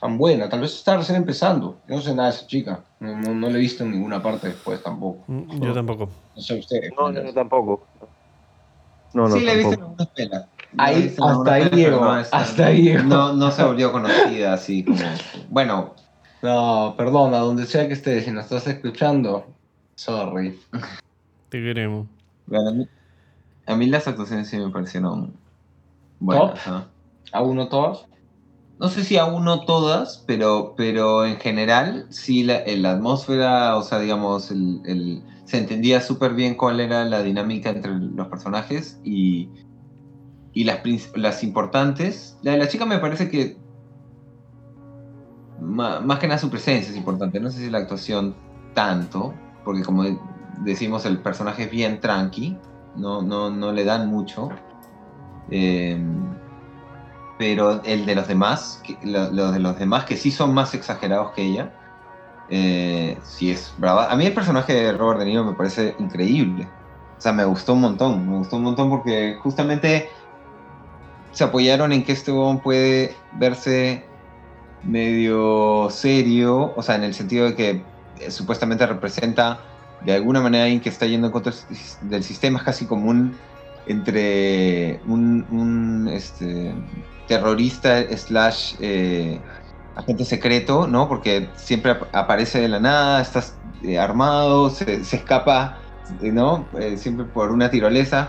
tan 0.00 0.16
buena, 0.16 0.48
tal 0.48 0.60
vez 0.60 0.74
está 0.74 0.96
recién 0.96 1.16
empezando. 1.16 1.76
Yo 1.86 1.96
no 1.96 2.00
sé 2.00 2.14
nada 2.14 2.30
de 2.30 2.36
esa 2.36 2.46
chica, 2.46 2.80
no, 3.00 3.18
no, 3.18 3.34
no 3.34 3.50
la 3.50 3.58
he 3.58 3.60
visto 3.60 3.84
en 3.84 3.92
ninguna 3.92 4.22
parte 4.22 4.48
después 4.48 4.82
tampoco. 4.82 5.22
Mm, 5.26 5.60
Yo 5.60 5.74
tampoco. 5.74 6.08
No 6.34 6.42
sé 6.42 6.58
ustedes. 6.58 6.90
No, 6.96 7.12
no, 7.12 7.22
no, 7.22 7.32
tampoco. 7.32 7.82
No, 9.14 9.28
no, 9.28 9.36
sí, 9.36 9.44
le 9.44 9.52
he 9.52 9.56
visto 9.56 9.72
en 9.74 9.80
tampoco. 9.80 10.02
algunas 10.02 10.08
pelas. 10.14 10.48
Ahí- 10.76 11.14
hasta 11.22 11.54
ahí 11.54 11.86
no 11.90 12.18
es- 12.18 12.34
hasta 12.34 12.66
ahí. 12.66 12.94
No, 13.04 13.32
no 13.32 13.50
se 13.52 13.62
volvió 13.64 13.92
conocida 13.92 14.52
así 14.54 14.84
como... 14.84 14.98
Bueno, 15.48 15.94
No, 16.42 16.94
perdona, 16.98 17.38
donde 17.38 17.64
sea 17.64 17.86
que 17.86 17.94
estés, 17.94 18.24
si 18.26 18.30
nos 18.30 18.44
estás 18.44 18.66
escuchando, 18.66 19.46
sorry. 19.96 20.60
Te 21.48 21.62
queremos. 21.62 22.06
bueno, 22.46 22.68
a, 22.68 22.72
mí, 22.72 22.88
a 23.66 23.76
mí 23.76 23.86
las 23.86 24.06
actuaciones 24.08 24.48
sí 24.48 24.58
me 24.58 24.68
parecieron 24.70 25.32
buenas. 26.18 26.60
¿ah? 26.66 26.84
¿A 27.32 27.40
uno 27.42 27.68
todas? 27.68 28.04
No 28.84 28.90
sé 28.90 29.02
si 29.02 29.16
aún 29.16 29.46
no 29.46 29.64
todas, 29.64 30.22
pero, 30.26 30.74
pero 30.76 31.24
en 31.24 31.38
general 31.38 32.04
sí 32.10 32.42
la, 32.42 32.64
la 32.66 32.90
atmósfera, 32.90 33.76
o 33.76 33.82
sea, 33.82 33.98
digamos, 33.98 34.50
el, 34.50 35.22
se 35.46 35.56
entendía 35.56 36.02
súper 36.02 36.34
bien 36.34 36.54
cuál 36.54 36.80
era 36.80 37.06
la 37.06 37.22
dinámica 37.22 37.70
entre 37.70 37.92
los 37.94 38.28
personajes 38.28 39.00
y, 39.02 39.48
y 40.52 40.64
las, 40.64 40.80
las 41.14 41.42
importantes. 41.42 42.36
La 42.42 42.50
de 42.50 42.58
la 42.58 42.68
chica 42.68 42.84
me 42.84 42.98
parece 42.98 43.30
que 43.30 43.56
más 45.60 46.18
que 46.18 46.28
nada 46.28 46.38
su 46.38 46.50
presencia 46.50 46.90
es 46.90 46.96
importante, 46.98 47.40
no 47.40 47.50
sé 47.50 47.60
si 47.60 47.70
la 47.70 47.78
actuación 47.78 48.36
tanto, 48.74 49.32
porque 49.64 49.82
como 49.82 50.04
decimos 50.62 51.06
el 51.06 51.22
personaje 51.22 51.62
es 51.62 51.70
bien 51.70 52.00
tranqui, 52.00 52.58
no, 52.96 53.22
no, 53.22 53.48
no 53.48 53.72
le 53.72 53.84
dan 53.84 54.10
mucho. 54.10 54.50
Eh, 55.50 55.98
pero 57.38 57.82
el 57.84 58.06
de 58.06 58.14
los 58.14 58.28
demás, 58.28 58.82
los 59.02 59.52
de 59.52 59.58
los 59.58 59.78
demás 59.78 60.04
que 60.04 60.16
sí 60.16 60.30
son 60.30 60.54
más 60.54 60.74
exagerados 60.74 61.32
que 61.32 61.42
ella, 61.42 61.72
eh, 62.48 63.18
sí 63.24 63.50
es 63.50 63.72
brava. 63.78 64.10
A 64.10 64.16
mí 64.16 64.26
el 64.26 64.32
personaje 64.32 64.72
de 64.72 64.92
Robert 64.92 65.20
De 65.20 65.26
Niro 65.26 65.44
me 65.44 65.54
parece 65.54 65.94
increíble. 65.98 66.68
O 67.18 67.20
sea, 67.20 67.32
me 67.32 67.44
gustó 67.44 67.74
un 67.74 67.80
montón, 67.80 68.28
me 68.28 68.38
gustó 68.38 68.56
un 68.56 68.64
montón 68.64 68.90
porque 68.90 69.38
justamente 69.42 70.10
se 71.32 71.44
apoyaron 71.44 71.92
en 71.92 72.04
que 72.04 72.12
este 72.12 72.30
huevón 72.30 72.60
puede 72.60 73.16
verse 73.32 74.04
medio 74.82 75.88
serio, 75.90 76.74
o 76.76 76.82
sea, 76.82 76.96
en 76.96 77.04
el 77.04 77.14
sentido 77.14 77.46
de 77.46 77.54
que 77.54 77.82
eh, 78.20 78.30
supuestamente 78.30 78.86
representa 78.86 79.60
de 80.04 80.14
alguna 80.14 80.40
manera 80.40 80.64
alguien 80.64 80.80
que 80.80 80.90
está 80.90 81.06
yendo 81.06 81.28
en 81.28 81.32
contra 81.32 81.52
del 82.02 82.22
sistema, 82.22 82.58
es 82.58 82.64
casi 82.64 82.86
como 82.86 83.10
un 83.10 83.36
entre 83.86 85.00
un, 85.06 85.46
un, 85.50 86.08
este, 86.08 86.74
terrorista 87.28 88.02
slash 88.16 88.76
eh, 88.80 89.40
agente 89.94 90.24
secreto, 90.24 90.86
¿no? 90.86 91.08
Porque 91.08 91.48
siempre 91.56 91.92
ap- 91.92 92.14
aparece 92.14 92.60
de 92.60 92.68
la 92.68 92.80
nada, 92.80 93.20
estás 93.22 93.56
eh, 93.82 93.98
armado, 93.98 94.70
se, 94.70 95.04
se 95.04 95.16
escapa, 95.16 95.78
¿no? 96.20 96.68
Eh, 96.78 96.96
siempre 96.96 97.26
por 97.26 97.50
una 97.52 97.70
tirolesa, 97.70 98.28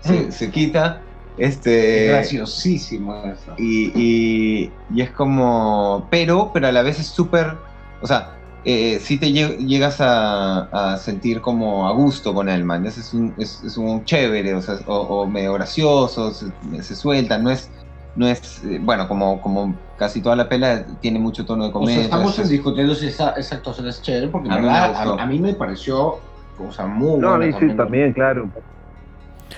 se, 0.00 0.32
se 0.32 0.50
quita. 0.50 1.02
Este, 1.36 2.06
Graciosísimo 2.08 3.24
eso. 3.24 3.54
y, 3.56 3.92
y- 3.94 4.72
y 4.90 5.00
es 5.00 5.10
como. 5.10 6.06
Pero, 6.10 6.50
pero 6.52 6.66
a 6.68 6.72
la 6.72 6.82
vez 6.82 6.98
es 6.98 7.06
súper. 7.06 7.56
O 8.02 8.06
sea, 8.06 8.39
eh, 8.64 8.98
sí 9.00 9.18
te 9.18 9.28
lle- 9.28 9.56
llegas 9.58 10.00
a, 10.00 10.92
a 10.92 10.96
sentir 10.98 11.40
como 11.40 11.88
a 11.88 11.92
gusto 11.92 12.34
con 12.34 12.48
él, 12.48 12.64
man. 12.64 12.84
Es, 12.86 12.98
es 12.98 13.14
un, 13.14 13.34
es, 13.38 13.62
es 13.64 13.76
un 13.76 14.04
chévere, 14.04 14.54
o, 14.54 14.62
sea, 14.62 14.76
o, 14.86 14.96
o 14.96 15.26
medio 15.26 15.54
gracioso, 15.54 16.32
se, 16.32 16.46
se 16.82 16.94
suelta, 16.96 17.38
no 17.38 17.50
es. 17.50 17.70
No 18.16 18.26
es, 18.26 18.62
eh, 18.64 18.80
bueno, 18.82 19.06
como, 19.06 19.40
como 19.40 19.72
casi 19.96 20.20
toda 20.20 20.34
la 20.34 20.48
pela 20.48 20.84
tiene 21.00 21.20
mucho 21.20 21.46
tono 21.46 21.62
de 21.62 21.70
O 21.70 21.72
comedia. 21.72 21.94
sea, 21.94 22.04
estamos 22.06 22.32
entonces- 22.32 22.48
discutiendo 22.50 22.94
si 22.96 23.06
esa, 23.06 23.30
esa 23.30 23.54
actuación 23.54 23.86
es 23.86 24.02
chévere, 24.02 24.26
porque 24.28 24.48
en 24.48 24.52
A 24.52 24.56
mí 24.56 24.62
me 24.62 24.72
verdad, 24.72 24.94
a, 25.20 25.22
a 25.22 25.26
mí 25.26 25.38
me 25.38 25.54
pareció, 25.54 26.18
o 26.58 26.72
sea, 26.72 26.86
muy 26.86 27.20
No, 27.20 27.34
a 27.34 27.38
mí 27.38 27.52
sí, 27.52 27.68
también, 27.76 28.12
claro. 28.12 28.50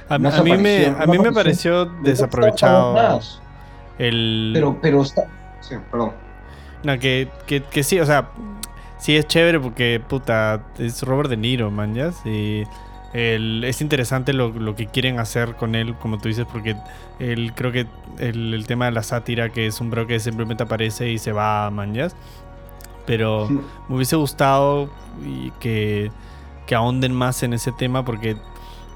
A, 0.09 0.19
mí 0.19 0.29
me, 0.59 0.87
a 0.87 1.07
mí 1.07 1.19
me 1.19 1.33
pareció 1.33 1.87
desaprovechado 2.03 3.21
el... 3.99 4.51
Pero, 4.53 4.79
pero 4.83 5.01
está... 5.03 5.23
Sí, 5.61 5.75
perdón. 5.91 6.13
No, 6.85 6.99
que, 6.99 7.31
que, 7.47 7.63
que 7.63 7.83
sí, 7.83 7.99
o 8.01 8.05
sea, 8.07 8.29
sí 9.03 9.17
es 9.17 9.27
chévere 9.27 9.61
porque, 9.61 10.01
puta, 10.07 10.63
es 10.79 11.03
Robert 11.03 11.29
De 11.31 11.37
Niro, 11.37 11.71
man, 11.71 11.95
¿ya? 11.95 12.13
Y 12.25 12.65
el- 13.13 13.65
es 13.65 13.81
interesante 13.81 14.33
lo, 14.33 14.49
lo 14.51 14.75
que 14.77 14.87
quieren 14.87 15.19
hacer 15.19 15.55
con 15.57 15.75
él, 15.75 15.95
como 15.97 16.19
tú 16.19 16.29
dices, 16.29 16.47
porque 16.51 16.77
él, 17.19 17.53
creo 17.55 17.73
que 17.73 17.87
el, 18.19 18.55
el 18.55 18.67
tema 18.67 18.87
de 18.87 18.93
la 18.93 19.03
sátira, 19.03 19.51
que 19.51 19.67
es 19.67 19.81
un 19.81 19.91
bro 19.91 20.07
que 20.07 20.19
simplemente 20.21 20.63
aparece 20.63 21.11
y 21.11 21.19
se 21.19 21.33
va, 21.33 21.71
man, 21.71 21.95
¿ya? 21.95 22.09
Pero 23.07 23.49
me 23.89 23.97
hubiese 23.97 24.17
gustado 24.17 24.89
y 25.27 25.51
que, 25.61 26.11
que 26.67 26.75
ahonden 26.75 27.13
más 27.13 27.43
en 27.43 27.53
ese 27.53 27.73
tema 27.73 28.05
porque 28.05 28.37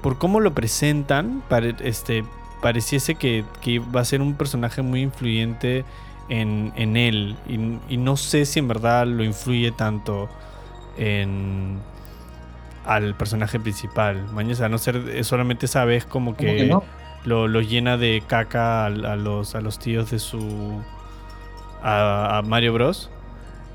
por 0.01 0.17
cómo 0.17 0.39
lo 0.39 0.53
presentan, 0.53 1.43
pare- 1.49 1.75
este, 1.83 2.23
pareciese 2.61 3.15
que, 3.15 3.43
que 3.61 3.79
va 3.79 4.01
a 4.01 4.05
ser 4.05 4.21
un 4.21 4.35
personaje 4.35 4.81
muy 4.81 5.01
influyente 5.01 5.83
en, 6.29 6.73
en 6.75 6.97
él 6.97 7.35
y, 7.47 7.93
y 7.93 7.97
no 7.97 8.17
sé 8.17 8.45
si 8.45 8.59
en 8.59 8.67
verdad 8.67 9.07
lo 9.07 9.23
influye 9.23 9.71
tanto 9.71 10.27
en 10.97 11.79
al 12.85 13.15
personaje 13.15 13.59
principal. 13.59 14.25
Mañana, 14.33 14.65
a 14.65 14.69
no 14.69 14.77
ser 14.77 14.95
eh, 15.09 15.23
solamente 15.23 15.65
esa 15.65 15.83
vez 15.85 16.05
como 16.05 16.35
¿Cómo 16.35 16.37
que, 16.37 16.57
que 16.57 16.65
no? 16.67 16.83
lo, 17.25 17.47
lo 17.47 17.61
llena 17.61 17.97
de 17.97 18.23
caca 18.25 18.83
a, 18.83 18.85
a 18.85 19.15
los, 19.17 19.55
a 19.55 19.61
los 19.61 19.77
tíos 19.77 20.09
de 20.11 20.19
su... 20.19 20.81
a, 21.83 22.37
a 22.37 22.41
Mario 22.43 22.73
Bros. 22.73 23.09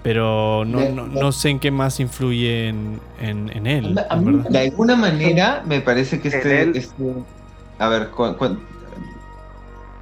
Pero 0.02 0.64
no, 0.64 0.80
no, 0.88 1.06
no 1.06 1.30
sé 1.30 1.50
en 1.50 1.60
qué 1.60 1.70
más 1.70 2.00
influye 2.00 2.68
en, 2.68 3.00
en, 3.20 3.50
en 3.54 3.66
él. 3.68 4.00
A 4.10 4.16
mí-. 4.16 4.42
De 4.48 4.58
alguna 4.58 4.96
manera, 4.96 5.62
me 5.64 5.80
parece 5.80 6.18
que 6.20 6.26
este. 6.28 6.62
él- 6.62 6.72
este- 6.76 7.14
a 7.78 7.88
ver, 7.88 8.08
cu- 8.10 8.34
cu- 8.36 8.58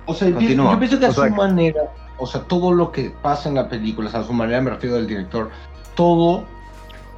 O 0.07 0.15
sea, 0.15 0.29
yo, 0.29 0.37
Continúa. 0.37 0.73
yo 0.73 0.79
pienso 0.79 0.99
que 0.99 1.07
a 1.07 1.11
O 1.11 1.13
sea, 1.13 1.29
su 1.29 1.35
manera, 1.35 1.83
o 2.21 2.27
sea, 2.27 2.43
todo 2.43 2.73
lo 2.73 2.93
que 2.93 3.11
pasa 3.11 3.49
en 3.49 3.55
la 3.57 3.69
película, 3.69 4.11
a 4.11 4.23
su 4.23 4.33
manera 4.33 4.61
me 4.61 4.71
refiero 4.71 4.97
del 4.97 5.07
director, 5.07 5.51
todo 5.95 6.45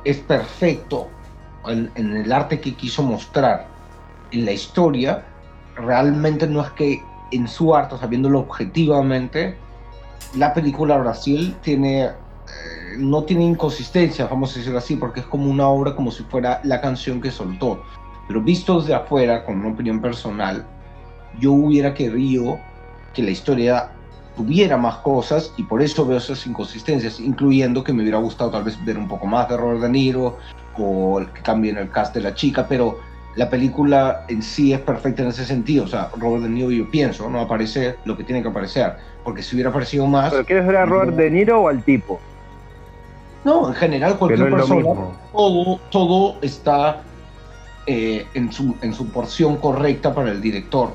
es 0.05 0.19
perfecto 0.19 1.09
en, 1.67 1.91
en 1.97 2.17
el 2.17 2.33
arte 2.33 2.61
que 2.61 2.75
quiso 2.75 3.03
mostrar. 3.03 3.67
En 4.31 4.45
la 4.47 4.53
historia, 4.53 5.25
realmente 5.77 6.47
no 6.47 6.63
es 6.63 6.71
que 6.71 7.03
en 7.33 7.49
su 7.49 7.75
arte, 7.75 7.97
o 7.97 7.99
sea, 7.99 8.07
viéndolo 8.07 8.41
objetivamente, 8.41 9.57
la 10.37 10.55
película 10.55 10.97
Brasil 10.99 11.57
tiene, 11.63 12.05
eh, 12.05 12.13
no 12.99 13.25
tiene 13.25 13.45
inconsistencia, 13.45 14.27
vamos 14.27 14.55
a 14.55 14.59
decirlo 14.59 14.79
así, 14.79 14.97
porque 14.97 15.21
es 15.21 15.27
como 15.27 15.51
una 15.51 15.69
obra 15.69 15.95
como 15.95 16.11
si 16.11 16.23
fuera 16.25 16.61
la 16.65 16.81
canción 16.81 17.21
que 17.21 17.31
soltó. 17.31 17.83
Pero 18.29 18.41
visto 18.41 18.81
desde 18.81 18.95
afuera, 18.95 19.45
con 19.45 19.61
una 19.61 19.75
opinión 19.75 20.01
personal, 20.01 20.65
yo 21.39 21.53
hubiera 21.53 21.93
querido 21.93 22.59
que 23.15 23.23
la 23.23 23.31
historia 23.31 23.91
tuviera 24.37 24.77
más 24.77 24.97
cosas 24.99 25.53
y 25.57 25.63
por 25.63 25.83
eso 25.83 26.07
veo 26.07 26.19
esas 26.19 26.47
inconsistencias, 26.47 27.21
incluyendo 27.21 27.85
que 27.85 27.93
me 27.93 28.03
hubiera 28.03 28.19
gustado 28.19 28.51
tal 28.51 28.65
vez 28.65 28.83
ver 28.85 28.99
un 28.99 29.09
poco 29.09 29.27
más 29.27 29.49
de 29.49 29.57
Robert 29.57 29.81
De 29.81 29.89
Niro 29.89 30.39
o 30.77 31.21
el 31.21 31.27
que 31.29 31.43
cambien 31.43 31.77
el 31.77 31.91
cast 31.91 32.15
de 32.15 32.23
la 32.23 32.35
chica, 32.35 32.67
pero 32.69 32.99
la 33.35 33.49
película 33.49 34.25
en 34.29 34.43
sí 34.43 34.73
es 34.73 34.81
perfecta 34.81 35.23
en 35.23 35.29
ese 35.29 35.45
sentido, 35.45 35.85
o 35.85 35.89
sea, 35.89 36.11
Robert 36.17 36.45
De 36.45 36.49
Niro 36.49 36.71
yo 36.71 36.91
pienso, 36.91 37.29
no 37.29 37.41
aparece 37.41 37.97
lo 38.05 38.17
que 38.17 38.25
tiene 38.25 38.43
que 38.43 38.49
aparecer, 38.49 38.97
porque 39.25 39.43
si 39.43 39.57
hubiera 39.57 39.71
aparecido 39.71 40.07
más, 40.07 40.31
¿Pero 40.33 40.45
quieres 40.45 40.67
ver 40.67 40.77
a 40.77 40.87
Robert 40.87 41.15
De 41.15 41.31
Niro 41.31 41.63
o 41.63 41.69
al 41.69 41.83
tipo? 41.83 42.21
no, 43.45 43.69
en 43.69 43.75
general 43.75 44.13
no 44.13 44.19
cualquier 44.19 44.51
persona, 44.51 44.95
todo, 45.33 45.81
todo 45.91 46.37
está 46.43 47.03
eh, 47.87 48.27
en, 48.35 48.53
su, 48.53 48.77
en 48.81 48.95
su 48.95 49.09
porción 49.09 49.57
correcta 49.57 50.15
para 50.15 50.31
el 50.31 50.41
director. 50.41 50.91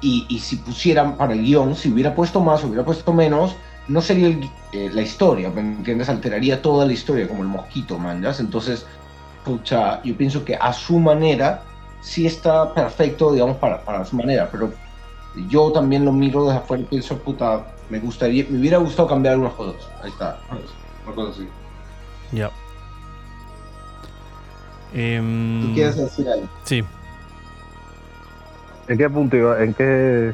Y, 0.00 0.26
y 0.28 0.38
si 0.38 0.56
pusieran 0.56 1.16
para 1.16 1.34
el 1.34 1.42
guion, 1.42 1.76
si 1.76 1.90
hubiera 1.90 2.14
puesto 2.14 2.40
más, 2.40 2.64
hubiera 2.64 2.84
puesto 2.84 3.12
menos, 3.12 3.54
no 3.88 4.00
sería 4.00 4.28
el 4.28 4.50
eh, 4.72 4.88
la 4.92 5.02
historia, 5.02 5.50
¿me 5.50 5.60
entiendes? 5.60 6.08
Alteraría 6.08 6.62
toda 6.62 6.86
la 6.86 6.92
historia, 6.92 7.26
como 7.26 7.42
el 7.42 7.48
mosquito, 7.48 7.98
mandas. 7.98 8.38
Entonces, 8.38 8.86
pucha, 9.44 10.00
yo 10.04 10.16
pienso 10.16 10.44
que 10.44 10.54
a 10.54 10.72
su 10.72 11.00
manera 11.00 11.64
sí 12.00 12.24
está 12.24 12.72
perfecto, 12.72 13.32
digamos, 13.32 13.56
para, 13.56 13.84
para 13.84 14.04
su 14.04 14.14
manera, 14.14 14.48
pero 14.48 14.72
yo 15.48 15.72
también 15.72 16.04
lo 16.04 16.12
miro 16.12 16.44
desde 16.44 16.58
afuera 16.58 16.84
y 16.84 16.86
pienso, 16.86 17.18
puta, 17.18 17.66
me 17.88 17.98
gustaría, 17.98 18.46
me 18.48 18.60
hubiera 18.60 18.78
gustado 18.78 19.08
cambiar 19.08 19.34
algunas 19.34 19.54
cosas. 19.54 19.82
Ahí 20.02 20.10
está, 20.10 20.38
una 21.04 21.14
cosa 21.14 21.32
así. 21.32 21.48
Ya. 22.30 22.50
Em, 24.94 25.62
¿Tú 25.62 25.74
quieres 25.74 25.96
decir 25.96 26.28
algo? 26.28 26.48
Sí. 26.62 26.84
¿En 28.90 28.98
qué 28.98 29.08
punto 29.08 29.36
iba? 29.36 29.62
¿En 29.62 29.72
qué...? 29.72 30.32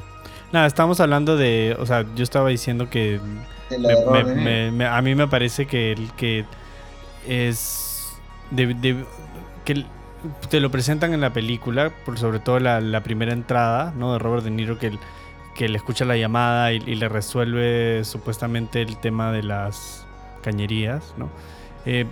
Nada, 0.52 0.66
estamos 0.66 0.98
hablando 1.00 1.36
de. 1.36 1.76
O 1.78 1.86
sea, 1.86 2.04
yo 2.14 2.22
estaba 2.24 2.48
diciendo 2.48 2.88
que 2.88 3.20
la 3.70 4.24
me- 4.72 4.86
a 4.86 5.02
mí 5.02 5.14
me 5.14 5.26
parece 5.28 5.66
que 5.66 5.92
el 5.92 6.10
que 6.12 6.44
es 7.26 8.16
de- 8.50 8.74
de- 8.74 9.04
que 9.64 9.84
te 10.48 10.60
lo 10.60 10.70
presentan 10.70 11.12
en 11.12 11.20
la 11.20 11.32
película 11.32 11.90
por 12.04 12.18
sobre 12.18 12.38
todo 12.38 12.58
la, 12.60 12.80
la 12.80 13.02
primera 13.02 13.32
entrada 13.32 13.92
no 13.96 14.12
de 14.12 14.18
Robert 14.18 14.44
De 14.44 14.50
Niro 14.50 14.78
que 14.78 14.86
el- 14.88 14.98
que 15.56 15.68
le 15.68 15.76
escucha 15.76 16.04
la 16.04 16.16
llamada 16.16 16.72
y, 16.72 16.76
y 16.86 16.94
le 16.94 17.08
resuelve 17.08 18.04
supuestamente 18.04 18.82
el 18.82 18.96
tema 18.98 19.32
de 19.32 19.42
las 19.42 20.06
cañerías 20.42 21.14
no 21.16 21.28
Eh, 21.86 22.06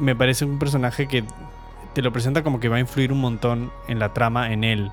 me 0.00 0.14
parece 0.16 0.44
un 0.44 0.58
personaje 0.58 1.06
que 1.08 1.24
te 1.94 2.02
lo 2.02 2.12
presenta 2.12 2.42
como 2.42 2.60
que 2.60 2.68
va 2.68 2.76
a 2.76 2.80
influir 2.80 3.12
un 3.12 3.20
montón 3.20 3.70
en 3.88 3.98
la 3.98 4.12
trama 4.12 4.52
en 4.52 4.64
él 4.64 4.90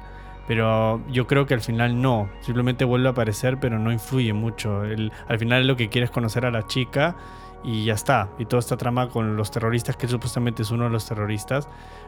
pero 0.47 1.01
yo 1.09 1.27
creo 1.27 1.45
que 1.45 1.53
al 1.53 1.61
final 1.61 2.01
no. 2.01 2.29
Simplemente 2.41 2.85
vuelve 2.85 3.07
a 3.07 3.11
aparecer, 3.11 3.57
pero 3.59 3.79
no 3.79 3.91
influye 3.91 4.33
mucho. 4.33 4.83
El- 4.83 5.11
al 5.27 5.39
final 5.39 5.67
lo 5.67 5.75
que 5.75 5.89
quiere 5.89 6.05
es 6.05 6.11
conocer 6.11 6.45
a 6.45 6.51
la 6.51 6.65
chica 6.67 7.15
y 7.63 7.85
ya 7.85 7.93
está. 7.93 8.29
Y 8.37 8.45
toda 8.45 8.59
esta 8.59 8.77
trama 8.77 9.09
con 9.09 9.35
los 9.37 9.51
terroristas, 9.51 9.97
que 9.97 10.05
él 10.05 10.11
supuestamente 10.11 10.61
es 10.61 10.71
uno 10.71 10.83
de 10.85 10.91
los 10.91 11.07
terroristas, 11.07 11.67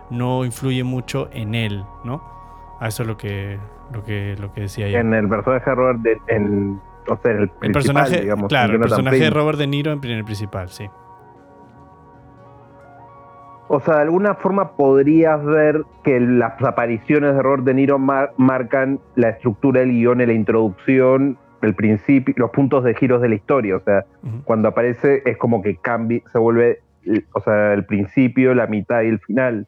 no 0.10 0.46
influye 0.46 0.84
mucho 0.84 1.30
en 1.34 1.56
él, 1.56 1.84
¿no? 2.04 2.22
A 2.80 2.88
eso 2.90 3.04
es 3.04 3.08
lo 3.08 3.18
que, 3.18 3.60
lo 3.92 4.04
que, 4.04 4.36
lo 4.40 4.54
que 4.54 4.62
decía 4.62 4.88
yo. 4.88 5.00
En 5.00 5.14
el 5.14 5.28
personaje 5.28 5.70
de 5.70 5.76
Robert 5.76 6.00
De... 6.00 6.22
En, 6.28 6.80
o 7.08 7.18
sea, 7.18 7.32
el, 7.32 7.50
personaje, 7.72 8.22
digamos, 8.22 8.50
claro, 8.50 8.74
el 8.74 8.80
personaje 8.80 9.18
de. 9.20 9.30
Robert 9.30 9.58
De 9.58 9.66
Niro 9.66 9.92
en 9.94 10.04
el 10.04 10.26
principal, 10.26 10.70
sí. 10.70 10.88
O 13.70 13.80
sea, 13.82 13.96
de 13.96 14.02
alguna 14.04 14.36
forma 14.36 14.78
podrías 14.78 15.44
ver 15.44 15.84
que 16.04 16.20
las 16.22 16.62
apariciones 16.64 17.36
de 17.36 17.42
Robert 17.42 17.64
De 17.64 17.74
Niro 17.74 18.00
mar- 18.00 18.34
marcan 18.38 19.00
la 19.16 19.30
estructura 19.30 19.82
del 19.82 19.92
guion 19.92 20.22
en 20.22 20.28
la 20.30 20.34
introducción, 20.34 21.38
el 21.62 21.76
principio, 21.76 22.34
los 22.38 22.52
puntos 22.52 22.84
de 22.86 22.94
giros 22.96 23.22
de 23.22 23.30
la 23.30 23.36
historia. 23.36 23.76
O 23.76 23.82
sea, 23.82 24.06
cuando 24.46 24.70
aparece 24.70 25.22
es 25.26 25.38
como 25.38 25.62
que 25.62 25.76
cambia, 25.76 26.22
se 26.32 26.38
vuelve, 26.40 26.80
o 27.34 27.42
sea, 27.42 27.74
el 27.74 27.86
principio, 27.86 28.54
la 28.54 28.68
mitad 28.68 29.02
y 29.02 29.08
el 29.08 29.20
final. 29.20 29.68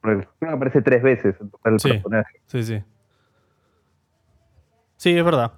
Porque 0.00 0.26
aparece 0.48 0.80
tres 0.80 1.02
veces 1.02 1.36
en 1.40 1.50
total 1.50 1.72
el 1.74 1.80
Sí. 1.80 1.88
personaje. 1.90 2.40
Sí, 2.46 2.62
sí. 2.62 2.82
Sí, 4.96 5.16
es 5.16 5.24
verdad. 5.24 5.52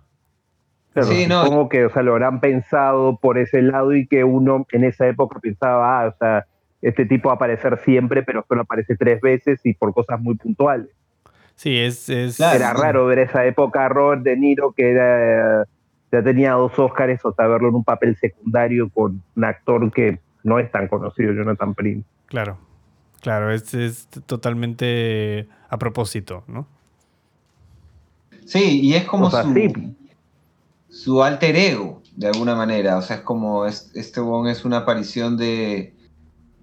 Claro, 0.92 1.08
Sí, 1.08 1.26
no. 1.28 1.44
supongo 1.44 1.68
que 1.68 1.84
o 1.86 1.90
sea, 1.90 2.02
lo 2.02 2.12
habrán 2.12 2.40
pensado 2.40 3.16
por 3.18 3.38
ese 3.38 3.62
lado 3.62 3.94
y 3.94 4.06
que 4.08 4.24
uno 4.24 4.66
en 4.72 4.82
esa 4.84 5.06
época 5.06 5.38
pensaba, 5.38 6.02
ah, 6.02 6.08
o 6.08 6.14
sea, 6.18 6.46
este 6.82 7.04
tipo 7.06 7.28
va 7.28 7.34
a 7.34 7.36
aparecer 7.36 7.78
siempre, 7.84 8.22
pero 8.22 8.44
solo 8.48 8.62
aparece 8.62 8.96
tres 8.96 9.20
veces 9.20 9.60
y 9.64 9.74
por 9.74 9.92
cosas 9.94 10.20
muy 10.20 10.34
puntuales. 10.36 10.88
Sí, 11.54 11.76
es... 11.78 12.08
es 12.08 12.36
Claro. 12.36 12.56
Era 12.56 12.72
raro 12.72 13.06
ver 13.06 13.18
esa 13.18 13.44
época 13.44 13.84
a 13.84 13.88
Robert 13.88 14.22
De 14.22 14.36
Niro 14.36 14.72
que 14.72 14.92
era, 14.92 15.66
ya 16.10 16.22
tenía 16.22 16.52
dos 16.52 16.78
Oscars, 16.78 17.22
o 17.24 17.32
sea, 17.32 17.46
verlo 17.48 17.68
en 17.68 17.74
un 17.74 17.84
papel 17.84 18.16
secundario 18.16 18.88
con 18.88 19.22
un 19.36 19.44
actor 19.44 19.92
que 19.92 20.18
no 20.42 20.58
es 20.58 20.70
tan 20.70 20.88
conocido, 20.88 21.32
Jonathan 21.34 21.74
Prince. 21.74 22.08
Claro, 22.26 22.58
claro, 23.20 23.52
es, 23.52 23.74
es 23.74 24.08
totalmente 24.26 25.48
a 25.68 25.76
propósito, 25.78 26.44
¿no? 26.46 26.66
Sí, 28.46 28.80
y 28.80 28.94
es 28.94 29.04
como 29.04 29.26
O 29.26 29.30
sea, 29.30 29.42
su, 29.42 29.52
sí. 29.54 29.72
su 30.88 31.22
alter 31.22 31.56
ego, 31.56 32.02
de 32.16 32.28
alguna 32.28 32.54
manera. 32.54 32.96
O 32.96 33.02
sea, 33.02 33.16
es 33.16 33.22
como 33.22 33.66
es- 33.66 33.92
este 33.94 34.20
bon 34.20 34.48
es 34.48 34.64
una 34.64 34.78
aparición 34.78 35.36
de, 35.36 35.94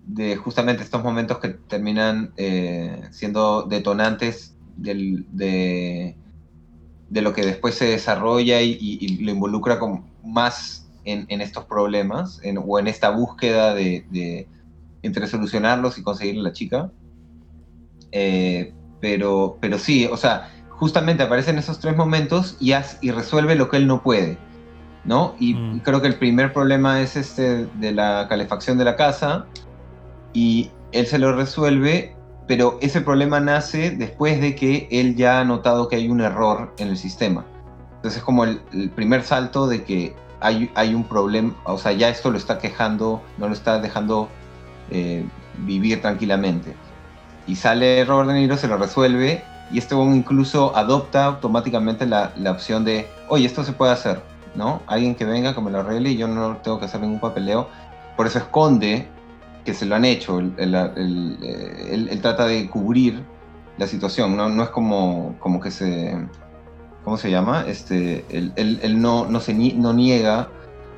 de 0.08 0.38
justamente 0.38 0.84
estos 0.84 1.04
momentos 1.04 1.40
que 1.40 1.50
terminan 1.50 2.34
eh, 2.38 3.02
siendo 3.12 3.64
detonantes 3.64 4.56
del- 4.78 5.26
de, 5.30 6.18
de 7.10 7.22
lo 7.22 7.34
que 7.34 7.46
después 7.46 7.76
se 7.76 7.86
desarrolla 7.88 8.62
y, 8.62 8.72
y- 8.80 9.06
y 9.06 9.18
lo 9.26 9.32
involucra 9.32 9.80
con, 9.80 10.10
más 10.24 10.90
en, 11.04 11.26
en 11.28 11.42
estos 11.42 11.66
problemas 11.66 12.40
en- 12.42 12.58
o 12.58 12.80
en 12.80 12.88
esta 12.88 13.10
búsqueda 13.10 13.74
de, 13.74 14.06
de 14.10 14.48
entre 15.02 15.28
solucionarlos 15.28 15.98
y 15.98 16.04
conseguirle 16.04 16.40
a 16.40 16.44
la 16.44 16.54
chica. 16.54 16.92
Eh, 18.14 18.74
pero, 19.02 19.58
pero 19.62 19.78
sí, 19.78 20.06
o 20.06 20.16
sea, 20.16 20.48
justamente 20.70 21.24
aparecen 21.24 21.58
esos 21.58 21.80
tres 21.80 21.98
momentos 21.98 22.56
y 22.62 22.72
resuelve 23.12 23.56
lo 23.56 23.70
que 23.70 23.78
él 23.78 23.88
no 23.88 24.02
puede, 24.02 24.38
¿no? 25.04 25.36
Y 25.38 25.54
Mm. 25.54 25.80
creo 25.80 26.02
que 26.02 26.08
el 26.08 26.16
primer 26.18 26.54
problema 26.54 27.02
es 27.02 27.18
este 27.18 27.66
de 27.66 27.92
la 27.92 28.28
calefacción 28.30 28.78
de 28.78 28.86
la 28.86 28.96
casa 28.96 29.50
y 30.34 30.72
él 30.92 31.06
se 31.06 31.20
lo 31.20 31.34
resuelve, 31.34 32.16
pero 32.48 32.78
ese 32.82 33.02
problema 33.02 33.40
nace 33.40 33.92
después 33.92 34.40
de 34.40 34.56
que 34.56 34.88
él 34.92 35.16
ya 35.16 35.42
ha 35.42 35.44
notado 35.44 35.88
que 35.90 35.98
hay 35.98 36.08
un 36.08 36.22
error 36.22 36.74
en 36.78 36.90
el 36.90 36.98
sistema. 36.98 37.46
Entonces 37.98 38.20
es 38.20 38.24
como 38.24 38.46
el, 38.46 38.60
primer 38.96 39.24
salto 39.24 39.68
de 39.68 39.84
que 39.84 40.16
hay, 40.40 40.94
un 40.94 41.04
problema, 41.04 41.56
o 41.66 41.78
sea, 41.78 41.92
ya 41.92 42.10
esto 42.10 42.32
lo 42.32 42.38
está 42.38 42.60
quejando, 42.60 43.22
no 43.38 43.48
lo 43.48 43.54
está 43.54 43.80
dejando 43.80 44.30
eh, 44.92 45.26
vivir 45.66 46.02
tranquilamente. 46.02 46.76
Y 47.48 47.56
sale 47.56 48.06
Robert 48.06 48.30
De 48.30 48.36
Niro, 48.36 48.56
se 48.56 48.68
lo 48.68 48.78
resuelve 48.78 49.44
y 49.72 49.80
este 49.80 49.96
bon 49.96 50.16
incluso 50.16 50.76
adopta 50.76 51.26
automáticamente 51.26 52.06
la, 52.06 52.32
la 52.38 52.52
opción 52.52 52.86
de, 52.86 53.08
oye, 53.30 53.46
esto 53.46 53.64
se 53.64 53.74
puede 53.74 53.92
hacer, 53.92 54.22
¿no? 54.56 54.82
Alguien 54.88 55.16
que 55.16 55.26
venga, 55.26 55.54
que 55.54 55.62
me 55.62 55.72
lo 55.72 55.80
arregle 55.80 56.12
y 56.12 56.18
yo 56.18 56.28
no 56.28 56.58
tengo 56.58 56.80
que 56.80 56.86
hacer 56.86 57.02
ningún 57.02 57.20
papeleo. 57.20 57.68
Por 58.16 58.28
eso 58.28 58.38
esconde 58.38 59.10
que 59.68 59.74
se 59.74 59.86
lo 59.86 59.96
han 59.96 60.06
hecho. 60.06 60.40
Él, 60.40 60.54
él- 60.58 61.38
eh, 61.44 61.90
él- 61.92 62.08
él 62.10 62.22
trata 62.22 62.48
de 62.48 62.70
cubrir 62.70 63.22
la 63.78 63.86
situación, 63.86 64.38
no, 64.38 64.48
no 64.48 64.64
es 64.64 64.70
como, 64.70 65.36
como 65.40 65.60
que 65.60 65.72
se... 65.72 66.18
¿Cómo 67.04 67.18
se 67.18 67.30
llama? 67.30 67.66
Este, 67.68 68.26
él, 68.30 69.02
no, 69.02 69.26
no, 69.26 69.40
se 69.42 69.54
no 69.54 69.94
niega 69.94 70.50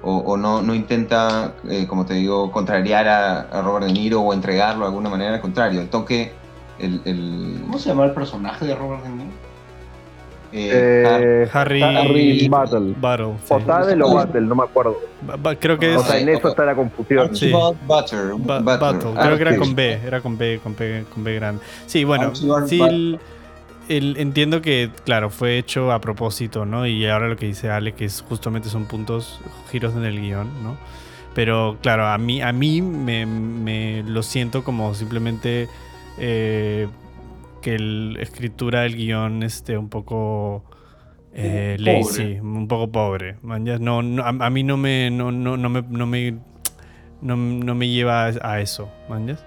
o, 0.03 0.37
no, 0.37 0.61
no 0.61 0.73
intenta, 0.73 1.53
eh, 1.67 1.85
como 1.87 2.05
te 2.05 2.13
digo, 2.15 2.51
contrariar 2.51 3.07
a, 3.07 3.61
Robert 3.61 3.87
De 3.87 3.93
Niro 3.93 4.21
o 4.21 4.33
entregarlo 4.33 4.81
de 4.81 4.89
alguna 4.89 5.09
manera, 5.09 5.33
al 5.35 5.41
contrario, 5.41 5.81
el 5.81 5.89
toque, 5.89 6.31
¿Cómo 6.79 7.77
se 7.77 7.89
llama 7.89 8.05
el 8.05 8.13
personaje 8.13 8.65
de 8.65 8.75
Robert 8.75 9.03
De 9.03 9.09
Niro? 9.09 9.31
Eh, 10.51 11.43
Eh, 11.45 11.49
Harry, 11.53 11.81
Harry 11.83 12.47
Battle. 12.49 12.93
Battle. 12.99 13.33
sí. 13.45 13.53
O 13.53 13.59
Tadel 13.59 14.01
o 14.01 14.13
Battle, 14.13 14.41
no 14.41 14.55
me 14.55 14.63
acuerdo. 14.63 14.97
Ba- 15.21 15.35
ba- 15.35 15.55
creo 15.55 15.77
que 15.77 15.95
O 15.95 15.99
es 16.01 16.07
sea, 16.07 16.19
en 16.19 16.29
eso 16.29 16.49
está 16.49 16.65
la 16.65 16.75
confusión. 16.75 17.35
Sí. 17.35 17.51
Ba- 17.51 17.71
Butler. 17.85 18.33
Battle. 18.79 19.11
Creo 19.13 19.35
que 19.37 19.41
era 19.41 19.57
con 19.57 19.75
B, 19.75 19.99
era 20.05 20.21
con 20.21 20.37
B, 20.37 20.59
con 20.63 20.75
B, 20.75 21.03
con 21.13 21.23
B 21.23 21.35
grande. 21.35 21.61
Sí, 21.85 22.03
bueno, 22.03 22.33
sí, 22.67 22.79
el- 23.89 24.17
entiendo 24.17 24.61
que, 24.61 24.91
claro, 25.03 25.29
fue 25.31 25.57
hecho 25.57 25.91
a 25.91 25.99
propósito, 25.99 26.65
¿no? 26.65 26.85
Y 26.85 27.07
ahora 27.07 27.27
lo 27.27 27.35
que 27.35 27.47
dice 27.47 27.69
Ale, 27.71 27.93
que 27.93 28.05
es 28.05 28.23
justamente 28.27 28.69
son 28.69 28.85
puntos, 28.85 29.39
giros 29.71 29.95
en 29.95 30.03
el 30.05 30.19
guion, 30.21 30.47
¿no? 30.63 30.77
Pero 31.33 31.77
claro, 31.81 32.05
a 32.07 32.17
mí, 32.17 32.41
a 32.41 32.51
mí 32.51 32.81
me, 32.81 33.25
me 33.25 34.03
lo 34.05 34.21
siento 34.23 34.63
como 34.63 34.93
simplemente 34.93 35.67
eh, 36.19 36.87
que 37.61 37.77
la 37.79 38.21
escritura 38.21 38.81
del 38.81 38.95
guion 38.95 39.43
esté 39.43 39.77
un 39.77 39.89
poco 39.89 40.63
eh, 41.33 41.75
lazy, 41.79 42.39
un 42.39 42.67
poco 42.67 42.91
pobre. 42.91 43.37
man, 43.41 43.65
ya 43.65 43.77
No, 43.77 44.01
no, 44.01 44.23
a, 44.23 44.29
a 44.29 44.49
mí 44.49 44.63
no 44.63 44.77
me, 44.77 45.09
no, 45.11 45.31
no, 45.31 45.57
no 45.57 45.69
me, 45.69 45.83
no 45.89 46.05
me, 46.07 46.31
no, 47.21 47.35
no 47.35 47.75
me 47.75 47.87
lleva 47.89 48.25
a, 48.25 48.59
eso, 48.61 48.89
man, 49.09 49.27
ya. 49.27 49.37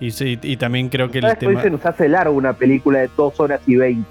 Y, 0.00 0.10
sí, 0.10 0.38
y 0.42 0.56
también 0.56 0.88
creo 0.88 1.10
que 1.10 1.18
el 1.18 1.36
tema 1.38 1.62
Se 1.62 1.70
nos 1.70 1.84
hace 1.86 2.08
largo 2.08 2.34
una 2.34 2.52
película 2.52 2.98
de 3.00 3.10
dos 3.16 3.38
horas 3.40 3.60
y 3.66 3.76
veinte. 3.76 4.10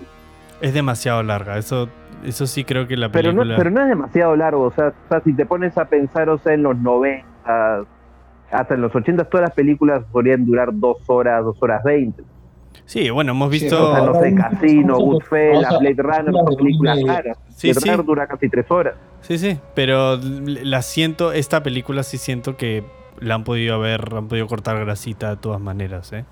es 0.61 0.73
demasiado 0.73 1.21
larga. 1.23 1.57
Eso, 1.57 1.89
eso 2.23 2.47
sí 2.47 2.63
creo 2.63 2.87
que 2.87 2.97
la 2.97 3.11
Pero 3.11 3.31
no, 3.31 3.41
película. 3.41 3.57
pero 3.57 3.69
no 3.69 3.81
es 3.81 3.87
demasiado 3.89 4.35
largo. 4.35 4.63
O 4.63 4.71
sea, 4.71 4.87
o 4.87 5.07
sea, 5.09 5.21
si 5.21 5.33
te 5.33 5.45
pones 5.45 5.77
a 5.77 5.85
pensar, 5.85 6.27
o 6.29 6.37
sea, 6.39 6.53
en 6.53 6.63
los 6.63 6.75
90, 6.77 7.85
hasta 8.51 8.73
en 8.73 8.81
los 8.81 8.95
80, 8.95 9.25
todas 9.25 9.47
las 9.47 9.55
películas 9.55 10.03
podrían 10.11 10.45
durar 10.45 10.69
dos 10.73 10.97
horas, 11.07 11.43
dos 11.43 11.57
horas 11.61 11.83
veinte. 11.83 12.23
Sí, 12.85 13.09
bueno, 13.09 13.31
hemos 13.31 13.51
Sí, 13.53 13.59
visto. 13.59 13.91
O 13.91 13.95
sea, 13.95 14.05
no 14.05 14.19
sé, 14.19 14.35
Casino, 14.35 14.97
Goodfellas, 14.97 15.79
Blade 15.79 15.95
Runner, 15.97 16.33
son 16.33 16.55
películas 16.55 16.99
raras. 17.05 17.37
Sí, 17.55 17.67
Blade 17.67 17.79
sí. 17.81 17.89
Runner 17.89 18.05
dura 18.05 18.27
casi 18.27 18.49
tres 18.49 18.65
horas. 18.69 18.95
Sí, 19.21 19.37
sí, 19.37 19.57
pero 19.73 20.17
la 20.21 20.81
siento, 20.81 21.31
esta 21.31 21.63
película 21.63 22.03
sí 22.03 22.17
siento 22.17 22.57
que 22.57 22.83
la 23.19 23.35
han 23.35 23.43
podido 23.43 23.75
haber, 23.75 24.13
han 24.15 24.27
podido 24.27 24.47
cortar 24.47 24.79
grasita 24.79 25.29
de 25.31 25.37
todas 25.37 25.59
maneras, 25.61 26.11
¿eh? 26.13 26.25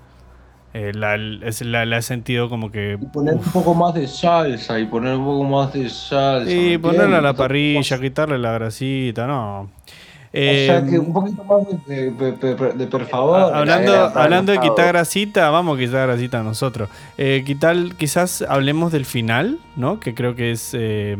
Eh, 0.74 0.92
la, 0.92 1.16
la, 1.16 1.86
la 1.86 1.96
he 1.98 2.02
sentido 2.02 2.48
como 2.48 2.72
que... 2.72 2.98
Y 3.00 3.06
poner 3.06 3.34
un 3.34 3.42
poco 3.42 3.74
más 3.74 3.94
de 3.94 4.08
salsa 4.08 4.78
y 4.80 4.86
poner 4.86 5.14
un 5.16 5.24
poco 5.24 5.44
más 5.44 5.72
de 5.72 5.88
salsa. 5.88 6.50
Y 6.50 6.70
¿me 6.70 6.78
ponerla 6.80 7.18
a 7.18 7.20
la 7.20 7.34
parrilla, 7.34 8.00
quitarle 8.00 8.38
la 8.38 8.52
grasita, 8.52 9.24
no. 9.26 9.70
O 10.36 10.66
sea, 10.66 10.84
que 10.84 10.98
un 10.98 11.12
poquito 11.12 11.44
más 11.44 11.86
de, 11.86 12.10
de, 12.10 12.32
de- 12.32 12.54
de- 12.56 12.72
de 12.72 12.86
por 12.88 13.06
favor. 13.06 13.38
a- 13.38 13.58
hablando, 13.58 13.92
hablando 14.18 14.50
de 14.52 14.58
quitar 14.58 14.88
grasita, 14.88 15.48
vamos 15.50 15.76
a 15.76 15.80
quitar 15.80 16.08
grasita 16.08 16.42
nosotros. 16.42 16.88
Eh, 17.16 17.44
quitar- 17.46 17.94
quizás 17.96 18.42
hablemos 18.42 18.90
del 18.90 19.04
final, 19.04 19.58
¿no? 19.76 20.00
Que 20.00 20.12
creo 20.14 20.34
que 20.34 20.50
es... 20.50 20.70
eh, 20.74 21.16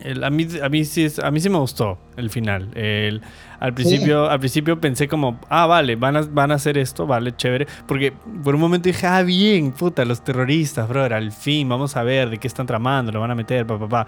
el- 0.00 0.24
a, 0.24 0.30
mí, 0.30 0.46
a, 0.62 0.68
mí 0.68 0.84
sí 0.84 1.06
a 1.22 1.30
mí 1.30 1.40
sí 1.40 1.48
me 1.50 1.58
gustó 1.58 1.98
el 2.16 2.30
final. 2.30 2.68
El- 2.74 3.20
al, 3.58 3.72
principio, 3.74 4.28
al 4.30 4.38
principio 4.38 4.78
pensé 4.80 5.08
como, 5.08 5.38
ah, 5.48 5.66
vale, 5.66 5.96
van 5.96 6.16
a, 6.16 6.20
van 6.22 6.52
a 6.52 6.54
hacer 6.54 6.78
esto, 6.78 7.06
vale, 7.06 7.34
chévere. 7.36 7.66
Porque 7.86 8.12
por 8.44 8.54
un 8.54 8.60
momento 8.60 8.88
dije, 8.88 9.06
ah, 9.06 9.22
bien, 9.22 9.72
puta, 9.72 10.04
los 10.04 10.22
terroristas, 10.22 10.88
brother, 10.88 11.14
al 11.14 11.32
fin, 11.32 11.68
vamos 11.68 11.96
a 11.96 12.02
ver 12.02 12.30
de 12.30 12.38
qué 12.38 12.46
están 12.46 12.66
tramando, 12.66 13.12
lo 13.12 13.20
van 13.20 13.30
a 13.30 13.34
meter, 13.34 13.66
papá, 13.66 13.88
papá. 13.88 14.06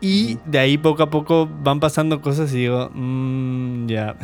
Y 0.00 0.38
de 0.46 0.58
ahí 0.58 0.78
poco 0.78 1.02
a 1.02 1.10
poco 1.10 1.46
van 1.62 1.78
pasando 1.78 2.22
cosas 2.22 2.52
y 2.54 2.58
digo, 2.58 2.90
mmm, 2.94 3.86
ya. 3.86 4.16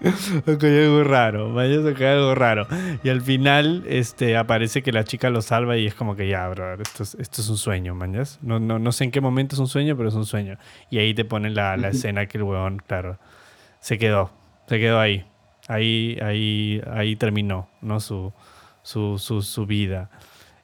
ok, 0.46 0.64
algo 0.64 1.04
raro, 1.04 1.52
vaya, 1.52 1.78
ok, 1.80 2.00
hay 2.00 2.06
algo 2.06 2.34
raro. 2.34 2.66
Y 3.04 3.10
al 3.10 3.20
final 3.20 3.84
este, 3.86 4.36
aparece 4.36 4.82
que 4.82 4.90
la 4.90 5.04
chica 5.04 5.30
lo 5.30 5.40
salva 5.40 5.76
y 5.76 5.86
es 5.86 5.94
como 5.94 6.16
que 6.16 6.28
ya, 6.28 6.48
brother, 6.48 6.80
esto 6.80 7.04
es, 7.04 7.14
esto 7.14 7.42
es 7.42 7.48
un 7.48 7.58
sueño, 7.58 7.94
mañas. 7.94 8.40
No, 8.42 8.58
no, 8.58 8.78
no 8.78 8.92
sé 8.92 9.04
en 9.04 9.10
qué 9.12 9.20
momento 9.20 9.54
es 9.54 9.60
un 9.60 9.68
sueño, 9.68 9.96
pero 9.96 10.08
es 10.08 10.14
un 10.14 10.26
sueño. 10.26 10.58
Y 10.90 10.98
ahí 10.98 11.14
te 11.14 11.24
ponen 11.24 11.54
la, 11.54 11.76
la 11.76 11.88
escena 11.88 12.26
que 12.26 12.38
el 12.38 12.44
huevón, 12.44 12.82
claro, 12.84 13.18
se 13.78 13.98
quedó, 13.98 14.32
se 14.66 14.78
quedó 14.80 14.98
ahí. 14.98 15.26
Ahí, 15.68 16.18
ahí, 16.20 16.82
ahí 16.92 17.14
terminó, 17.14 17.68
¿no? 17.80 18.00
Su, 18.00 18.32
su, 18.82 19.18
su, 19.18 19.42
su 19.42 19.66
vida. 19.66 20.10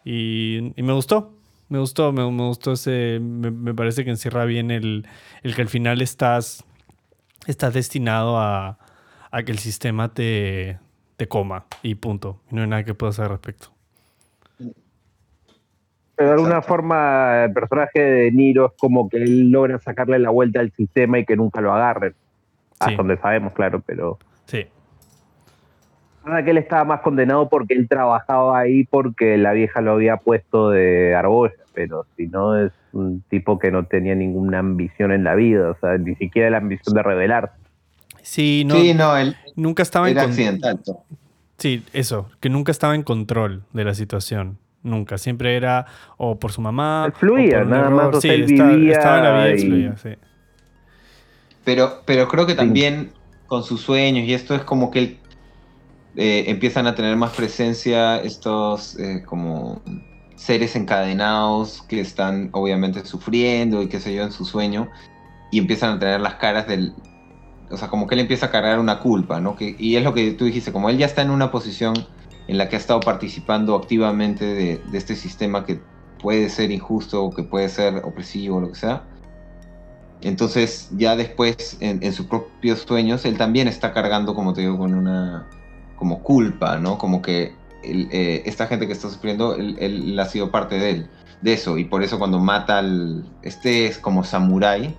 Y, 0.04 0.72
y 0.74 0.82
me 0.82 0.92
gustó, 0.92 1.35
me 1.68 1.78
gustó, 1.78 2.12
me, 2.12 2.22
me 2.30 2.42
gustó 2.44 2.72
ese, 2.72 3.18
me, 3.20 3.50
me 3.50 3.74
parece 3.74 4.04
que 4.04 4.10
encierra 4.10 4.44
bien 4.44 4.70
el, 4.70 5.06
el 5.42 5.54
que 5.54 5.62
al 5.62 5.68
final 5.68 6.00
estás, 6.02 6.64
estás 7.46 7.74
destinado 7.74 8.38
a, 8.38 8.78
a 9.30 9.42
que 9.42 9.52
el 9.52 9.58
sistema 9.58 10.12
te, 10.14 10.78
te 11.16 11.28
coma 11.28 11.66
y 11.82 11.94
punto. 11.96 12.40
Y 12.50 12.54
no 12.54 12.62
hay 12.62 12.68
nada 12.68 12.84
que 12.84 12.94
puedas 12.94 13.14
hacer 13.16 13.24
al 13.24 13.30
respecto. 13.38 13.68
Pero 16.14 16.30
de 16.30 16.34
alguna 16.34 16.62
forma 16.62 17.44
el 17.44 17.52
personaje 17.52 18.00
de 18.00 18.32
Niro 18.32 18.66
es 18.66 18.72
como 18.78 19.08
que 19.08 19.18
él 19.18 19.50
logra 19.50 19.78
sacarle 19.78 20.18
la 20.18 20.30
vuelta 20.30 20.60
al 20.60 20.72
sistema 20.72 21.18
y 21.18 21.26
que 21.26 21.36
nunca 21.36 21.60
lo 21.60 21.72
agarren. 21.74 22.14
Hasta 22.78 22.90
Sí. 22.90 22.96
donde 22.96 23.16
sabemos, 23.18 23.52
claro, 23.52 23.82
pero... 23.84 24.18
Nada 26.26 26.42
que 26.44 26.50
él 26.50 26.58
estaba 26.58 26.82
más 26.84 27.00
condenado 27.02 27.48
porque 27.48 27.74
él 27.74 27.86
trabajaba 27.88 28.58
ahí 28.58 28.82
porque 28.84 29.38
la 29.38 29.52
vieja 29.52 29.80
lo 29.80 29.92
había 29.92 30.16
puesto 30.16 30.70
de 30.70 31.14
argolla, 31.14 31.54
pero 31.72 32.04
si 32.16 32.26
no 32.26 32.58
es 32.60 32.72
un 32.92 33.22
tipo 33.30 33.60
que 33.60 33.70
no 33.70 33.84
tenía 33.84 34.16
ninguna 34.16 34.58
ambición 34.58 35.12
en 35.12 35.22
la 35.22 35.36
vida, 35.36 35.70
o 35.70 35.76
sea, 35.78 35.96
ni 35.98 36.16
siquiera 36.16 36.50
la 36.50 36.56
ambición 36.58 36.94
de 36.96 37.02
rebelarse. 37.04 37.54
Sí, 38.22 38.64
no, 38.66 38.74
sí, 38.74 38.92
no, 38.92 39.16
él 39.16 39.36
nunca 39.54 39.84
estaba 39.84 40.06
en 40.08 40.12
era 40.16 40.22
con- 40.22 40.30
accidental. 40.32 40.80
Sí, 41.58 41.84
eso, 41.92 42.28
que 42.40 42.48
nunca 42.48 42.72
estaba 42.72 42.96
en 42.96 43.04
control 43.04 43.62
de 43.72 43.84
la 43.84 43.94
situación. 43.94 44.58
Nunca, 44.82 45.18
siempre 45.18 45.56
era 45.56 45.86
o 46.16 46.38
por 46.40 46.50
su 46.50 46.60
mamá. 46.60 47.12
Fluía, 47.16 47.62
nada 47.64 47.86
error. 47.86 48.12
más, 48.14 48.20
Sí, 48.22 48.28
él 48.30 48.42
estaba, 48.44 48.70
vivía 48.70 48.92
estaba 48.92 49.18
en 49.18 49.24
la 49.24 49.32
vida 49.44 49.50
y 49.50 49.60
y- 49.62 49.66
fluía, 49.66 49.96
sí. 49.96 50.10
Pero, 51.64 52.02
pero 52.04 52.26
creo 52.28 52.46
que 52.46 52.52
Sí. 52.52 52.58
también 52.58 53.10
con 53.46 53.62
sus 53.62 53.80
sueños 53.80 54.26
y 54.26 54.34
esto 54.34 54.54
es 54.56 54.62
como 54.62 54.90
que 54.90 54.98
él, 54.98 55.18
eh, 56.16 56.44
empiezan 56.48 56.86
a 56.86 56.94
tener 56.94 57.16
más 57.16 57.32
presencia 57.32 58.16
estos 58.16 58.98
eh, 58.98 59.22
como 59.26 59.82
seres 60.34 60.74
encadenados 60.76 61.82
que 61.88 62.00
están 62.00 62.50
obviamente 62.52 63.04
sufriendo 63.04 63.82
y 63.82 63.88
qué 63.88 64.00
sé 64.00 64.14
yo 64.14 64.22
en 64.22 64.32
su 64.32 64.44
sueño 64.44 64.88
y 65.50 65.58
empiezan 65.58 65.96
a 65.96 65.98
tener 65.98 66.20
las 66.20 66.34
caras 66.34 66.66
del... 66.66 66.94
O 67.70 67.76
sea, 67.76 67.88
como 67.88 68.06
que 68.06 68.14
él 68.14 68.20
empieza 68.20 68.46
a 68.46 68.50
cargar 68.50 68.78
una 68.78 69.00
culpa, 69.00 69.40
¿no? 69.40 69.56
Que, 69.56 69.74
y 69.78 69.96
es 69.96 70.04
lo 70.04 70.14
que 70.14 70.32
tú 70.32 70.44
dijiste, 70.44 70.72
como 70.72 70.88
él 70.88 70.98
ya 70.98 71.06
está 71.06 71.22
en 71.22 71.30
una 71.30 71.50
posición 71.50 71.94
en 72.46 72.58
la 72.58 72.68
que 72.68 72.76
ha 72.76 72.78
estado 72.78 73.00
participando 73.00 73.74
activamente 73.74 74.44
de, 74.44 74.80
de 74.90 74.98
este 74.98 75.16
sistema 75.16 75.64
que 75.64 75.80
puede 76.20 76.48
ser 76.48 76.70
injusto 76.70 77.24
o 77.24 77.30
que 77.34 77.42
puede 77.42 77.68
ser 77.68 77.96
opresivo 78.04 78.58
o 78.58 78.60
lo 78.60 78.68
que 78.68 78.76
sea. 78.76 79.04
Entonces, 80.22 80.88
ya 80.96 81.16
después, 81.16 81.76
en, 81.80 82.02
en 82.02 82.12
sus 82.12 82.26
propios 82.26 82.80
sueños, 82.80 83.24
él 83.24 83.36
también 83.36 83.68
está 83.68 83.92
cargando, 83.92 84.34
como 84.34 84.52
te 84.52 84.62
digo, 84.62 84.78
con 84.78 84.94
una 84.94 85.48
como 85.96 86.22
culpa, 86.22 86.76
¿no? 86.78 86.98
Como 86.98 87.22
que 87.22 87.54
eh, 87.82 88.42
esta 88.46 88.66
gente 88.66 88.86
que 88.86 88.92
está 88.92 89.08
sufriendo, 89.10 89.54
él, 89.56 89.76
él 89.80 90.18
ha 90.18 90.26
sido 90.26 90.50
parte 90.50 90.78
de 90.78 90.90
él, 90.90 91.06
de 91.40 91.52
eso. 91.52 91.78
Y 91.78 91.84
por 91.84 92.02
eso 92.02 92.18
cuando 92.18 92.38
mata 92.38 92.78
al... 92.78 93.24
Este 93.42 93.86
es 93.86 93.98
como 93.98 94.24
samurái, 94.24 94.94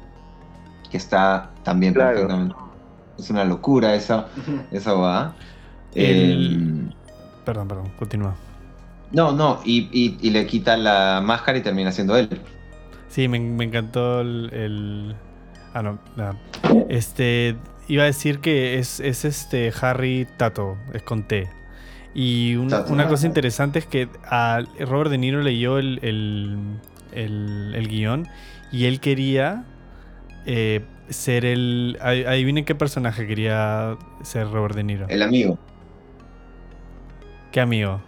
que 0.89 0.97
está 0.97 1.51
también 1.63 1.93
Claro. 1.93 2.11
perfectamente... 2.13 2.55
Es 3.17 3.29
una 3.31 3.43
locura 3.45 3.95
esa, 3.95 4.27
esa 4.71 4.93
va. 4.93 5.33
El- 5.95 6.93
Perdón, 7.45 7.67
perdón, 7.67 7.91
continúa. 7.97 8.35
no, 9.11 9.31
no, 9.31 9.59
y, 9.65 9.89
y- 9.91 10.17
y 10.21 10.29
le 10.29 10.45
quita 10.45 10.77
la 10.77 11.21
máscara 11.23 11.57
y 11.57 11.61
termina 11.61 11.91
siendo 11.91 12.15
él. 12.17 12.29
Sí, 13.09 13.27
me, 13.27 13.39
me 13.39 13.63
encantó 13.63 14.21
el, 14.21 14.49
el- 14.53 15.15
Ah, 15.73 15.81
no, 15.81 15.97
nada. 16.15 16.35
Este. 16.89 17.55
Iba 17.87 18.03
a 18.03 18.05
decir 18.07 18.39
que 18.39 18.79
es, 18.79 18.99
es 18.99 19.23
este 19.25 19.71
Harry 19.81 20.27
Tato, 20.37 20.77
es 20.93 21.03
con 21.03 21.23
T. 21.27 21.49
Y 22.13 22.55
un- 22.55 22.67
Tato. 22.69 22.91
una 22.93 23.07
cosa 23.07 23.27
interesante 23.27 23.79
es 23.79 23.85
que 23.85 24.09
a 24.25 24.61
Robert 24.79 25.09
De 25.11 25.17
Niro 25.17 25.41
leyó 25.41 25.77
el, 25.77 25.99
el, 26.01 26.79
el- 27.11 27.73
el 27.75 27.87
guion 27.87 28.27
y 28.71 28.85
él 28.85 28.99
quería 28.99 29.65
eh, 30.45 30.85
ser 31.09 31.45
el. 31.45 31.97
adi- 32.01 32.25
Adivinen 32.25 32.65
qué 32.65 32.75
personaje 32.75 33.27
quería 33.27 33.97
ser 34.23 34.49
Robert 34.49 34.75
De 34.75 34.83
Niro. 34.83 35.05
El 35.09 35.21
amigo, 35.21 35.57
¿Qué 37.51 37.61
amigo? 37.61 38.01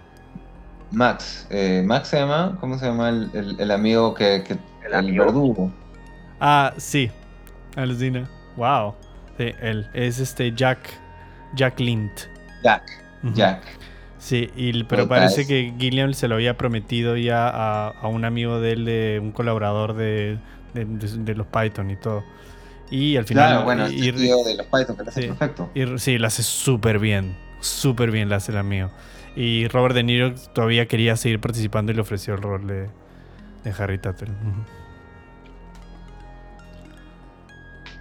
Max. 0.92 1.48
Eh, 1.50 1.84
Max 1.86 2.10
se 2.10 2.18
llama, 2.20 2.58
¿cómo 2.60 2.78
se 2.78 2.86
llama 2.88 3.10
el, 3.10 3.30
el- 3.34 3.60
el 3.60 3.72
amigo 3.72 4.14
que, 4.14 4.44
que- 4.44 4.60
¿El 4.82 4.94
el, 4.94 4.94
amigo? 4.94 5.26
verdugo? 5.26 5.72
Ah, 6.40 6.74
sí. 6.78 7.12
Alucina. 7.76 8.30
Wow. 8.56 8.96
Él. 9.62 9.88
Es 9.94 10.20
este 10.20 10.54
Jack. 10.54 10.80
Jack 11.56 11.80
Lint. 11.80 12.12
Jack. 12.64 12.84
Jack. 13.34 13.64
Sí, 14.18 14.50
y, 14.56 14.84
pero 14.84 15.08
parece 15.08 15.42
es- 15.42 15.48
que 15.48 15.74
Gilliam 15.80 16.14
se 16.14 16.28
lo 16.28 16.36
había 16.36 16.58
prometido 16.58 17.16
ya 17.18 17.48
a, 17.50 17.88
a 17.90 18.08
un 18.08 18.26
amigo 18.26 18.60
de 18.60 18.72
él, 18.74 18.86
de 18.86 19.20
un 19.22 19.32
colaborador 19.32 19.94
de, 19.96 20.38
de- 20.74 20.86
de- 20.86 21.18
de 21.24 21.36
los 21.36 21.48
Python 21.48 21.90
y 21.90 21.96
todo. 21.96 22.24
Y 22.92 23.16
al 23.18 23.26
final. 23.26 23.48
Claro, 23.50 23.64
bueno, 23.66 23.90
y, 23.90 24.10
este 24.10 24.22
tío 24.22 24.44
de 24.44 24.56
los 24.58 24.66
Python 24.68 24.98
que 24.98 25.04
lo 25.04 25.10
hace 25.10 25.22
sí. 25.22 25.28
perfecto. 25.28 25.70
y- 25.74 25.98
sí, 26.00 26.18
lo 26.18 26.28
hace 26.28 26.44
súper 26.44 27.00
bien. 27.00 27.36
Súper 27.62 28.12
bien 28.12 28.30
lo 28.30 28.36
hace 28.36 28.52
el 28.52 28.58
amigo. 28.58 28.90
Y 29.36 29.68
Robert 29.70 29.96
De 29.96 30.04
Niro 30.04 30.34
todavía 30.54 30.88
quería 30.88 31.16
seguir 31.16 31.40
participando 31.40 31.92
y 31.92 31.96
le 31.96 32.02
ofreció 32.02 32.34
el 32.34 32.42
rol 32.42 32.68
de, 32.68 32.90
de 33.64 33.74
Harry 33.78 34.00
Tattle. 34.00 34.32
Ujú. 34.32 34.64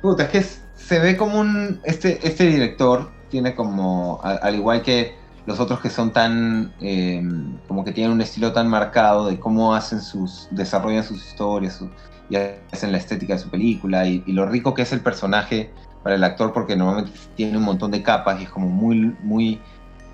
Puta, 0.02 0.24
es 0.24 0.28
que 0.30 0.38
es- 0.38 0.64
se 0.88 0.98
ve 0.98 1.16
como 1.18 1.38
un. 1.38 1.80
Este, 1.84 2.18
este 2.26 2.46
director 2.46 3.10
tiene 3.28 3.54
como. 3.54 4.20
al 4.22 4.54
igual 4.54 4.82
que 4.82 5.16
los 5.44 5.60
otros 5.60 5.80
que 5.80 5.90
son 5.90 6.12
tan. 6.12 6.72
eh, 6.80 7.22
como 7.66 7.84
que 7.84 7.92
tienen 7.92 8.12
un 8.12 8.22
estilo 8.22 8.52
tan 8.52 8.68
marcado 8.68 9.26
de 9.26 9.38
cómo 9.38 9.74
hacen 9.74 10.00
sus. 10.00 10.48
desarrollan 10.50 11.04
sus 11.04 11.24
historias 11.26 11.82
y 12.30 12.36
hacen 12.72 12.92
la 12.92 12.98
estética 12.98 13.34
de 13.34 13.40
su 13.40 13.50
película 13.50 14.06
y, 14.06 14.22
lo 14.32 14.46
rico 14.46 14.74
que 14.74 14.82
es 14.82 14.92
el 14.92 15.00
personaje 15.00 15.70
para 16.02 16.14
el 16.16 16.24
actor 16.24 16.52
porque 16.52 16.76
normalmente 16.76 17.12
tiene 17.36 17.58
un 17.58 17.64
montón 17.64 17.90
de 17.90 18.02
capas 18.02 18.40
y 18.40 18.44
es 18.44 18.50
como 18.50 18.68
muy. 18.68 19.14
muy 19.22 19.60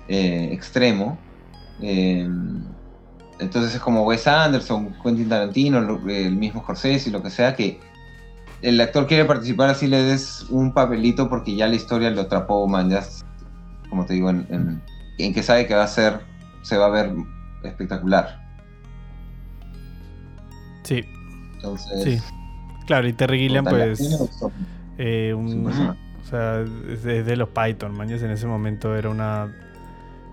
eh, 0.09 0.49
extremo. 0.51 1.17
Eh, 1.81 2.27
entonces 3.39 3.75
es 3.75 3.81
como 3.81 4.03
Wes 4.03 4.27
Anderson, 4.27 4.93
Quentin 5.01 5.29
Tarantino, 5.29 5.79
el 5.79 6.35
mismo 6.35 6.61
Scorsese 6.61 7.09
y 7.09 7.11
lo 7.13 7.21
que 7.21 7.29
sea, 7.29 7.55
que 7.55 7.79
el 8.61 8.79
actor 8.81 9.07
quiere 9.07 9.25
participar 9.25 9.69
así 9.69 9.87
le 9.87 10.01
des 10.01 10.45
un 10.49 10.73
papelito 10.73 11.29
porque 11.29 11.55
ya 11.55 11.67
la 11.67 11.75
historia 11.75 12.09
lo 12.11 12.21
atrapó, 12.21 12.67
man, 12.67 12.89
ya, 12.89 13.03
como 13.89 14.05
te 14.05 14.13
digo, 14.13 14.29
en, 14.29 14.45
en- 14.49 14.81
en 15.17 15.33
que 15.33 15.43
sabe 15.43 15.65
que 15.67 15.75
va 15.75 15.83
a 15.83 15.87
ser, 15.87 16.19
se 16.63 16.77
va 16.77 16.87
a 16.87 16.89
ver 16.89 17.13
espectacular. 17.63 18.43
Sí, 20.83 21.03
Entonces, 21.55 22.03
sí. 22.03 22.21
Claro, 22.85 23.07
y 23.07 23.13
Terry 23.13 23.39
Gilliam, 23.39 23.65
pues. 23.65 23.99
eh, 24.97 25.33
un, 25.33 25.63
personaje. 25.63 25.99
O 26.21 26.27
sea, 26.27 26.61
es 26.61 27.03
de, 27.03 27.35
los 27.35 27.49
Python, 27.49 27.95
mañas 27.95 28.21
en 28.23 28.31
ese 28.31 28.47
momento 28.47 28.95
era 28.95 29.09
una. 29.09 29.45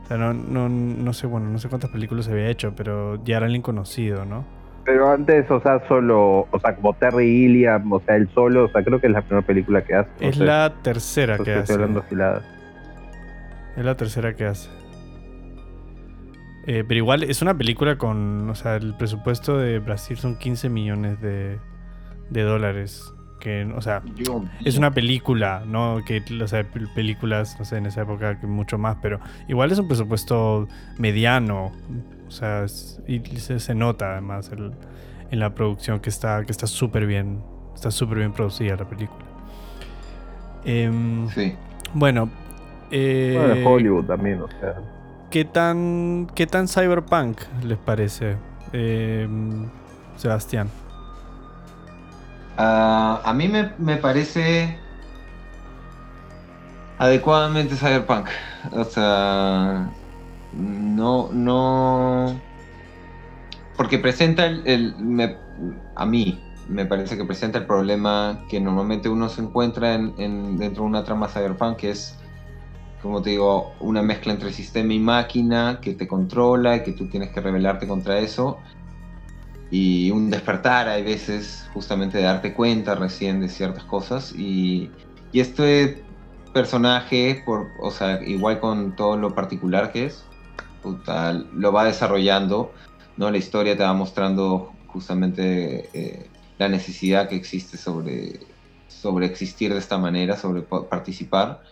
O 0.05 0.07
sea, 0.09 0.17
no, 0.17 0.33
no, 0.35 0.69
no 0.69 1.13
sé, 1.13 1.27
bueno, 1.27 1.49
no 1.49 1.59
sé 1.59 1.69
cuántas 1.69 1.91
películas 1.91 2.27
se 2.27 2.33
había 2.33 2.49
hecho, 2.49 2.75
pero 2.75 3.23
ya 3.25 3.37
era 3.37 3.47
alguien 3.47 3.63
conocido, 3.63 4.25
¿no? 4.25 4.45
Pero 4.85 5.11
antes, 5.13 5.49
o 5.51 5.61
sea, 5.61 5.81
solo, 5.87 6.49
o 6.51 6.61
sea, 6.61 6.75
como 6.75 6.93
Terry 6.95 7.25
Gilliam, 7.27 7.93
o 7.93 8.01
sea, 8.01 8.17
él 8.17 8.29
solo, 8.35 8.65
o 8.65 8.69
sea, 8.69 8.83
creo 8.83 9.01
que 9.01 9.07
es 9.07 9.13
la 9.13 9.23
primera 9.23 9.47
película 9.47 9.83
que 9.85 9.95
hace. 9.95 10.11
no 10.21 10.29
es 10.29 10.37
sé, 10.37 10.45
la 10.45 10.73
tercera 10.83 11.39
que 11.39 11.55
hace. 11.55 11.73
hablando. 11.75 12.05
Es 13.77 13.85
la 13.85 13.95
tercera 13.97 14.35
que 14.35 14.45
hace. 14.47 14.69
Eh, 16.67 16.85
pero 16.87 16.99
igual 16.99 17.23
es 17.25 17.43
una 17.43 17.57
película 17.57 17.97
con. 17.97 18.49
O 18.51 18.55
sea, 18.55 18.77
el 18.77 18.95
presupuesto 18.95 19.59
de 19.59 19.79
Brasil 19.81 20.17
son 20.19 20.37
15 20.37 20.69
millones 20.69 21.21
de, 21.21 21.59
de 22.31 22.43
dólares. 22.43 23.13
Que, 23.41 23.65
o 23.77 23.81
sea, 23.81 24.03
es 24.65 24.79
una 24.79 24.93
película, 24.93 25.65
¿no? 25.67 25.99
Que, 26.07 26.23
o 26.41 26.47
sea, 26.47 26.63
pel- 26.63 26.93
películas, 26.95 27.57
no 27.59 27.65
sé, 27.65 27.79
en 27.79 27.87
esa 27.87 28.03
época 28.03 28.39
que 28.39 28.47
mucho 28.47 28.79
más, 28.79 28.99
pero 29.03 29.19
igual 29.49 29.73
es 29.73 29.81
un 29.81 29.89
presupuesto 29.89 30.69
mediano. 30.99 31.73
O 32.33 32.35
sea, 32.35 32.65
es- 32.65 32.99
y 33.07 33.21
se, 33.37 33.61
se 33.61 33.75
nota 33.75 34.13
además 34.13 34.51
el- 34.53 34.73
en 35.31 35.39
la 35.39 35.55
producción 35.55 36.01
que 36.01 36.09
está 36.09 36.43
que 36.47 36.51
está 36.53 36.67
súper 36.67 37.05
bien. 37.05 37.43
Está 37.75 37.91
súper 37.91 38.19
bien 38.19 38.33
producida 38.33 38.75
la 38.77 38.89
película. 38.89 39.25
Em, 40.65 41.29
Sí. 41.29 41.55
bueno. 41.93 42.31
eh, 42.91 43.35
Bueno, 43.37 43.71
Hollywood 43.71 44.05
también, 44.07 44.41
o 44.41 44.49
sea. 44.61 44.77
¿Qué 45.31 45.45
tan, 45.45 46.27
qué 46.35 46.47
tan 46.47 46.69
cyberpunk 46.69 47.39
les 47.65 47.77
parece, 47.79 48.37
em, 48.73 49.69
Sebastián? 50.17 50.69
Ah, 52.57 53.21
a 53.25 53.33
mí 53.35 53.47
me, 53.49 53.73
me 53.79 53.97
parece 53.97 54.79
adecuadamente 56.99 57.77
cyberpunk. 57.77 58.29
O 58.73 58.85
sea, 58.85 59.91
no, 60.53 61.31
no, 61.33 62.41
porque 63.77 63.99
presenta 63.99 64.47
el, 64.47 64.67
el- 64.67 64.97
me- 64.99 65.39
a 65.95 66.07
mí 66.07 66.41
me 66.69 66.87
parece 66.87 67.17
que 67.17 67.25
presenta 67.25 67.59
el 67.59 67.67
problema 67.67 68.45
que 68.49 68.61
normalmente 68.61 69.09
uno 69.09 69.29
se 69.29 69.43
encuentra 69.43 69.95
en, 69.95 70.15
en- 70.19 70.57
dentro 70.59 70.85
de 70.85 70.89
una 70.91 71.05
trama 71.05 71.29
cyberpunk, 71.29 71.79
que 71.79 71.91
es, 71.91 72.17
como 73.01 73.23
te 73.23 73.31
digo, 73.31 73.75
una 73.81 74.03
mezcla 74.03 74.33
entre 74.33 74.53
sistema 74.53 74.93
y 74.93 74.99
máquina 75.01 75.81
que 75.83 75.95
te 75.95 76.07
controla 76.07 76.77
y 76.77 76.83
que 76.85 76.93
tú 76.93 77.09
tienes 77.09 77.31
que 77.31 77.41
rebelarte 77.41 77.89
contra 77.89 78.19
eso. 78.19 78.61
Y 79.71 80.11
un 80.11 80.31
despertar 80.31 80.89
hay 80.89 81.03
veces 81.03 81.67
justamente 81.73 82.19
de 82.19 82.25
darte 82.25 82.53
cuenta 82.53 82.95
recién 82.95 83.41
de 83.41 83.49
ciertas 83.49 83.85
cosas. 83.85 84.33
Y, 84.37 84.93
y 85.33 85.41
este 85.41 86.05
personaje, 86.53 87.43
por, 87.45 87.73
o 87.81 87.91
sea, 87.91 88.23
igual 88.23 88.61
con 88.61 88.95
todo 88.95 89.17
lo 89.17 89.35
particular 89.35 89.91
que 89.91 90.07
es, 90.07 90.25
puta, 90.83 91.33
lo 91.33 91.73
va 91.73 91.85
desarrollando 91.85 92.73
¿no? 93.17 93.31
La 93.31 93.39
historia 93.39 93.77
te 93.77 93.83
va 93.83 93.93
mostrando 93.93 94.73
justamente 94.87 95.89
eh, 95.93 96.27
la 96.59 96.69
necesidad 96.69 97.29
que 97.29 97.37
existe 97.37 97.77
sobre, 97.77 98.41
sobre 98.89 99.27
existir 99.27 99.73
de 99.73 99.79
esta 99.79 99.99
manera, 99.99 100.37
sobre 100.37 100.63
participar. 100.63 101.63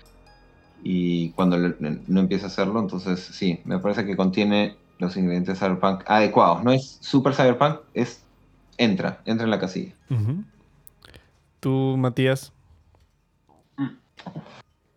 Y 0.82 1.30
cuando 1.30 1.58
le- 1.58 1.76
no 2.06 2.20
empieza 2.20 2.46
a 2.46 2.48
hacerlo, 2.48 2.80
entonces 2.80 3.20
sí, 3.20 3.60
me 3.64 3.78
parece 3.78 4.04
que 4.04 4.16
contiene 4.16 4.76
los 4.98 5.16
ingredientes 5.16 5.58
cyberpunk 5.58 6.02
adecuados. 6.06 6.62
No 6.62 6.72
es 6.72 6.98
super 7.00 7.34
cyberpunk, 7.34 7.80
es 7.94 8.22
entra, 8.76 9.20
entra 9.24 9.44
en 9.44 9.50
la 9.50 9.58
casilla. 9.58 9.94
Tú, 11.60 11.96
Matías. 11.98 12.52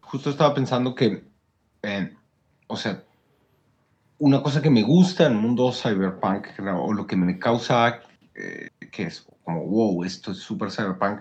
Justo 0.02 0.30
estaba 0.30 0.54
pensando 0.54 0.94
que, 0.94 1.24
eh, 1.82 2.14
o 2.68 2.78
sea, 2.78 3.04
una 4.24 4.42
cosa 4.42 4.62
que 4.62 4.70
me 4.70 4.84
gusta 4.84 5.26
en 5.26 5.34
el 5.34 5.40
mundo 5.40 5.74
cyberpunk, 5.74 6.48
o 6.74 6.94
lo 6.94 7.06
que 7.06 7.18
me 7.18 7.38
causa 7.38 8.00
eh, 8.36 8.70
que 8.90 9.04
es 9.04 9.28
como, 9.44 9.66
wow, 9.66 10.06
esto 10.06 10.32
es 10.32 10.38
super 10.38 10.72
cyberpunk, 10.72 11.20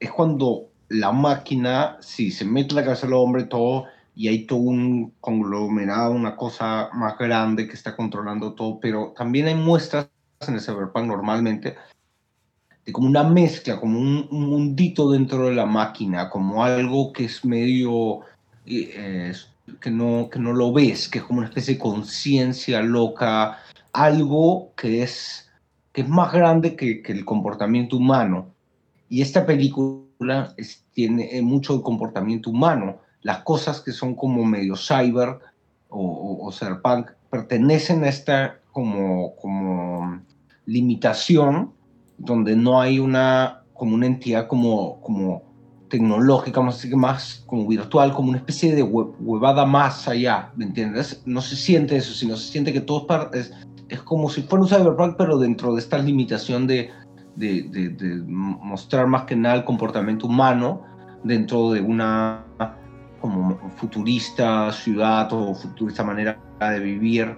es 0.00 0.10
cuando 0.10 0.68
la 0.88 1.12
máquina, 1.12 1.98
sí, 2.00 2.30
se 2.30 2.46
mete 2.46 2.74
la 2.74 2.84
cabeza 2.84 3.06
del 3.06 3.16
hombre, 3.16 3.44
todo, 3.44 3.84
y 4.16 4.28
hay 4.28 4.46
todo 4.46 4.60
un 4.60 5.12
conglomerado, 5.20 6.12
una 6.12 6.36
cosa 6.36 6.88
más 6.94 7.18
grande 7.18 7.68
que 7.68 7.74
está 7.74 7.94
controlando 7.94 8.54
todo, 8.54 8.80
pero 8.80 9.12
también 9.14 9.46
hay 9.48 9.54
muestras 9.54 10.08
en 10.40 10.54
el 10.54 10.62
cyberpunk 10.62 11.04
normalmente 11.06 11.76
de 12.86 12.92
como 12.92 13.08
una 13.08 13.24
mezcla, 13.24 13.78
como 13.78 14.00
un, 14.00 14.26
un 14.30 14.48
mundito 14.48 15.10
dentro 15.10 15.44
de 15.44 15.54
la 15.54 15.66
máquina, 15.66 16.30
como 16.30 16.64
algo 16.64 17.12
que 17.12 17.26
es 17.26 17.44
medio, 17.44 18.20
eh, 18.64 19.34
que, 19.80 19.90
no, 19.90 20.28
que 20.30 20.38
no 20.38 20.52
lo 20.52 20.72
ves, 20.72 21.08
que 21.08 21.18
es 21.18 21.24
como 21.24 21.38
una 21.40 21.48
especie 21.48 21.74
de 21.74 21.80
conciencia 21.80 22.82
loca, 22.82 23.58
algo 23.92 24.72
que 24.76 25.02
es, 25.02 25.50
que 25.92 26.02
es 26.02 26.08
más 26.08 26.32
grande 26.32 26.76
que, 26.76 27.02
que 27.02 27.12
el 27.12 27.24
comportamiento 27.24 27.96
humano. 27.96 28.54
Y 29.08 29.22
esta 29.22 29.46
película 29.46 30.54
tiene 30.92 31.36
eh, 31.36 31.42
mucho 31.42 31.76
de 31.76 31.82
comportamiento 31.82 32.50
humano. 32.50 32.98
Las 33.22 33.38
cosas 33.42 33.80
que 33.80 33.92
son 33.92 34.14
como 34.14 34.44
medio 34.44 34.76
cyber 34.76 35.38
o, 35.88 36.00
o, 36.00 36.46
o 36.46 36.52
cyberpunk 36.52 37.10
pertenecen 37.30 38.04
a 38.04 38.08
esta 38.08 38.60
como, 38.72 39.34
como 39.36 40.20
limitación 40.66 41.72
donde 42.18 42.56
no 42.56 42.80
hay 42.80 42.98
una 42.98 43.62
como 43.78 43.94
una 43.94 44.06
entidad 44.06 44.48
como, 44.48 45.00
como 45.00 45.47
tecnológica, 45.88 46.60
más, 46.60 46.84
más 46.86 47.42
como 47.46 47.66
virtual, 47.66 48.12
como 48.12 48.28
una 48.30 48.38
especie 48.38 48.74
de 48.74 48.84
hue- 48.84 49.14
huevada 49.20 49.64
más 49.64 50.06
allá, 50.08 50.50
¿me 50.56 50.64
entiendes? 50.66 51.22
No 51.24 51.40
se 51.40 51.56
siente 51.56 51.96
eso, 51.96 52.12
sino 52.12 52.36
se 52.36 52.50
siente 52.50 52.72
que 52.72 52.80
todo 52.80 53.06
es, 53.32 53.52
es, 53.88 54.02
como 54.02 54.28
si 54.28 54.42
fuera 54.42 54.62
un 54.62 54.68
cyberpunk, 54.68 55.16
pero 55.16 55.38
dentro 55.38 55.74
de 55.74 55.80
esta 55.80 55.98
limitación 55.98 56.66
de, 56.66 56.90
de, 57.36 57.62
de- 57.62 57.88
de 57.90 58.22
mostrar 58.26 59.06
más 59.06 59.24
que 59.24 59.36
nada 59.36 59.56
el 59.56 59.64
comportamiento 59.64 60.26
humano 60.26 60.82
dentro 61.24 61.72
de 61.72 61.80
una 61.80 62.44
como 63.20 63.58
futurista 63.76 64.70
ciudad 64.72 65.28
o 65.32 65.52
futurista 65.54 66.04
manera 66.04 66.38
de 66.60 66.78
vivir, 66.78 67.36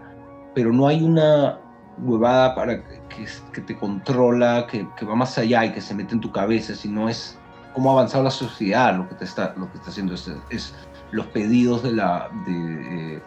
pero 0.55 0.72
no 0.72 0.86
hay 0.86 1.03
una 1.03 1.59
huevada 2.03 2.55
para 2.55 2.82
que, 3.09 3.26
que 3.53 3.61
te 3.62 3.76
controla, 3.78 4.66
que, 4.70 4.86
que, 4.98 5.07
va 5.07 5.14
más 5.14 5.38
allá 5.38 5.64
y 5.64 5.72
que 5.72 5.80
se 5.80 5.94
mete 5.94 6.14
en 6.14 6.20
tu 6.20 6.30
cabeza, 6.30 6.74
sino 6.74 7.09
es 7.09 7.38
cómo 7.72 7.90
ha 7.90 7.92
avanzado 7.94 8.24
la 8.24 8.30
sociedad, 8.30 8.96
lo 8.96 9.08
que 9.08 9.14
te 9.14 9.24
está, 9.24 9.54
lo 9.56 9.70
que 9.70 9.78
está 9.78 9.90
haciendo 9.90 10.14
es, 10.14 10.30
es 10.50 10.74
los 11.12 11.26
pedidos 11.26 11.82
de 11.82 11.92
la, 11.92 12.28
de, 12.46 13.14
eh, 13.14 13.22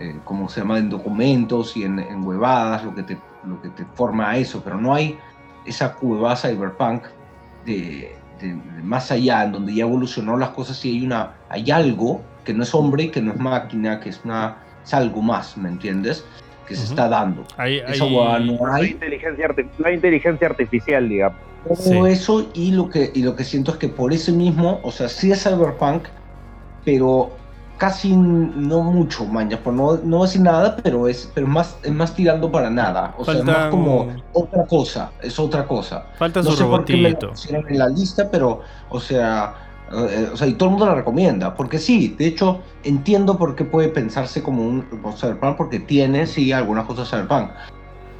eh, 0.00 0.16
¿cómo 0.24 0.48
se 0.48 0.60
llama?, 0.60 0.78
en 0.78 0.90
documentos 0.90 1.76
y 1.76 1.84
en, 1.84 1.98
en, 1.98 2.24
huevadas, 2.26 2.84
lo 2.84 2.94
que, 2.94 3.02
te, 3.02 3.18
lo 3.44 3.60
que 3.60 3.68
te 3.70 3.84
forma 3.94 4.30
a 4.30 4.36
eso, 4.36 4.62
pero 4.62 4.80
no 4.80 4.94
hay 4.94 5.18
esa 5.64 5.96
huevada 6.00 6.36
cyberpunk 6.36 7.04
de, 7.64 8.16
de, 8.40 8.48
de, 8.48 8.82
más 8.82 9.10
allá, 9.10 9.44
en 9.44 9.52
donde 9.52 9.74
ya 9.74 9.82
evolucionó 9.82 10.36
las 10.36 10.50
cosas 10.50 10.82
y 10.84 10.90
hay, 10.90 11.06
una, 11.06 11.34
hay 11.48 11.70
algo 11.70 12.22
que 12.44 12.54
no 12.54 12.62
es 12.62 12.74
hombre 12.74 13.10
que 13.10 13.20
no 13.20 13.32
es 13.32 13.38
máquina, 13.38 14.00
que 14.00 14.08
es, 14.10 14.20
una, 14.24 14.56
es 14.84 14.94
algo 14.94 15.20
más, 15.20 15.56
¿me 15.56 15.68
entiendes? 15.68 16.24
que 16.66 16.74
se 16.74 16.82
uh 16.82 16.86
-huh. 16.86 16.90
está 16.90 17.08
dando. 17.08 17.46
Hay, 17.56 17.78
Esa 17.78 18.04
no 18.04 18.72
hay. 18.72 18.82
La 18.82 18.88
inteligencia, 18.90 19.54
la 19.78 19.92
inteligencia 19.92 20.46
artificial, 20.48 21.08
digamos. 21.08 21.47
Todo 21.66 21.76
sí. 21.76 21.98
eso 22.06 22.46
y 22.54 22.70
lo, 22.72 22.88
que, 22.88 23.10
y 23.14 23.22
lo 23.22 23.34
que 23.36 23.44
siento 23.44 23.72
es 23.72 23.78
que 23.78 23.88
por 23.88 24.12
eso 24.12 24.32
mismo, 24.32 24.80
o 24.82 24.90
sea, 24.92 25.08
sí 25.08 25.32
es 25.32 25.42
cyberpunk, 25.42 26.04
pero 26.84 27.30
casi 27.78 28.14
no 28.14 28.82
mucho, 28.82 29.24
maña, 29.24 29.58
por 29.62 29.72
no, 29.72 29.96
no 30.02 30.22
decir 30.22 30.40
nada, 30.40 30.76
pero 30.82 31.08
es, 31.08 31.30
pero 31.34 31.46
más, 31.46 31.76
es 31.82 31.92
más 31.92 32.14
tirando 32.14 32.50
para 32.50 32.70
nada. 32.70 33.14
O 33.18 33.24
Falta, 33.24 33.44
sea, 33.44 33.52
es 33.52 33.58
más 33.60 33.70
como 33.70 34.12
otra 34.32 34.66
cosa, 34.66 35.12
es 35.22 35.38
otra 35.38 35.66
cosa. 35.66 36.06
Falta 36.18 36.42
no 36.42 36.50
su 36.50 36.56
sé 36.56 36.62
robotito. 36.64 37.28
por 37.28 37.36
qué 37.40 37.52
me 37.52 37.70
en 37.72 37.78
la 37.78 37.88
lista, 37.88 38.28
pero, 38.30 38.60
o 38.88 39.00
sea, 39.00 39.54
eh, 39.92 40.28
o 40.32 40.36
sea, 40.36 40.46
y 40.46 40.54
todo 40.54 40.68
el 40.68 40.70
mundo 40.72 40.86
la 40.86 40.94
recomienda, 40.96 41.54
porque 41.54 41.78
sí, 41.78 42.14
de 42.18 42.26
hecho, 42.26 42.60
entiendo 42.82 43.38
por 43.38 43.54
qué 43.54 43.64
puede 43.64 43.88
pensarse 43.88 44.42
como 44.42 44.62
un 44.66 44.82
como 44.82 45.16
cyberpunk, 45.16 45.56
porque 45.56 45.78
tiene, 45.80 46.26
sí, 46.26 46.52
algunas 46.52 46.84
cosas 46.84 47.08
cyberpunk, 47.08 47.50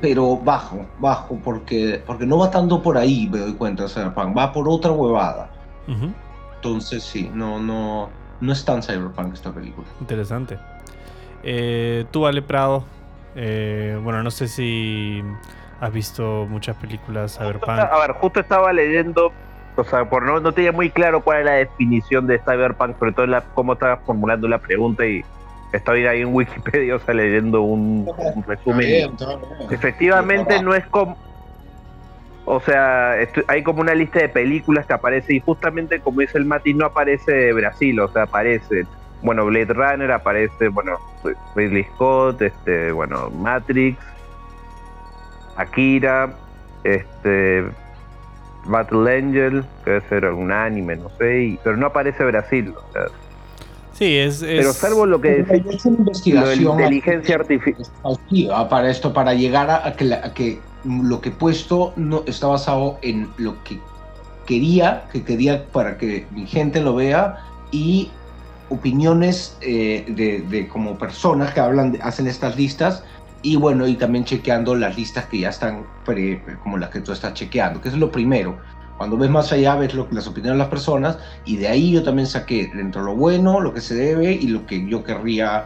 pero 0.00 0.36
bajo, 0.36 0.86
bajo, 0.98 1.38
porque, 1.44 2.02
porque 2.06 2.26
no 2.26 2.38
va 2.38 2.50
tanto 2.50 2.82
por 2.82 2.96
ahí, 2.96 3.28
me 3.30 3.38
doy 3.38 3.54
cuenta, 3.54 3.88
cyberpunk, 3.88 4.36
va 4.36 4.52
por 4.52 4.68
otra 4.68 4.92
huevada. 4.92 5.50
Uh 5.86 5.92
-huh. 5.92 6.14
Entonces, 6.56 7.02
sí, 7.02 7.30
no, 7.32 7.60
no, 7.60 8.08
no 8.40 8.52
es 8.52 8.64
tan 8.64 8.82
cyberpunk 8.82 9.34
esta 9.34 9.52
película. 9.52 9.86
Interesante. 10.00 10.58
Eh, 11.42 12.04
tú, 12.10 12.26
Ale 12.26 12.42
Prado, 12.42 12.84
eh, 13.34 13.98
bueno, 14.02 14.22
no 14.22 14.30
sé 14.30 14.48
si 14.48 15.22
has 15.80 15.92
visto 15.92 16.46
muchas 16.48 16.76
películas 16.76 17.38
cyberpunk. 17.38 17.78
A 17.78 17.98
ver, 18.00 18.12
justo 18.12 18.40
estaba 18.40 18.72
leyendo 18.72 19.32
o 19.78 19.84
sea, 19.84 20.04
por 20.08 20.24
no, 20.24 20.40
no 20.40 20.52
tenía 20.52 20.72
muy 20.72 20.90
claro 20.90 21.22
cuál 21.22 21.42
era 21.42 21.52
la 21.52 21.56
definición 21.58 22.26
de 22.26 22.40
cyberpunk, 22.40 22.98
sobre 22.98 23.12
todo 23.12 23.26
la, 23.26 23.42
cómo 23.54 23.74
estaba 23.74 23.98
formulando 23.98 24.48
la 24.48 24.58
pregunta 24.58 25.06
y 25.06 25.24
estoy 25.72 26.06
ahí 26.06 26.22
en 26.22 26.34
Wikipedia, 26.34 26.96
o 26.96 27.00
sea, 27.00 27.14
leyendo 27.14 27.62
un, 27.62 28.08
un 28.34 28.42
resumen. 28.44 28.86
Bien, 28.86 29.16
bien. 29.16 29.38
Efectivamente 29.70 30.62
no 30.62 30.74
es 30.74 30.86
como... 30.86 31.16
O 32.50 32.60
sea, 32.60 33.20
estoy, 33.20 33.44
hay 33.46 33.62
como 33.62 33.82
una 33.82 33.94
lista 33.94 34.20
de 34.20 34.30
películas 34.30 34.86
que 34.86 34.94
aparece 34.94 35.34
y 35.34 35.40
justamente 35.40 36.00
como 36.00 36.22
dice 36.22 36.38
el 36.38 36.46
Mati, 36.46 36.72
no 36.72 36.86
aparece 36.86 37.52
Brasil, 37.52 38.00
o 38.00 38.08
sea, 38.08 38.22
aparece, 38.22 38.86
bueno, 39.20 39.44
Blade 39.44 39.74
Runner, 39.74 40.10
aparece, 40.10 40.68
bueno, 40.68 40.98
Ridley 41.54 41.84
Scott, 41.94 42.40
este, 42.40 42.90
bueno, 42.92 43.28
Matrix, 43.28 43.98
Akira, 45.56 46.32
este, 46.84 47.64
Battle 48.64 49.18
Angel, 49.18 49.64
que 49.84 49.90
debe 49.90 50.08
ser 50.08 50.24
algún 50.24 50.50
anime, 50.50 50.96
no 50.96 51.10
sé, 51.18 51.42
y, 51.42 51.60
pero 51.62 51.76
no 51.76 51.88
aparece 51.88 52.24
Brasil. 52.24 52.74
O 52.74 52.92
sea, 52.92 53.02
sí, 53.98 54.16
es, 54.16 54.42
es, 54.42 54.58
Pero 54.58 54.72
salvo 54.72 55.06
lo 55.06 55.20
que 55.20 55.40
es 55.40 55.84
una 55.84 55.98
investigación 55.98 56.76
de 56.76 56.84
inteligencia 56.84 57.36
artificial 57.36 57.88
para 58.68 58.90
esto, 58.90 59.12
para 59.12 59.34
llegar 59.34 59.70
a, 59.70 59.86
a, 59.86 59.92
que, 59.94 60.04
la, 60.04 60.16
a, 60.16 60.34
que, 60.34 60.60
lo 60.84 61.20
que 61.20 61.30
he 61.30 61.32
puesto 61.32 61.92
no 61.96 62.22
está 62.26 62.46
basado 62.46 62.98
en 63.02 63.28
lo 63.36 63.62
que 63.64 63.78
quería, 64.46 65.04
que 65.12 65.22
quería 65.22 65.66
para 65.66 65.98
que 65.98 66.26
mi 66.30 66.46
gente 66.46 66.80
lo 66.80 66.94
vea 66.94 67.38
y 67.70 68.10
opiniones 68.70 69.56
eh, 69.60 70.04
de, 70.08 70.40
de, 70.40 70.68
como 70.68 70.98
personas 70.98 71.52
que 71.52 71.60
hablan, 71.60 71.92
de, 71.92 72.02
hacen 72.02 72.26
estas 72.26 72.56
listas 72.56 73.02
y 73.42 73.56
bueno, 73.56 73.86
y 73.86 73.94
también 73.94 74.24
chequeando 74.24 74.74
las 74.74 74.96
listas 74.96 75.26
que 75.26 75.40
ya 75.40 75.50
están 75.50 75.84
pre, 76.04 76.42
como 76.62 76.76
las 76.76 76.90
que 76.90 77.00
tú 77.00 77.12
estás 77.12 77.34
chequeando, 77.34 77.80
que 77.80 77.88
es 77.88 77.94
lo 77.96 78.10
primero. 78.10 78.58
Cuando 78.98 79.16
ves 79.16 79.30
más 79.30 79.52
allá, 79.52 79.76
ves 79.76 79.94
lo, 79.94 80.06
las 80.10 80.26
opiniones 80.26 80.56
de 80.56 80.58
las 80.58 80.68
personas 80.68 81.18
y 81.44 81.56
de 81.56 81.68
ahí 81.68 81.92
yo 81.92 82.02
también 82.02 82.26
saqué 82.26 82.70
dentro 82.74 83.02
lo 83.02 83.14
bueno, 83.14 83.60
lo 83.60 83.72
que 83.72 83.80
se 83.80 83.94
debe 83.94 84.32
y 84.32 84.48
lo 84.48 84.66
que 84.66 84.86
yo 84.86 85.04
querría 85.04 85.64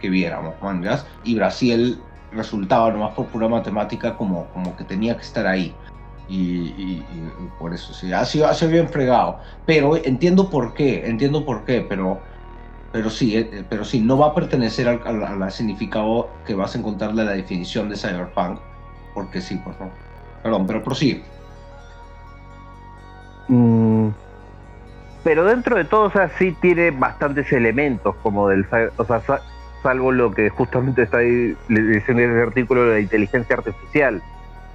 que 0.00 0.10
viéramos, 0.10 0.54
mangas. 0.60 1.06
Y 1.22 1.36
Brasil 1.36 2.00
resultaba 2.32 2.90
nomás 2.90 3.14
por 3.14 3.26
pura 3.26 3.48
matemática 3.48 4.16
como, 4.16 4.46
como 4.46 4.76
que 4.76 4.84
tenía 4.84 5.16
que 5.16 5.22
estar 5.22 5.46
ahí. 5.46 5.74
Y, 6.28 6.36
y, 6.36 7.04
y 7.12 7.48
por 7.58 7.72
eso 7.72 7.94
sí, 7.94 8.12
ha 8.12 8.24
sido, 8.24 8.48
ha 8.48 8.54
sido 8.54 8.72
bien 8.72 8.88
fregado. 8.88 9.38
Pero 9.64 9.96
entiendo 9.96 10.50
por 10.50 10.74
qué, 10.74 11.06
entiendo 11.06 11.44
por 11.46 11.64
qué, 11.64 11.86
pero 11.88 12.20
pero 12.94 13.10
sí, 13.10 13.36
eh, 13.36 13.64
pero 13.68 13.84
sí, 13.84 13.98
no 13.98 14.16
va 14.16 14.28
a 14.28 14.34
pertenecer 14.36 14.86
al, 14.86 15.00
al, 15.04 15.42
al, 15.42 15.50
significado 15.50 16.30
que 16.46 16.54
vas 16.54 16.76
a 16.76 16.78
encontrarle 16.78 17.22
a 17.22 17.24
la 17.24 17.32
definición 17.32 17.88
de 17.88 17.96
cyberpunk, 17.96 18.60
porque 19.12 19.40
sí, 19.40 19.56
por 19.56 19.74
favor. 19.74 19.92
Perdón, 20.44 20.64
pero 20.64 20.84
prosigue. 20.84 21.24
Mm, 23.48 24.08
pero 25.22 25.44
dentro 25.44 25.76
de 25.76 25.84
todo, 25.84 26.02
o 26.02 26.10
sea, 26.10 26.30
sí 26.38 26.54
tiene 26.60 26.90
bastantes 26.90 27.50
elementos 27.52 28.14
como 28.22 28.48
del, 28.48 28.66
o 28.96 29.04
sea, 29.04 29.22
salvo 29.82 30.12
lo 30.12 30.32
que 30.32 30.50
justamente 30.50 31.02
está 31.02 31.18
ahí 31.18 31.56
diciendo 31.68 32.22
en 32.22 32.30
ese 32.30 32.42
artículo 32.42 32.84
de 32.84 32.94
la 32.94 33.00
inteligencia 33.00 33.56
artificial. 33.56 34.22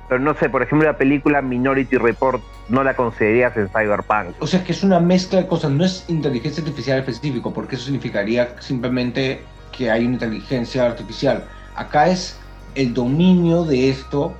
Pero 0.07 0.21
no 0.21 0.33
sé, 0.33 0.49
por 0.49 0.63
ejemplo, 0.63 0.87
la 0.87 0.97
película 0.97 1.43
Minority 1.43 1.97
Report 1.97 2.41
no 2.67 2.83
la 2.83 2.95
considerarías 2.95 3.55
en 3.57 3.69
Cyberpunk. 3.69 4.35
O 4.39 4.47
sea, 4.47 4.63
que 4.63 4.71
es 4.71 4.83
una 4.83 4.99
mezcla 4.99 5.39
de 5.39 5.47
cosas, 5.47 5.69
no 5.69 5.85
es 5.85 6.05
inteligencia 6.07 6.63
artificial 6.63 6.97
específico, 6.97 7.53
porque 7.53 7.75
eso 7.75 7.85
significaría 7.85 8.59
simplemente 8.59 9.41
que 9.71 9.91
hay 9.91 10.05
una 10.05 10.15
inteligencia 10.15 10.87
artificial. 10.87 11.43
Acá 11.75 12.07
es 12.07 12.39
el 12.73 12.93
dominio 12.95 13.65
de 13.65 13.91
esto 13.91 14.33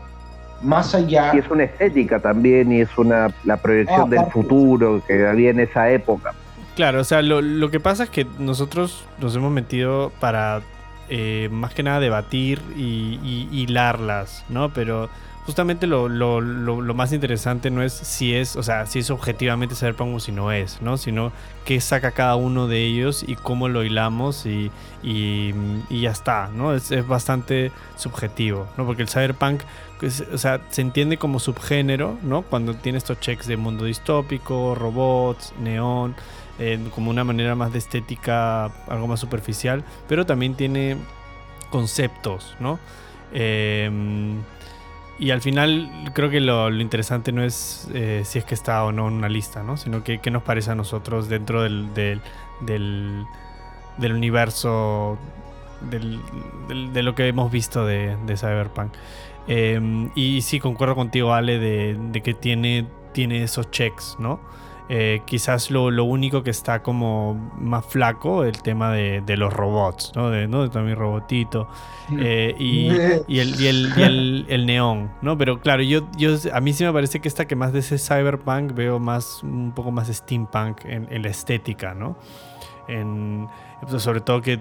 más 0.62 0.93
allá. 0.95 1.32
Y 1.34 1.39
es 1.39 1.49
una 1.49 1.64
estética 1.64 2.20
también, 2.20 2.72
y 2.72 2.82
es 2.82 2.97
una 2.97 3.28
la 3.45 3.57
proyección 3.57 4.05
Ah, 4.14 4.16
del 4.22 4.26
futuro 4.32 5.01
que 5.07 5.26
había 5.28 5.49
en 5.51 5.60
esa 5.60 5.89
época. 5.91 6.34
Claro, 6.76 7.01
o 7.01 7.03
sea, 7.03 7.22
lo, 7.22 7.41
lo 7.41 7.70
que 7.72 7.80
pasa 7.80 8.03
es 8.03 8.10
que 8.10 8.26
nosotros 8.39 9.05
nos 9.20 9.36
hemos 9.36 9.51
metido 9.51 10.12
para 10.20 10.62
eh, 11.10 11.49
más 11.51 11.74
que 11.74 11.84
nada 11.84 11.99
debatir 11.99 12.62
y, 12.78 13.20
y 13.24 13.49
hilarlas, 13.51 14.45
¿no? 14.47 14.70
Pero 14.74 15.10
justamente 15.45 15.88
lo, 15.88 16.07
lo- 16.07 16.39
lo- 16.39 16.80
lo 16.82 16.93
más 16.93 17.12
interesante 17.12 17.72
no 17.72 17.82
es 17.82 17.91
si 17.91 18.36
es, 18.36 18.55
o 18.55 18.62
sea, 18.64 18.86
si 18.86 18.99
es 18.99 19.10
objetivamente 19.10 19.74
Cyberpunk 19.76 20.16
o 20.16 20.20
si 20.20 20.32
no 20.32 20.51
es, 20.51 20.80
¿no? 20.82 20.97
Sino 20.97 21.32
qué 21.66 21.82
saca 21.82 22.12
cada 22.12 22.36
uno 22.36 22.68
de 22.68 22.86
ellos 22.86 23.26
y 23.28 23.36
cómo 23.36 23.68
lo 23.68 23.84
hilamos 23.84 24.45
y, 24.45 24.72
y- 25.03 25.53
y 25.89 26.01
ya 26.01 26.12
está, 26.12 26.49
¿no? 26.53 26.74
Es, 26.76 26.91
es 26.91 27.05
bastante 27.07 27.72
subjetivo, 27.97 28.68
¿no? 28.78 28.86
Porque 28.86 29.01
el 29.01 29.10
Cyberpunk, 29.10 29.62
o 30.02 30.38
sea, 30.38 30.62
se 30.70 30.82
entiende 30.82 31.18
como 31.18 31.39
subgénero, 31.39 32.18
¿no? 32.24 32.43
Cuando 32.43 32.74
tiene 32.74 32.97
estos 32.97 33.20
checks 33.20 33.47
de 33.47 33.58
mundo 33.58 33.86
distópico, 33.86 34.76
robots, 34.76 35.54
neón, 35.60 36.16
eh, 36.58 36.80
como 36.93 37.10
una 37.10 37.24
manera 37.24 37.56
más 37.56 37.74
de 37.74 37.80
estética, 37.80 38.66
algo 38.88 39.08
más 39.08 39.20
superficial, 39.20 39.84
pero 40.08 40.26
también 40.26 40.56
tiene 40.56 40.97
conceptos, 41.70 42.56
¿no? 42.60 42.80
Eh, 43.34 43.89
y 45.20 45.32
al 45.32 45.41
final 45.41 46.12
creo 46.14 46.30
que 46.30 46.39
lo, 46.39 46.70
interesante 46.70 47.34
no 47.34 47.43
es 47.43 47.89
eh, 47.93 48.22
si 48.24 48.39
es 48.39 48.45
que 48.45 48.56
está 48.56 48.86
o 48.86 48.93
no 48.93 49.10
en 49.10 49.16
una 49.16 49.28
lista, 49.28 49.64
¿no? 49.64 49.76
Sino 49.76 50.04
que 50.04 50.20
qué 50.20 50.32
nos 50.32 50.43
parece 50.43 50.72
a 50.72 50.76
nosotros 50.76 51.28
dentro 51.28 51.62
del, 51.62 51.93
del, 52.62 53.26
universo 54.02 55.18
de 55.82 57.04
lo 57.04 57.16
que 57.16 57.28
hemos 57.28 57.52
visto 57.52 57.86
de 57.86 58.38
Cyberpunk. 58.38 58.93
Eh, 59.47 60.09
y 60.15 60.41
sí, 60.41 60.59
concuerdo 60.59 60.95
contigo, 60.95 61.33
Ale, 61.33 61.59
de, 61.59 61.97
de 62.11 62.21
que 62.21 62.33
tiene, 62.33 62.87
tiene 63.13 63.43
esos 63.43 63.71
checks, 63.71 64.15
¿no? 64.19 64.39
Eh, 64.91 65.21
quizás 65.25 65.69
lo, 65.69 65.91
lo 65.91 66.03
único 66.03 66.41
que 66.41 66.49
está 66.49 66.81
como 66.81 67.35
más 67.59 67.85
flaco, 67.85 68.43
el 68.43 68.61
tema 68.63 68.91
de, 68.91 69.21
de 69.21 69.37
los 69.37 69.53
robots, 69.53 70.11
¿no? 70.15 70.31
De, 70.31 70.47
¿no? 70.47 70.63
de 70.63 70.69
también 70.69 70.97
robotito. 70.97 71.67
eh, 72.17 72.55
y, 72.57 72.87
y 73.27 73.39
el, 73.39 73.61
y 73.61 73.67
el, 73.67 73.93
y 73.95 74.01
el- 74.01 74.45
el 74.49 74.65
neón, 74.65 75.11
¿no? 75.21 75.37
Pero 75.37 75.59
claro, 75.61 75.83
yo, 75.83 76.07
yo, 76.17 76.31
a 76.51 76.59
mí 76.59 76.73
sí 76.73 76.83
me 76.83 76.91
parece 76.91 77.19
que 77.19 77.27
esta 77.27 77.45
que 77.45 77.55
más 77.55 77.71
de 77.71 77.79
ese 77.79 77.99
cyberpunk 77.99 78.73
veo 78.73 78.97
más, 78.99 79.43
un 79.43 79.73
poco 79.75 79.91
más 79.91 80.07
steampunk 80.07 80.83
en, 80.85 81.07
en 81.11 81.21
la 81.21 81.29
estética, 81.29 81.93
¿no? 81.93 82.17
En, 82.87 83.47
pues, 83.87 84.01
sobre 84.01 84.21
todo 84.21 84.41
que 84.41 84.53
eh, 84.53 84.59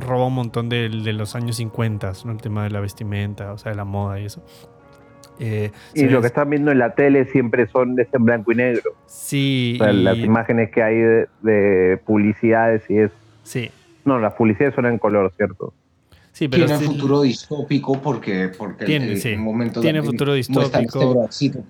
roba 0.00 0.26
un 0.26 0.34
montón 0.34 0.68
de, 0.68 0.88
de 0.88 1.12
los 1.12 1.36
años 1.36 1.54
50, 1.56 2.12
¿no? 2.24 2.32
El 2.32 2.38
tema 2.38 2.64
de 2.64 2.70
la 2.70 2.80
vestimenta, 2.80 3.52
o 3.52 3.58
sea, 3.58 3.70
de 3.70 3.76
la 3.76 3.84
moda 3.84 4.18
y 4.18 4.24
eso. 4.24 4.42
Eh, 5.38 5.70
Y 5.94 6.04
lo 6.04 6.20
que 6.20 6.28
están 6.28 6.48
viendo 6.50 6.70
en 6.72 6.78
la 6.78 6.94
tele 6.94 7.26
siempre 7.26 7.66
son 7.68 7.98
es 8.00 8.08
en 8.12 8.24
blanco 8.24 8.52
y 8.52 8.56
negro. 8.56 8.94
Sí, 9.06 9.76
O 9.80 9.84
sea, 9.84 9.92
y- 9.92 10.02
las 10.02 10.18
imágenes 10.18 10.70
que 10.70 10.82
hay 10.82 10.96
de, 10.96 11.26
de 11.42 11.96
publicidades 12.06 12.82
y 12.88 12.98
es... 12.98 13.10
sí, 13.42 13.70
No, 14.04 14.18
las 14.18 14.32
publicidades 14.34 14.74
son 14.74 14.86
en 14.86 14.98
color, 14.98 15.32
¿cierto? 15.36 15.74
sí, 16.32 16.48
pero 16.48 16.66
tiene 16.66 16.80
sí- 16.80 16.86
futuro 16.86 17.22
distópico 17.22 18.00
porque, 18.00 18.50
porque 18.56 18.84
el- 18.84 18.86
Tiene, 18.86 19.12
el, 19.12 19.20
sí. 19.20 19.36
momento 19.36 19.80
Tiene 19.80 20.00
de- 20.00 20.06
futuro 20.06 20.32
muestra 20.32 20.80
distópico. 20.80 21.26
este 21.30 21.60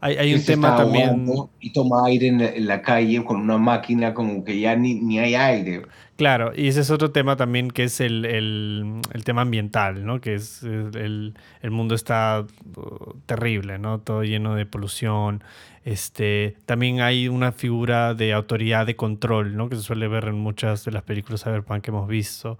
hay, 0.00 0.16
hay 0.18 0.34
un 0.34 0.40
se 0.40 0.52
tema 0.52 0.68
está 0.70 0.82
también... 0.84 1.26
y 1.58 1.72
toma 1.72 2.06
aire 2.06 2.26
en 2.28 2.38
la, 2.38 2.48
en 2.50 2.66
la 2.66 2.82
calle 2.82 3.24
con 3.24 3.40
una 3.40 3.56
máquina 3.56 4.12
como 4.14 4.44
que 4.44 4.60
ya 4.60 4.76
ni, 4.76 4.94
ni 5.00 5.18
hay 5.18 5.34
aire. 5.34 5.82
Claro, 6.16 6.52
y 6.56 6.68
ese 6.68 6.80
es 6.80 6.90
otro 6.90 7.10
tema 7.10 7.36
también 7.36 7.70
que 7.70 7.84
es 7.84 8.00
el, 8.00 8.24
el- 8.24 9.02
tema 9.24 9.42
ambiental, 9.42 10.06
¿no? 10.06 10.20
Que 10.22 10.34
es 10.34 10.62
el, 10.62 11.34
el 11.60 11.70
mundo 11.70 11.94
está 11.94 12.46
uh, 12.76 13.14
terrible, 13.26 13.78
¿no? 13.78 13.98
Todo 14.00 14.22
lleno 14.24 14.54
de 14.54 14.64
polución. 14.64 15.44
Este, 15.84 16.56
también 16.64 17.02
hay 17.02 17.28
una 17.28 17.52
figura 17.52 18.14
de 18.14 18.32
autoridad 18.32 18.86
de 18.86 18.96
control, 18.96 19.56
¿no? 19.56 19.68
Que 19.68 19.76
se 19.76 19.82
suele 19.82 20.08
ver 20.08 20.24
en 20.28 20.36
muchas 20.36 20.86
de 20.86 20.92
las 20.92 21.02
películas 21.02 21.44
cyberpunk 21.44 21.82
que 21.82 21.90
hemos 21.90 22.08
visto. 22.08 22.58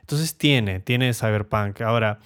Entonces 0.00 0.36
tiene, 0.36 0.80
tiene 0.80 1.14
cyberpunk. 1.14 1.80
Ahora, 1.80 2.18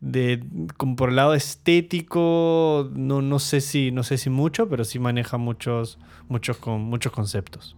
de, 0.00 0.42
como 0.76 0.96
por 0.96 1.10
el 1.10 1.16
lado 1.16 1.34
estético, 1.34 2.90
no, 2.94 3.22
no 3.22 3.38
sé 3.38 3.60
si, 3.60 3.92
no 3.92 4.02
sé 4.02 4.18
si 4.18 4.28
mucho, 4.28 4.68
pero 4.68 4.84
sí 4.84 4.98
maneja 4.98 5.36
muchos, 5.38 5.98
muchos, 6.28 6.56
con, 6.56 6.80
muchos 6.82 7.12
conceptos. 7.12 7.76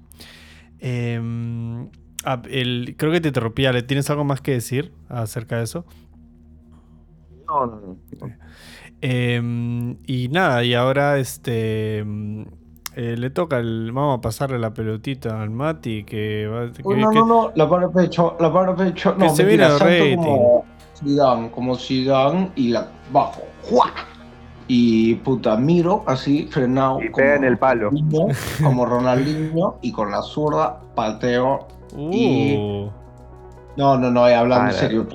Em, 0.81 1.89
ah, 2.25 2.43
el- 2.51 2.95
creo 2.97 3.13
que 3.13 3.21
te 3.21 3.29
interrumpí, 3.29 3.67
Ale. 3.67 3.83
¿Tienes 3.83 4.09
algo 4.11 4.25
más 4.25 4.41
que 4.41 4.53
decir 4.53 4.93
acerca 5.09 5.59
de 5.59 5.65
eso? 5.65 5.85
No, 7.47 7.67
no, 7.67 7.81
no. 7.81 7.97
Em, 9.01 9.97
y 10.07 10.29
nada, 10.29 10.63
y 10.65 10.75
ahora 10.75 11.19
este 11.19 11.99
em, 11.99 12.47
eh, 12.95 13.17
le 13.19 13.31
toca 13.31 13.59
el, 13.59 13.91
vamos 13.93 14.19
a 14.19 14.21
pasarle 14.21 14.59
la 14.59 14.73
pelotita 14.73 15.43
al 15.43 15.51
Mati 15.51 16.05
que 16.05 16.47
va 16.47 16.71
que- 16.73 16.83
Uy, 16.85 17.01
no, 17.01 17.11
que- 17.11 17.19
no, 17.19 17.27
no, 17.27 17.53
la 17.55 17.69
para 17.69 17.91
pecho, 17.91 18.37
la 18.39 18.53
para 18.53 18.75
pecho. 18.77 19.17
que 19.17 19.25
No, 19.25 19.35
se 19.35 19.45
viene 19.45 19.69
rating. 19.79 20.17
como 20.17 20.65
Zidane, 20.97 21.51
como 21.51 21.77
Zidane 21.77 22.53
y 22.55 22.69
la 22.69 22.89
bajo. 23.13 23.43
Y 24.69 25.17
puta, 25.17 25.57
miro 25.57 26.05
así, 26.07 26.47
frenado. 26.47 27.03
Y 27.03 27.11
pega 27.11 27.35
en 27.37 27.45
el 27.45 27.59
palo. 27.59 27.91
Como 28.63 28.87
Ronaldinho, 28.87 29.79
y 29.83 29.91
con 29.93 30.11
la 30.13 30.23
zurda 30.23 30.81
pateo. 30.95 31.67
Y- 31.97 32.57
Uh, 32.57 32.91
No, 33.77 33.97
no, 33.97 34.11
no, 34.11 34.25
hablando 34.25 34.71
en 34.71 34.79
serio. 34.79 35.07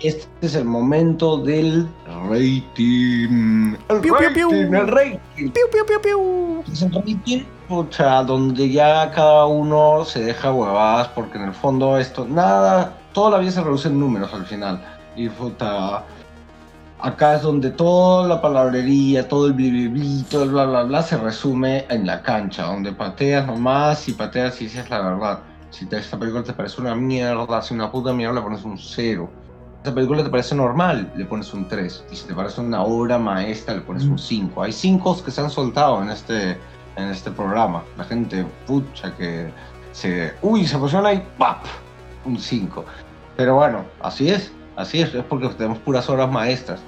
Este 0.00 0.26
es 0.42 0.54
el 0.54 0.64
momento 0.64 1.38
del 1.38 1.88
rating. 2.30 3.74
El 3.88 4.00
Piu, 4.00 4.14
piu, 4.16 4.32
piu. 4.32 4.50
rating, 4.50 4.74
el 4.74 4.88
rating. 4.88 5.18
piu, 5.50 5.50
piu, 5.70 5.86
piu, 5.86 6.00
piu. 6.02 6.62
Es 6.72 6.82
un 6.82 6.92
rating, 6.92 7.42
pucha, 7.68 8.22
donde 8.22 8.70
ya 8.70 9.10
cada 9.12 9.46
uno 9.46 10.04
se 10.04 10.22
deja 10.24 10.52
huevadas, 10.52 11.08
porque 11.08 11.38
en 11.38 11.44
el 11.44 11.52
fondo 11.54 11.98
esto, 11.98 12.26
nada, 12.28 12.92
toda 13.12 13.30
la 13.32 13.38
vida 13.38 13.50
se 13.52 13.62
reduce 13.62 13.88
en 13.88 13.98
números 13.98 14.32
al 14.34 14.44
final. 14.46 14.80
Y 15.16 15.28
puta, 15.28 16.04
acá 17.00 17.34
es 17.36 17.42
donde 17.42 17.70
toda 17.70 18.26
la 18.28 18.40
palabrería, 18.42 19.26
todo 19.28 19.46
el 19.46 19.52
bli, 19.54 20.24
todo 20.30 20.42
el 20.44 20.50
bla 20.50 20.66
bla 20.66 20.82
bla 20.82 21.02
se 21.02 21.16
resume 21.16 21.84
en 21.88 22.06
la 22.06 22.20
cancha, 22.22 22.64
donde 22.64 22.92
pateas 22.92 23.46
nomás 23.46 24.08
y 24.08 24.12
pateas 24.12 24.60
y 24.60 24.64
dices 24.64 24.88
la 24.90 25.00
verdad. 25.00 25.38
Si 25.74 25.86
te, 25.86 25.98
esta 25.98 26.16
película 26.16 26.44
te 26.44 26.52
parece 26.52 26.80
una 26.80 26.94
mierda, 26.94 27.60
si 27.60 27.74
una 27.74 27.90
puta 27.90 28.12
mierda, 28.12 28.36
le 28.36 28.42
pones 28.42 28.62
un 28.62 28.78
cero. 28.78 29.28
Esta 29.78 29.92
película 29.92 30.22
te 30.22 30.30
parece 30.30 30.54
normal, 30.54 31.12
le 31.16 31.24
pones 31.24 31.52
un 31.52 31.66
3. 31.66 32.04
Y 32.12 32.16
si 32.16 32.28
te 32.28 32.32
parece 32.32 32.60
una 32.60 32.84
obra 32.84 33.18
maestra, 33.18 33.74
le 33.74 33.80
pones 33.80 34.04
un 34.04 34.16
5. 34.16 34.62
Hay 34.62 34.70
5 34.70 35.24
que 35.24 35.32
se 35.32 35.40
han 35.40 35.50
soltado 35.50 36.00
en 36.00 36.10
este, 36.10 36.52
en 36.96 37.08
este 37.08 37.32
programa. 37.32 37.82
La 37.98 38.04
gente, 38.04 38.46
pucha, 38.68 39.14
que 39.16 39.50
se. 39.90 40.32
Uy, 40.42 40.64
se 40.64 40.76
emociona 40.76 41.12
y 41.12 41.26
¡pap! 41.36 41.64
Un 42.24 42.38
5. 42.38 42.84
Pero 43.36 43.56
bueno, 43.56 43.84
así 44.00 44.30
es. 44.30 44.52
Así 44.76 45.02
es. 45.02 45.12
Es 45.12 45.24
porque 45.24 45.48
tenemos 45.48 45.78
puras 45.80 46.08
obras 46.08 46.30
maestras. 46.30 46.80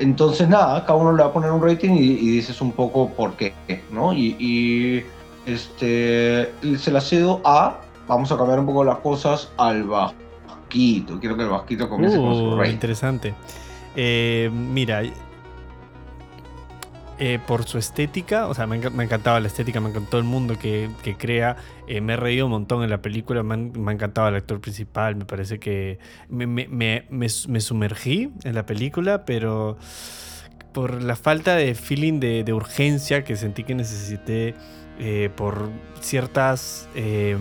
Entonces, 0.00 0.48
nada, 0.48 0.84
cada 0.84 0.98
uno 0.98 1.12
le 1.12 1.22
va 1.22 1.28
a 1.28 1.32
poner 1.32 1.52
un 1.52 1.62
rating 1.62 1.92
y, 1.92 2.02
y 2.02 2.30
dices 2.30 2.60
un 2.60 2.72
poco 2.72 3.10
por 3.10 3.34
qué, 3.34 3.54
¿no? 3.92 4.12
Y, 4.12 4.36
y, 4.40 5.04
este, 5.52 6.52
se 6.78 6.90
la 6.90 7.00
cedo 7.00 7.40
a. 7.44 7.80
Vamos 8.08 8.30
a 8.32 8.36
cambiar 8.36 8.58
un 8.60 8.66
poco 8.66 8.82
las 8.84 8.98
cosas 8.98 9.50
al 9.56 9.84
Vasquito. 9.84 11.18
Quiero 11.20 11.36
que 11.36 11.42
el 11.44 11.48
Vasquito 11.48 11.88
comience 11.88 12.16
con 12.16 12.34
su 12.34 12.42
Uh, 12.44 12.56
rating. 12.58 12.72
interesante. 12.72 13.34
Eh, 13.96 14.50
mira, 14.52 15.02
eh, 17.22 17.38
por 17.46 17.64
su 17.64 17.76
estética, 17.76 18.46
o 18.48 18.54
sea, 18.54 18.66
me, 18.66 18.78
me 18.90 19.04
encantaba 19.04 19.38
la 19.40 19.48
estética, 19.48 19.78
me 19.80 19.90
encantó 19.90 20.16
el 20.16 20.24
mundo 20.24 20.58
que, 20.58 20.88
que 21.02 21.16
crea. 21.16 21.56
eh, 21.86 22.00
me 22.00 22.14
he 22.14 22.16
reído 22.16 22.46
un 22.46 22.52
montón 22.52 22.82
en 22.82 22.88
la 22.90 23.02
película, 23.02 23.42
me, 23.42 23.54
han- 23.54 23.72
me 23.76 23.90
ha 23.90 23.94
encantado 23.94 24.28
el 24.28 24.36
actor 24.36 24.60
principal, 24.60 25.16
me 25.16 25.24
parece 25.26 25.58
que 25.58 25.98
me, 26.30 26.46
me- 26.46 26.66
me- 26.68 27.04
me- 27.10 27.26
me 27.48 27.60
sumergí 27.60 28.30
en 28.44 28.54
la 28.54 28.64
película, 28.64 29.24
pero 29.26 29.76
por 30.72 31.02
la 31.02 31.14
falta 31.16 31.56
de 31.56 31.74
feeling 31.74 32.20
de, 32.20 32.42
de 32.44 32.52
urgencia 32.54 33.22
que 33.24 33.36
sentí 33.36 33.64
que 33.64 33.74
necesité 33.74 34.54
eh, 35.00 35.30
por 35.34 35.70
ciertas 36.00 36.88
eh, 36.94 37.36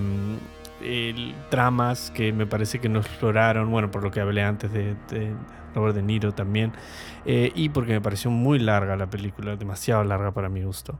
el- 0.82 1.36
tramas 1.50 2.10
que 2.12 2.32
me 2.34 2.46
parece 2.48 2.80
que 2.80 2.88
no 2.90 3.00
exploraron, 3.00 3.70
bueno, 3.70 3.92
por 3.92 4.02
lo 4.04 4.12
que 4.12 4.22
hablé 4.22 4.42
antes 4.44 4.72
de, 4.72 4.96
de 5.10 5.34
Robert 5.76 5.94
De 5.96 6.02
Niro 6.02 6.32
también, 6.32 6.72
eh, 7.26 7.52
y 7.54 7.70
porque 7.70 7.92
me 7.92 8.02
pareció 8.02 8.32
muy 8.32 8.60
larga 8.60 8.96
la 8.96 9.10
película, 9.10 9.56
demasiado 9.58 10.04
larga 10.04 10.32
para 10.32 10.48
mi 10.50 10.64
gusto. 10.64 10.98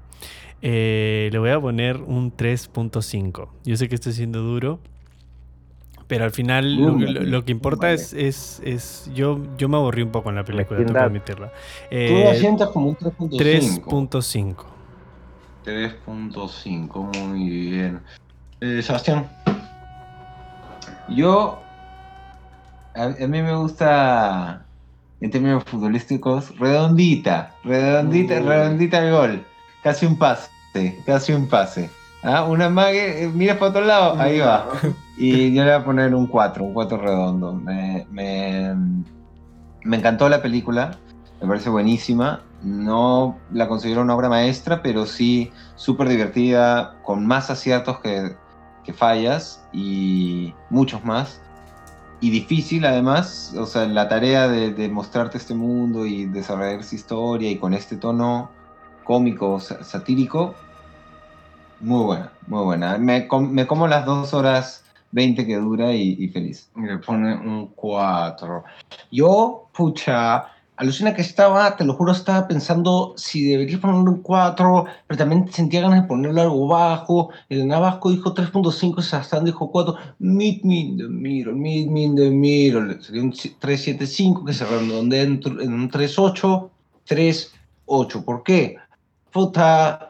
Eh, 0.62 1.30
le 1.32 1.40
voy 1.40 1.52
a 1.52 1.60
poner 1.62 1.98
un 1.98 2.36
3.5. 2.36 3.48
Yo 3.64 3.78
sé 3.78 3.88
que 3.88 3.96
estoy 3.96 4.12
siendo 4.14 4.42
duro. 4.42 4.80
Pero 6.08 6.24
al 6.26 6.32
final 6.32 6.76
lo, 7.30 7.46
que 7.46 7.52
importa 7.52 7.94
es, 7.94 8.14
es, 8.14 8.62
es- 8.66 9.12
yo, 9.14 9.40
yo 9.60 9.70
me 9.70 9.78
aburrí 9.78 10.02
un 10.02 10.12
poco 10.12 10.30
en 10.30 10.36
la 10.38 10.44
película, 10.44 10.80
tengo 10.80 10.94
que 10.94 11.00
admitirla. 11.00 11.48
Tú 11.48 11.54
la 11.92 12.32
Eh, 12.32 12.36
sientas 12.40 12.70
como 12.70 12.90
un 12.90 12.96
3.5. 12.98 13.38
3.5. 13.38 14.66
3.5, 15.66 17.18
muy 17.28 17.50
bien. 17.50 18.02
Eh, 18.62 18.82
Sebastián. 18.82 19.28
Yo, 21.10 21.60
a, 22.96 23.04
a 23.04 23.28
mí 23.28 23.42
me 23.42 23.56
gusta 23.56 24.66
en 25.22 25.32
términos 25.32 25.64
futbolísticos, 25.66 26.58
redondita, 26.58 27.56
redondita, 27.64 28.40
redondita 28.40 29.00
el 29.00 29.12
gol. 29.12 29.46
Casi 29.84 30.06
un 30.06 30.18
pase, 30.18 30.50
casi 31.06 31.34
un 31.34 31.48
pase. 31.48 31.90
Ah, 32.22 32.44
Una 32.44 32.70
mague, 32.70 33.24
eh, 33.24 33.28
mira 33.34 33.58
para 33.58 33.72
otro 33.72 33.82
lado, 33.86 34.20
ahí 34.20 34.40
va. 34.40 34.70
Y 35.22 35.54
yo 35.54 35.66
le 35.66 35.72
voy 35.72 35.82
a 35.82 35.84
poner 35.84 36.16
un 36.16 36.28
4, 36.28 36.64
un 36.64 36.74
4 36.74 36.98
redondo. 36.98 37.54
Me, 37.54 38.08
me, 38.10 38.74
me 39.84 39.98
encantó 39.98 40.30
la 40.30 40.42
película, 40.42 40.92
me 41.42 41.48
parece 41.48 41.70
buenísima. 41.70 42.42
No 42.62 43.38
la 43.52 43.68
considero 43.68 44.02
una 44.02 44.16
obra 44.16 44.28
maestra, 44.30 44.82
pero 44.82 45.06
sí 45.06 45.52
súper 45.76 46.10
divertida, 46.10 46.96
con 47.04 47.26
más 47.26 47.50
aciertos 47.50 48.00
que, 48.00 48.36
fallas 48.94 49.64
y 49.72 50.54
muchos 50.72 51.06
más. 51.06 51.40
Y 52.22 52.32
difícil 52.32 52.86
además, 52.86 53.54
o 53.56 53.66
sea, 53.68 53.86
la 53.86 54.10
tarea 54.10 54.48
de, 54.50 54.74
de 54.74 54.90
mostrarte 54.90 55.38
este 55.38 55.54
mundo 55.54 56.06
y 56.08 56.26
desarrollar 56.26 56.80
esa 56.80 56.96
historia 56.96 57.52
y 57.52 57.58
con 57.60 57.74
este 57.76 57.98
tono 57.98 58.50
cómico, 59.04 59.60
sa- 59.60 59.84
satírico, 59.84 60.56
muy 61.80 62.04
buena, 62.04 62.34
muy 62.48 62.64
buena. 62.64 62.98
Me, 62.98 63.28
com- 63.28 63.52
me 63.52 63.68
como 63.68 63.88
las 63.88 64.06
dos 64.06 64.34
horas 64.34 64.84
20 65.12 65.46
que 65.46 65.56
dura 65.58 65.94
y, 65.94 66.16
y 66.20 66.28
feliz. 66.30 66.70
Me 66.76 66.98
pone 66.98 67.36
un 67.36 67.68
4. 67.68 68.64
Yo, 69.12 69.70
pucha, 69.74 70.48
alucina 70.80 71.14
que 71.14 71.22
estaba, 71.22 71.76
te 71.76 71.84
lo 71.84 71.94
juro, 71.94 72.14
estaba 72.14 72.48
pensando 72.48 73.14
si 73.18 73.44
debería 73.46 73.80
ponerle 73.82 74.10
un 74.12 74.22
4, 74.22 74.86
pero 75.08 75.18
también 75.18 75.52
sentía 75.52 75.82
ganas 75.82 76.02
de 76.04 76.08
ponerle 76.08 76.42
algo 76.42 76.68
bajo. 76.68 77.30
El 77.50 77.68
Navasco 77.68 78.10
dijo 78.10 78.34
3.5, 78.34 79.02
Sastán 79.02 79.44
dijo 79.44 79.70
4. 79.70 79.96
Meet 80.20 80.64
me 80.64 80.76
in 80.80 80.98
the 80.98 81.04
middle, 81.08 81.54
me 81.54 81.76
in 81.80 82.16
the 82.16 82.30
middle. 82.30 83.02
Sería 83.02 83.22
un 83.22 83.34
3.75 83.34 84.46
que 84.46 84.54
se 84.54 84.66
redondea 84.66 85.24
en, 85.24 85.42
en 85.60 85.74
un 85.74 85.92
3.8, 85.92 86.70
3.8. 87.08 88.24
¿Por 88.24 88.44
qué? 88.44 88.78
Puta, 89.32 90.10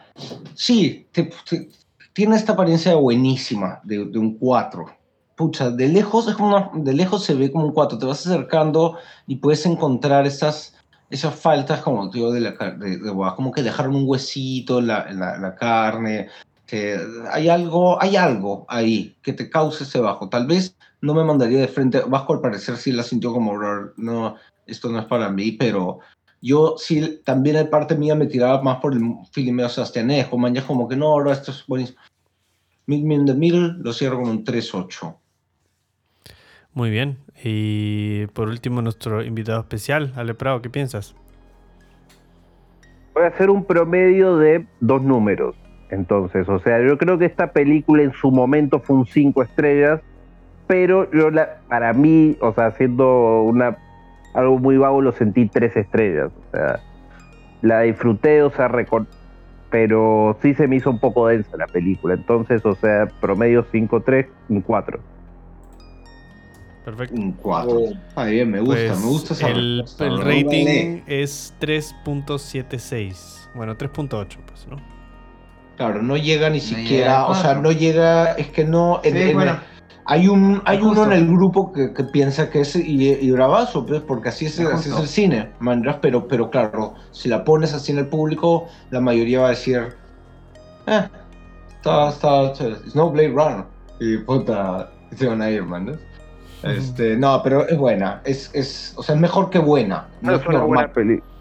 sí, 0.54 1.08
te- 1.12 1.32
te- 1.50 1.70
tiene 2.14 2.36
esta 2.36 2.54
apariencia 2.54 2.94
buenísima 2.96 3.80
de, 3.84 4.06
de 4.06 4.20
un 4.20 4.38
4 4.38 4.99
pucha, 5.40 5.72
de 5.72 5.88
lejos 5.88 6.28
es 6.28 6.36
una- 6.36 6.70
de 6.74 6.92
lejos 6.92 7.24
se 7.24 7.34
ve 7.34 7.50
como 7.50 7.64
un 7.64 7.72
4, 7.72 7.98
te 7.98 8.06
vas 8.06 8.28
acercando 8.28 8.98
y 9.26 9.38
puedes 9.38 9.66
encontrar 9.66 10.28
esas, 10.28 10.76
esas 11.10 11.34
faltas 11.34 11.82
como 11.82 12.10
digo, 12.10 12.34
de 12.34 12.42
la 12.42 12.52
de, 12.52 12.98
de- 12.98 13.14
como 13.38 13.50
que 13.54 13.64
dejaron 13.64 13.96
un 13.96 14.04
huesito 14.06 14.80
en 14.80 14.88
la, 14.88 15.10
en 15.10 15.18
la, 15.18 15.38
la 15.38 15.56
carne, 15.56 16.28
que 16.68 17.00
hay 17.32 17.48
algo, 17.48 18.02
hay 18.02 18.18
algo 18.18 18.66
ahí 18.68 19.16
que 19.24 19.32
te 19.32 19.50
cause 19.50 19.86
ese 19.86 20.02
bajo. 20.02 20.28
Tal 20.28 20.46
vez 20.46 20.76
no 21.00 21.14
me 21.14 21.24
mandaría 21.24 21.62
de 21.62 21.70
frente, 21.70 22.02
Vasco 22.06 22.34
al 22.34 22.42
parecer 22.42 22.76
sí 22.76 22.92
la 22.92 23.04
sintió 23.04 23.32
como, 23.32 23.54
"Bro, 23.54 23.94
no, 23.96 24.36
esto 24.68 24.90
no 24.90 25.00
es 25.00 25.06
para 25.06 25.30
mí, 25.30 25.54
pero 25.54 26.00
yo 26.42 26.76
sí, 26.78 27.22
también 27.24 27.56
de 27.56 27.66
parte 27.66 27.96
mía 27.96 28.14
me 28.14 28.28
tiraba 28.28 28.62
más 28.62 28.82
por 28.82 28.94
el 28.94 29.70
sebastianesco, 29.70 30.38
man, 30.38 30.54
ya 30.54 30.68
como 30.68 30.86
que 30.90 30.98
no, 30.98 31.16
bro, 31.16 31.32
esto 31.32 31.52
es 31.52 31.66
buenísimo. 31.66 31.98
In 32.88 33.26
the 33.26 33.34
middle 33.34 33.76
lo 33.80 33.94
cierro 33.94 34.20
con 34.20 34.30
un 34.30 34.44
3-8. 34.44 35.16
Muy 36.74 36.90
bien. 36.90 37.18
Y 37.44 38.28
por 38.28 38.48
último, 38.48 38.82
nuestro 38.82 39.24
invitado 39.24 39.60
especial, 39.62 40.14
Ale 40.16 40.34
Prado, 40.34 40.62
¿qué 40.62 40.70
piensas? 40.70 41.16
Voy 43.14 43.24
a 43.24 43.28
hacer 43.28 43.50
un 43.50 43.66
promedio 43.66 44.38
de 44.38 44.66
dos 44.80 45.02
números. 45.02 45.56
Entonces, 45.90 46.48
o 46.48 46.60
sea, 46.60 46.80
yo 46.86 46.98
creo 46.98 47.18
que 47.18 47.26
esta 47.26 47.52
película 47.52 48.04
en 48.04 48.14
su 48.14 48.32
momento 48.32 48.80
fue 48.80 48.96
un 48.98 49.06
cinco 49.08 49.42
estrellas, 49.42 50.02
pero 50.68 51.10
yo 51.12 51.32
la, 51.32 51.58
para 51.68 51.94
mí, 51.94 52.38
o 52.42 52.54
sea, 52.54 52.68
haciendo 52.68 53.42
una 53.42 53.78
algo 54.36 54.60
muy 54.60 54.78
vago, 54.78 55.02
lo 55.02 55.12
sentí 55.12 55.48
tres 55.50 55.76
estrellas. 55.76 56.32
O 56.32 56.52
sea, 56.52 56.80
la 57.64 57.82
disfruté, 57.82 58.44
o 58.44 58.52
sea, 58.52 58.70
recor- 58.70 59.08
pero 59.72 60.38
sí 60.42 60.54
se 60.54 60.68
me 60.68 60.76
hizo 60.76 60.92
un 60.92 61.00
poco 61.00 61.28
densa 61.28 61.58
la 61.58 61.66
película. 61.68 62.14
Entonces, 62.14 62.64
o 62.66 62.76
sea, 62.76 63.08
promedio 63.20 63.66
5-3, 63.72 64.28
un 64.50 64.62
4. 64.62 65.00
Perfecto. 66.90 67.16
Un 67.22 67.32
4. 67.34 67.80
Ah, 68.16 68.26
bien, 68.26 68.50
me 68.52 68.60
gusta, 68.62 68.76
Pues, 68.88 69.00
me 69.00 69.06
gusta 69.08 69.34
esa 69.34 69.48
el, 69.50 69.86
el 70.00 70.10
¿no? 70.16 70.22
rating 70.22 70.66
Vale. 70.66 71.04
es 71.08 71.54
3.76. 71.60 73.50
Bueno, 73.56 73.76
3.8, 73.78 74.38
pues, 74.46 74.68
¿no? 74.68 74.78
Claro, 75.78 76.02
no 76.02 76.18
llega 76.18 76.50
ni 76.50 76.58
No 76.58 76.64
siquiera, 76.64 76.88
llega 77.22 77.28
o 77.28 77.36
sea, 77.36 77.56
no 77.56 77.72
llega, 77.72 78.34
es 78.34 78.48
que 78.50 78.66
no. 78.66 79.00
en- 79.04 79.14
Sí, 79.14 79.22
en- 79.30 79.34
bueno. 79.34 79.60
hay 80.06 80.28
un, 80.28 80.62
hay 80.66 80.82
uno 80.82 81.06
en 81.06 81.14
el 81.14 81.28
grupo 81.28 81.72
que, 81.72 81.94
que 81.94 82.04
piensa 82.06 82.50
que 82.50 82.62
es 82.62 82.76
y, 82.76 83.10
y 83.14 83.32
bravazo, 83.32 83.86
pues, 83.86 84.02
porque 84.02 84.30
así 84.30 84.46
es, 84.48 84.60
Es 84.60 84.66
así 84.68 84.90
es 84.90 84.96
justo. 84.96 85.02
el 85.04 85.08
cine, 85.08 85.50
manjas, 85.60 85.98
pero, 86.02 86.28
pero 86.28 86.50
claro, 86.50 86.96
si 87.12 87.30
la 87.30 87.44
pones 87.46 87.74
así 87.74 87.92
en 87.92 88.00
el 88.00 88.08
público, 88.08 88.68
la 88.90 89.00
mayoría 89.00 89.42
va 89.42 89.48
a 89.48 89.50
decir, 89.52 89.96
eh, 90.88 91.08
está, 91.78 92.10
está, 92.10 92.52
chévere. 92.54 92.76
es 92.86 92.96
no 92.96 93.10
Blade 93.12 93.30
Runner. 93.30 93.64
Y 94.02 94.18
puta, 94.18 94.92
se 95.16 95.28
van 95.28 95.42
a 95.42 95.50
ir, 95.50 95.64
man. 95.64 95.98
Este, 96.64 97.16
no, 97.16 97.42
pero 97.44 97.68
es 97.68 97.78
buena, 97.78 98.22
es, 98.26 98.50
es, 98.54 98.94
o 98.98 99.04
sea, 99.04 99.16
es 99.16 99.22
mejor 99.22 99.50
que 99.50 99.60
buena. 99.60 100.08
No, 100.22 100.32
No, 100.32 100.36
es 100.36 100.42
es 100.42 100.48
una 100.48 100.58
normal, 100.60 100.68
buena 100.68 100.94
película. 100.94 101.32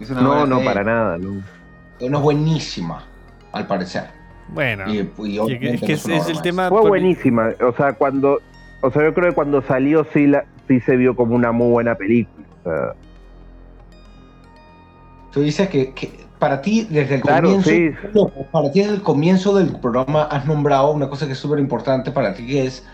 Es 0.00 0.10
una 0.10 0.20
No, 0.22 0.28
buena- 0.30 0.46
no, 0.46 0.64
para 0.64 0.84
nada. 0.84 1.18
No. 1.18 1.42
no 2.08 2.16
es 2.18 2.22
buenísima, 2.22 3.04
al 3.52 3.66
parecer. 3.66 4.04
Bueno. 4.48 4.84
Y, 4.92 4.98
y 4.98 5.26
y 5.34 5.38
obviamente 5.38 5.74
es 5.94 6.04
que 6.04 6.16
es, 6.16 6.28
el 6.28 6.40
tema. 6.42 6.68
Fue 6.68 6.80
buenísima. 6.80 7.50
O 7.66 7.72
sea, 7.74 7.92
cuando. 7.92 8.38
O 8.80 8.90
sea, 8.90 9.02
yo 9.04 9.12
creo 9.14 9.28
que 9.30 9.34
cuando 9.34 9.60
salió 9.62 10.06
sí, 10.12 10.26
la, 10.26 10.44
sí 10.68 10.80
se 10.80 10.96
vio 10.96 11.14
como 11.16 11.34
una 11.34 11.52
muy 11.52 11.70
buena 11.70 11.94
película. 11.96 12.46
O 12.60 12.68
sea, 12.68 12.92
Tú 15.32 15.42
dices 15.42 15.68
que, 15.68 15.92
que 15.92 16.10
para 16.38 16.60
ti, 16.62 16.86
desde 16.90 17.16
el 17.16 17.20
Claro, 17.20 17.48
comienzo, 17.48 17.70
sí. 17.70 17.90
no, 18.14 18.28
para 18.50 18.72
ti 18.72 18.80
desde 18.80 18.94
el 18.94 19.02
comienzo 19.02 19.54
del 19.56 19.76
programa 19.76 20.22
has 20.24 20.46
nombrado 20.46 20.90
una 20.92 21.08
cosa 21.08 21.26
que 21.26 21.32
es 21.32 21.38
súper 21.38 21.58
importante 21.58 22.10
para 22.10 22.34
ti, 22.34 22.46
que 22.46 22.64
es 22.66 22.86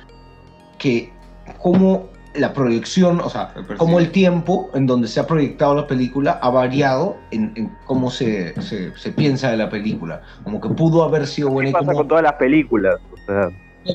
que 0.79 1.12
cómo 1.59 2.09
la 2.34 2.53
proyección, 2.53 3.20
o 3.20 3.30
sea, 3.30 3.53
Se 3.55 3.76
cómo 3.76 4.01
el 4.01 4.11
tiempo 4.11 4.68
en 4.74 4.86
donde 4.86 5.07
se 5.07 5.20
ha 5.20 5.26
proyectado 5.26 5.74
la 5.76 5.86
película 5.86 6.32
ha 6.42 6.51
variado 6.51 7.16
en, 7.30 7.53
en 7.55 7.76
cómo 7.86 8.11
se, 8.11 8.61
se, 8.61 8.97
se 8.97 9.12
piensa 9.12 9.51
de 9.53 9.57
la 9.57 9.68
película. 9.70 10.22
Como 10.42 10.61
que 10.61 10.68
pudo 10.70 11.05
haber 11.05 11.26
sido 11.28 11.51
buena 11.51 11.68
¿Qué 11.70 11.72
pasa 11.74 11.86
como... 11.86 11.99
con 11.99 12.09
todas 12.09 12.24
las 12.24 12.32
películas? 12.34 12.97
O 13.12 13.16
sea, 13.26 13.49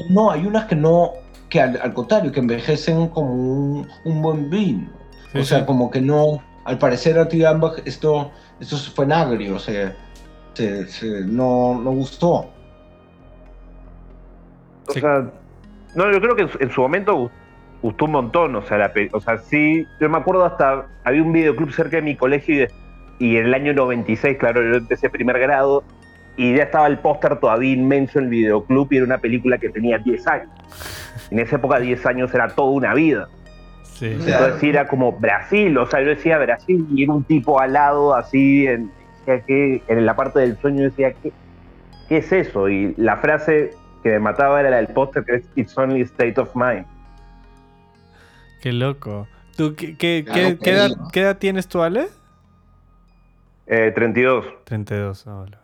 No, 0.09 0.31
hay 0.31 0.45
unas 0.45 0.65
que 0.65 0.75
no, 0.77 1.11
que 1.49 1.59
al, 1.59 1.79
al 1.81 1.93
contrario, 1.93 2.31
que 2.31 2.39
envejecen 2.39 3.09
como 3.09 3.33
un, 3.33 3.87
un 4.05 4.21
buen 4.21 4.49
vino. 4.49 4.87
Sí, 5.33 5.39
o 5.39 5.43
sea, 5.43 5.59
sí. 5.59 5.65
como 5.65 5.91
que 5.91 5.99
no, 5.99 6.41
al 6.63 6.77
parecer 6.77 7.19
a 7.19 7.27
ti 7.27 7.43
Ambach 7.43 7.79
esto, 7.85 8.31
esto 8.61 8.77
se 8.77 8.89
fue 8.91 9.03
en 9.03 9.11
agrio, 9.11 9.55
o 9.55 9.59
sea, 9.59 9.93
se, 10.53 10.87
se- 10.87 11.25
no, 11.25 11.79
no 11.83 11.91
gustó. 11.91 12.29
o 14.87 14.93
Sí. 14.93 15.01
sea, 15.01 15.29
no, 15.95 16.11
yo 16.11 16.21
creo 16.21 16.35
que 16.35 16.43
en 16.43 16.49
su, 16.49 16.57
en 16.61 16.71
su 16.71 16.81
momento 16.81 17.17
gu- 17.17 17.29
gustó 17.81 18.05
un 18.05 18.11
montón. 18.11 18.55
O 18.55 18.61
sea, 18.61 18.77
la, 18.77 18.91
o 19.11 19.19
sea, 19.21 19.37
sí, 19.37 19.87
yo 19.99 20.09
me 20.09 20.17
acuerdo 20.17 20.45
hasta, 20.45 20.85
había 21.03 21.23
un 21.23 21.31
videoclub 21.33 21.71
cerca 21.71 21.97
de 21.97 22.01
mi 22.03 22.15
colegio 22.15 22.55
y, 22.55 22.57
de- 22.59 22.71
y 23.19 23.37
en 23.37 23.45
el 23.47 23.53
año 23.53 23.73
96, 23.73 24.37
claro, 24.37 24.61
yo 24.63 24.75
empecé 24.77 25.09
primer 25.09 25.37
grado 25.39 25.83
y 26.37 26.55
ya 26.55 26.63
estaba 26.63 26.87
el 26.87 26.99
póster 26.99 27.37
todavía 27.39 27.73
inmenso 27.73 28.19
en 28.19 28.25
el 28.25 28.31
videoclub 28.31 28.87
y 28.91 28.95
era 28.97 29.05
una 29.05 29.17
película 29.17 29.57
que 29.57 29.69
tenía 29.69 29.97
10 29.97 30.25
años. 30.27 30.49
En 31.31 31.39
esa 31.39 31.57
época 31.57 31.79
10 31.79 32.05
años 32.05 32.33
era 32.33 32.47
toda 32.47 32.71
una 32.71 32.93
vida. 32.93 33.27
Sí. 33.83 34.05
Entonces 34.11 34.55
sí 34.61 34.69
era 34.69 34.87
como 34.87 35.11
Brasil, 35.11 35.77
o 35.77 35.85
sea, 35.85 36.01
yo 36.01 36.07
decía 36.09 36.37
Brasil 36.37 36.87
y 36.93 37.03
era 37.03 37.11
un 37.11 37.25
tipo 37.25 37.59
al 37.59 37.73
lado 37.73 38.15
así, 38.15 38.65
en, 38.65 38.89
que, 39.25 39.81
en 39.89 40.05
la 40.05 40.15
parte 40.15 40.39
del 40.39 40.57
sueño 40.57 40.83
decía, 40.83 41.11
¿qué, 41.21 41.33
¿qué 42.07 42.17
es 42.17 42.31
eso? 42.31 42.69
Y 42.69 42.93
la 42.95 43.17
frase 43.17 43.71
que 44.01 44.11
me 44.11 44.19
mataba 44.19 44.61
era 44.61 44.69
la 44.69 44.77
del 44.77 44.87
póster 44.87 45.25
que 45.25 45.35
es 45.35 45.43
It's 45.55 45.77
only 45.77 45.99
a 46.01 46.05
state 46.05 46.39
of 46.39 46.55
mind. 46.55 46.85
Qué 48.61 48.73
loco. 48.73 49.27
¿Tú 49.57 49.75
qué, 49.75 49.95
qué- 49.97 50.23
Claro, 50.25 50.41
qué- 50.41 50.57
qué 50.59 50.69
edad, 50.71 50.91
edad 51.13 51.37
tienes 51.37 51.67
tú, 51.67 51.81
Ale? 51.81 52.07
Eh, 53.67 53.91
32. 53.93 54.45
32. 54.65 55.27
ah, 55.27 55.33
vale. 55.41 55.57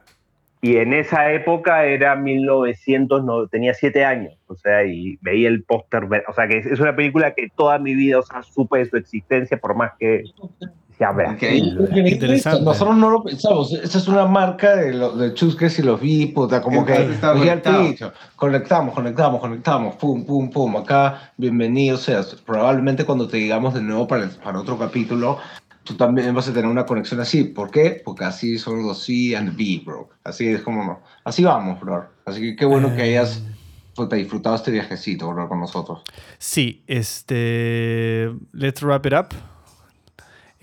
Y 0.61 0.77
en 0.77 0.93
esa 0.93 1.31
época 1.31 1.85
era 1.85 2.15
1900, 2.15 3.23
no, 3.23 3.47
tenía 3.47 3.73
7 3.75 4.03
años, 4.03 4.33
o 4.47 4.55
sea, 4.55 4.83
y 4.83 5.17
veía 5.21 5.47
el 5.47 5.63
póster, 5.63 6.07
o 6.27 6.33
sea, 6.33 6.47
que 6.47 6.57
es, 6.57 6.65
es 6.65 6.79
una 6.79 6.95
película 6.95 7.35
que 7.35 7.49
toda 7.55 7.77
mi 7.77 7.93
vida, 7.93 8.17
o 8.19 8.23
sea, 8.23 8.41
supe 8.41 8.79
de 8.79 8.85
su 8.85 8.97
existencia 8.97 9.57
por 9.57 9.75
más 9.75 9.91
que 9.99 10.23
Brasil. 10.97 11.77
Ok. 11.81 11.95
Interesante. 11.97 12.63
Nosotros 12.63 12.97
no 12.97 13.09
lo 13.09 13.23
pensamos, 13.23 13.71
esa 13.73 13.97
es 13.97 14.07
una 14.07 14.25
marca 14.25 14.75
de, 14.75 14.93
lo, 14.93 15.15
de 15.15 15.33
Chusques 15.33 15.77
y 15.79 15.83
los 15.83 15.99
vi, 15.99 16.27
puta, 16.27 16.61
como 16.61 16.85
que 16.85 16.93
Entonces 16.95 17.23
oye, 17.23 17.51
al 17.51 17.61
picho. 17.61 18.13
conectamos, 18.35 18.93
conectamos, 18.93 19.39
conectamos, 19.41 19.95
pum, 19.95 20.25
pum, 20.25 20.49
pum, 20.49 20.77
acá, 20.77 21.31
bienvenido 21.37 21.97
seas. 21.97 22.35
Probablemente 22.45 23.03
cuando 23.05 23.27
te 23.27 23.37
digamos 23.37 23.73
de 23.73 23.81
nuevo 23.81 24.07
para, 24.07 24.23
el- 24.23 24.29
para 24.29 24.59
otro 24.59 24.77
capítulo, 24.77 25.37
tú 25.83 25.95
también 25.95 26.33
vas 26.33 26.47
a 26.47 26.53
tener 26.53 26.69
una 26.69 26.85
conexión 26.85 27.19
así. 27.19 27.43
¿Por 27.43 27.69
qué? 27.71 28.01
Porque 28.03 28.23
así 28.23 28.57
son 28.57 28.81
los 28.85 29.03
C 29.03 29.35
and 29.35 29.55
B, 29.57 29.81
bro. 29.85 30.09
Así 30.23 30.47
es 30.47 30.61
como 30.61 30.83
no. 30.83 31.01
Así 31.23 31.43
vamos, 31.43 31.79
bro. 31.81 32.05
Así 32.25 32.41
que 32.41 32.55
qué 32.55 32.65
bueno 32.65 32.95
que 32.95 33.01
hayas 33.03 33.37
Eh, 33.37 33.51
puta, 33.95 34.15
disfrutado 34.15 34.55
este 34.55 34.71
viajecito, 34.71 35.29
bro, 35.29 35.47
con 35.49 35.59
nosotros. 35.59 36.01
Sí, 36.37 36.83
este. 36.87 38.31
Let's 38.53 38.81
wrap 38.81 39.05
it 39.05 39.13
up. 39.13 39.27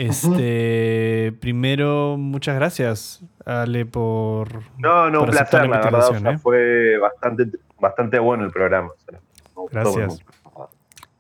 Este, 0.09 1.33
primero, 1.41 2.17
muchas 2.19 2.57
gracias, 2.57 3.23
Ale, 3.45 3.87
por. 3.87 4.49
No, 4.79 5.11
no, 5.11 5.21
por 5.21 5.29
un 5.31 5.35
aceptar 5.35 5.69
placer, 5.69 5.71
la 5.71 5.77
verdad. 5.79 5.95
O 6.11 6.15
invitación, 6.15 6.23
sea, 6.23 6.33
¿eh? 6.33 6.39
fue 6.39 6.99
bastante, 6.99 7.45
bastante 7.81 8.19
bueno 8.19 8.45
el 8.45 8.51
programa. 8.51 8.89
o 9.55 9.69
sea, 9.71 9.83
Gracias. 9.83 10.25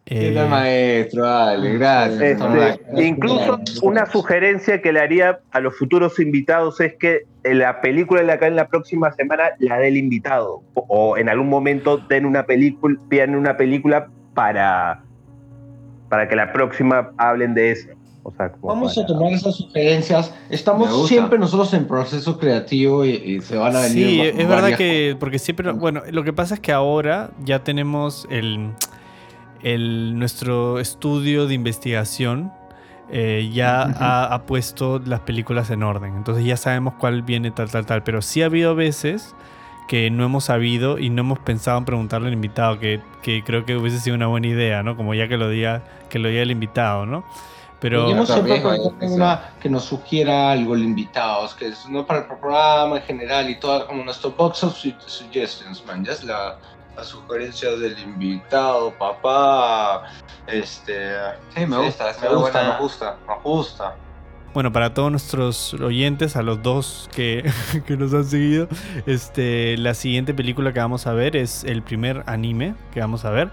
¿Qué 0.04 0.30
Eh, 0.30 0.34
tal, 0.34 0.48
maestro? 0.50 1.22
Dale, 1.22 1.78
gracias. 1.78 2.20
Este, 2.20 3.04
incluso 3.04 3.60
una 3.82 4.04
sugerencia 4.06 4.82
que 4.82 4.92
le 4.92 5.00
haría 5.00 5.38
a 5.52 5.60
los 5.60 5.78
futuros 5.78 6.18
invitados 6.18 6.80
es 6.80 6.94
que 6.94 7.22
en 7.44 7.60
la 7.60 7.80
película 7.80 8.22
de 8.22 8.32
acá 8.32 8.48
en 8.48 8.56
la 8.56 8.66
próxima 8.66 9.12
semana 9.12 9.44
la 9.60 9.78
dé 9.78 9.88
el 9.88 9.96
invitado 9.96 10.60
o, 10.74 10.84
o 10.88 11.16
en 11.16 11.28
algún 11.28 11.48
momento 11.48 11.98
den 11.98 12.26
una 12.26 12.42
película, 12.44 12.98
pidan 13.08 13.36
una 13.36 13.56
película 13.56 14.08
para 14.34 15.02
para 16.08 16.28
que 16.28 16.36
la 16.36 16.52
próxima 16.52 17.10
hablen 17.16 17.54
de 17.54 17.70
eso. 17.70 17.88
O 18.24 18.32
sea, 18.32 18.52
como 18.52 18.68
Vamos 18.68 18.96
a 18.96 19.04
tomar 19.06 19.32
esas 19.32 19.56
sugerencias. 19.56 20.32
Estamos 20.48 21.08
siempre 21.08 21.38
nosotros 21.38 21.72
en 21.74 21.86
proceso 21.86 22.38
creativo 22.38 23.04
y, 23.04 23.10
y 23.10 23.40
se 23.40 23.56
van 23.56 23.74
a 23.74 23.80
venir. 23.80 24.06
Sí, 24.06 24.20
es 24.20 24.48
verdad 24.48 24.76
que, 24.76 25.16
porque 25.18 25.38
siempre, 25.38 25.72
bueno, 25.72 26.02
lo 26.10 26.22
que 26.22 26.32
pasa 26.32 26.54
es 26.54 26.60
que 26.60 26.72
ahora 26.72 27.30
ya 27.44 27.64
tenemos 27.64 28.26
el, 28.30 28.70
el 29.62 30.18
nuestro 30.18 30.78
estudio 30.78 31.46
de 31.46 31.54
investigación 31.54 32.52
eh, 33.10 33.50
ya 33.52 33.82
ha, 33.82 34.32
ha 34.32 34.42
puesto 34.46 34.98
las 35.04 35.20
películas 35.20 35.70
en 35.70 35.82
orden, 35.82 36.14
entonces 36.16 36.46
ya 36.46 36.56
sabemos 36.56 36.94
cuál 36.98 37.20
viene 37.20 37.50
tal, 37.50 37.70
tal, 37.70 37.84
tal, 37.84 38.02
pero 38.04 38.22
sí 38.22 38.40
ha 38.40 38.46
habido 38.46 38.74
veces 38.74 39.34
que 39.86 40.10
no 40.10 40.24
hemos 40.24 40.44
sabido 40.44 40.98
y 40.98 41.10
no 41.10 41.20
hemos 41.20 41.38
pensado 41.38 41.76
en 41.76 41.84
preguntarle 41.84 42.28
al 42.28 42.32
invitado, 42.32 42.78
que, 42.78 43.00
que 43.20 43.44
creo 43.44 43.66
que 43.66 43.76
hubiese 43.76 44.00
sido 44.00 44.16
una 44.16 44.28
buena 44.28 44.46
idea, 44.46 44.82
¿no? 44.82 44.96
Como 44.96 45.12
ya 45.12 45.28
que 45.28 45.36
lo 45.36 45.50
diga, 45.50 45.82
que 46.08 46.18
lo 46.18 46.28
diga 46.28 46.40
el 46.40 46.50
invitado, 46.50 47.04
¿no? 47.04 47.24
Pero... 47.82 48.08
Yo 48.08 48.14
no 48.14 48.24
siempre 48.24 48.62
una 49.02 49.50
que 49.60 49.68
nos 49.68 49.84
sugiera 49.84 50.52
algo 50.52 50.74
el 50.74 50.84
invitado, 50.84 51.44
es 51.44 51.52
que 51.52 51.66
es 51.66 51.86
no 51.88 52.06
para 52.06 52.20
el 52.20 52.26
programa 52.26 52.96
en 52.96 53.02
general 53.02 53.50
y 53.50 53.56
todo, 53.56 53.86
como 53.86 54.02
nuestro 54.04 54.30
box 54.30 54.62
of 54.64 54.74
su- 54.76 54.94
suggestions, 55.04 55.84
man, 55.84 56.04
ya 56.04 56.12
es 56.12 56.22
la, 56.24 56.58
la 56.96 57.04
sugerencia 57.04 57.70
del 57.72 57.98
invitado, 57.98 58.92
papá, 58.98 60.04
este... 60.46 61.10
Sí, 61.56 61.66
me 61.66 61.78
gusta, 61.78 62.10
es 62.10 62.20
me 62.22 62.28
una 62.28 62.36
gusta, 62.38 62.52
buena- 62.58 62.68
nos 62.74 62.80
gusta, 62.80 63.16
nos 63.26 63.42
gusta. 63.42 63.94
Bueno, 64.54 64.70
para 64.70 64.92
todos 64.92 65.10
nuestros 65.10 65.72
oyentes, 65.72 66.36
a 66.36 66.42
los 66.42 66.62
dos 66.62 67.08
que, 67.14 67.50
que 67.86 67.96
nos 67.96 68.12
han 68.12 68.24
seguido, 68.26 68.68
este, 69.06 69.78
la 69.78 69.94
siguiente 69.94 70.34
película 70.34 70.74
que 70.74 70.78
vamos 70.78 71.06
a 71.06 71.14
ver 71.14 71.36
es 71.36 71.64
el 71.64 71.82
primer 71.82 72.22
anime 72.26 72.74
que 72.92 73.00
vamos 73.00 73.24
a 73.24 73.30
ver. 73.30 73.50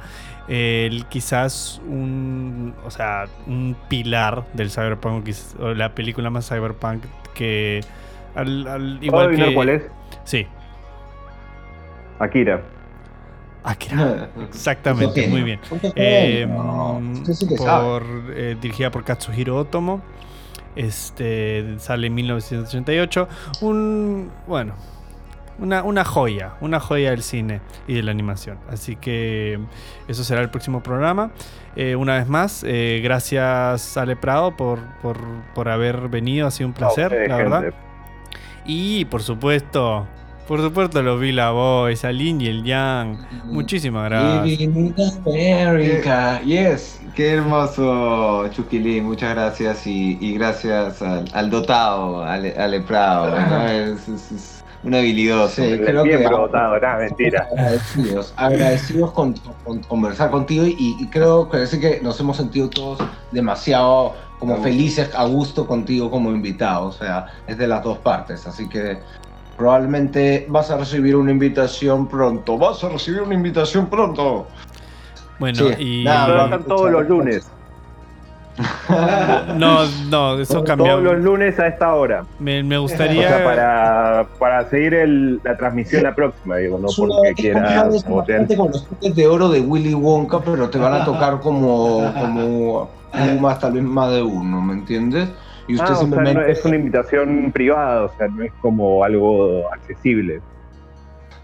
El, 0.49 1.05
quizás 1.05 1.79
un, 1.87 2.73
o 2.83 2.89
sea, 2.89 3.25
un 3.45 3.75
pilar 3.87 4.45
del 4.53 4.71
cyberpunk, 4.71 5.29
o 5.59 5.73
la 5.75 5.93
película 5.93 6.29
más 6.31 6.49
cyberpunk 6.49 7.03
que 7.35 7.81
al, 8.35 8.67
al- 8.67 8.97
¿Puedo 8.99 9.05
igual 9.05 9.25
adivinar 9.27 9.49
que 9.49 9.53
cuál 9.55 9.69
es? 9.69 9.83
sí, 10.23 10.47
Akira. 12.19 12.61
Akira. 13.63 14.29
Exactamente, 14.49 15.27
muy 15.27 15.43
bien. 15.43 15.59
Eh, 15.95 16.45
mm, 16.49 17.23
por, 17.57 18.03
eh, 18.33 18.57
dirigida 18.59 18.89
por 18.91 19.03
Katsuhiro 19.03 19.57
Otomo. 19.57 20.01
Este 20.75 21.75
sale 21.79 22.07
en 22.07 22.15
1988. 22.15 23.27
Un 23.61 24.31
bueno, 24.47 24.73
una, 25.59 25.83
una 25.83 26.03
joya, 26.05 26.53
una 26.61 26.79
joya 26.79 27.11
del 27.11 27.23
cine 27.23 27.61
y 27.87 27.93
de 27.95 28.03
la 28.03 28.11
animación. 28.11 28.57
Así 28.69 28.95
que 28.95 29.59
eso 30.07 30.23
será 30.23 30.41
el 30.41 30.49
próximo 30.49 30.81
programa. 30.81 31.31
Eh, 31.75 31.95
una 31.95 32.15
vez 32.17 32.27
más, 32.27 32.63
eh, 32.67 32.99
gracias 33.03 33.95
Ale 33.97 34.15
Prado 34.15 34.55
por, 34.57 34.79
por, 35.01 35.17
por 35.53 35.69
haber 35.69 36.09
venido. 36.09 36.47
Ha 36.47 36.51
sido 36.51 36.67
un 36.67 36.73
placer, 36.73 37.25
la 37.27 37.35
verdad. 37.37 37.73
Y 38.65 39.05
por 39.05 39.21
supuesto, 39.23 40.05
por 40.47 40.61
supuesto 40.61 41.01
los 41.01 41.19
vi 41.19 41.31
la 41.31 41.51
voz, 41.51 42.03
a 42.03 42.11
Lin 42.11 42.41
y 42.41 42.47
el 42.47 42.63
Yang. 42.63 43.17
Muchísimas 43.45 44.09
gracias. 44.09 44.59
In 44.61 44.95
America, 45.25 46.41
yes. 46.41 46.99
Qué 47.15 47.33
hermoso, 47.33 48.47
Chuquilín. 48.51 49.03
Muchas 49.05 49.33
gracias 49.35 49.85
y, 49.87 50.17
y 50.21 50.33
gracias 50.35 51.01
al, 51.01 51.25
al 51.33 51.49
dotado, 51.49 52.23
al, 52.23 52.53
al 52.57 52.83
Prado. 52.83 53.31
¿no? 53.39 53.67
Es, 53.69 54.07
es- 54.07 54.31
es 54.31 54.58
un 54.83 54.95
habilidoso. 54.95 55.61
Sí, 55.61 55.77
creo 55.79 56.03
que 56.03 56.27
votado, 56.27 56.79
nada, 56.79 56.97
mentira. 56.97 57.47
agradecidos, 57.51 58.33
agradecidos 58.37 59.11
con, 59.11 59.33
con 59.65 59.79
conversar 59.83 60.31
contigo 60.31 60.65
y, 60.65 60.95
y 60.99 61.07
creo 61.07 61.45
que 61.45 61.51
parece 61.51 61.79
que 61.79 61.99
nos 62.01 62.19
hemos 62.19 62.37
sentido 62.37 62.69
todos 62.69 62.99
demasiado 63.31 64.15
como 64.39 64.55
A 64.55 64.57
felices, 64.61 65.13
a 65.15 65.25
gusto 65.25 65.67
contigo 65.67 66.09
como 66.09 66.31
invitado, 66.31 66.87
o 66.87 66.91
sea, 66.93 67.25
es 67.45 67.57
de 67.57 67.67
las 67.67 67.83
dos 67.83 67.97
partes, 67.97 68.47
así 68.47 68.69
que 68.69 68.99
probablemente 69.57 70.45
vas 70.49 70.71
a 70.71 70.77
recibir 70.77 71.17
una 71.17 71.31
invitación 71.31 72.07
pronto, 72.07 72.57
vas 72.57 72.81
a 72.85 72.89
recibir 72.89 73.21
una 73.21 73.35
invitación 73.35 73.89
pronto. 73.89 74.47
Bueno, 75.39 75.57
Sí, 75.57 76.01
y. 76.01 76.03
nada, 76.05 76.45
están 76.45 76.63
todos 76.63 76.89
los 76.89 77.07
lunes. 77.09 77.51
No, 79.57 79.85
no, 80.09 80.39
eso 80.39 80.63
cambió. 80.63 80.87
Todos 80.97 81.03
los 81.03 81.19
lunes 81.23 81.59
a 81.59 81.67
esta 81.67 81.93
hora. 81.93 82.25
Me, 82.39 82.61
me 82.63 82.77
O 82.77 82.81
gustaría. 82.83 83.27
sea, 83.27 83.43
para, 83.45 84.27
para 84.37 84.69
seguir 84.69 84.93
el- 84.93 85.39
la 85.43 85.55
transmisión 85.57 86.03
la 86.03 86.13
próxima, 86.15 86.57
digo, 86.57 86.77
no 86.79 86.89
Es 86.89 86.95
porque 86.95 87.29
es 87.29 87.35
quiera 87.35 87.83
como 88.03 88.15
botear. 88.15 88.39
bastante 88.41 88.57
con 88.57 88.67
los 88.71 88.87
tickets 88.87 89.15
de 89.15 89.27
oro 89.27 89.49
de 89.49 89.61
Willy 89.61 89.93
Wonka, 89.93 90.39
pero 90.41 90.69
te 90.69 90.77
van 90.77 90.93
a 90.93 91.05
tocar 91.05 91.39
como, 91.39 92.13
como 92.19 92.89
más, 93.39 93.59
tal 93.59 93.73
vez 93.73 93.83
más 93.83 94.11
de 94.11 94.21
uno, 94.23 94.61
¿me 94.61 94.73
entiendes? 94.73 95.29
Y 95.67 95.75
usted 95.75 95.87
Ah, 95.87 95.91
o 95.91 95.95
sea, 95.95 96.01
simplemente... 96.05 96.41
no- 96.41 96.45
es 96.47 96.65
una 96.65 96.75
invitación 96.75 97.51
privada, 97.53 98.05
o 98.05 98.11
sea, 98.17 98.27
no 98.27 98.43
es 98.43 98.51
como 98.61 99.03
algo 99.03 99.71
accesible. 99.71 100.41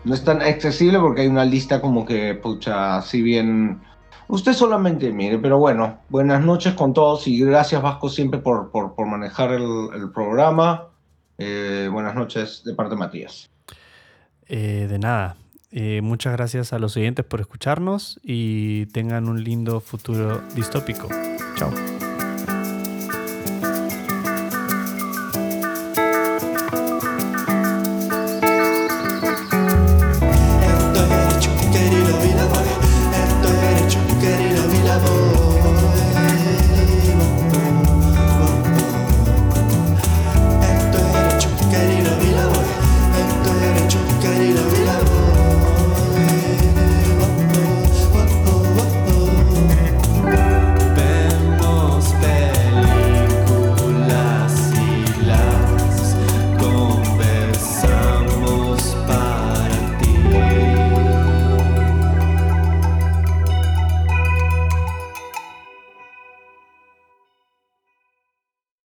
No 0.03 0.13
es 0.13 0.23
tan 0.23 0.41
accesible 0.41 0.99
porque 0.99 1.21
hay 1.21 1.27
una 1.27 1.45
lista 1.45 1.79
como 1.81 2.05
que, 2.05 2.35
pucha, 2.35 3.01
si 3.01 3.21
bien... 3.21 3.79
Usted 4.27 4.53
solamente 4.53 5.11
mire, 5.11 5.37
pero 5.37 5.59
bueno, 5.59 5.99
buenas 6.09 6.43
noches 6.43 6.73
con 6.73 6.93
todos 6.93 7.27
y 7.27 7.39
gracias 7.39 7.81
Vasco 7.81 8.09
siempre 8.09 8.39
por, 8.39 8.71
por, 8.71 9.05
manejar 9.05 9.51
el, 9.51 9.89
el 9.95 10.11
programa. 10.11 10.87
Eh, 11.37 11.89
buenas 11.91 12.15
noches 12.15 12.63
de 12.65 12.73
parte 12.73 12.95
de 12.95 12.99
Matías. 12.99 13.49
Eh, 14.47 14.87
de 14.89 14.99
nada. 14.99 15.35
Eh, 15.71 15.99
muchas 16.01 16.33
gracias 16.33 16.73
a 16.73 16.79
los 16.79 16.95
oyentes 16.95 17.25
por 17.25 17.41
escucharnos 17.41 18.19
y 18.23 18.85
tengan 18.87 19.27
un 19.27 19.43
lindo 19.43 19.81
futuro 19.81 20.41
distópico. 20.55 21.09
Chao. 21.55 21.94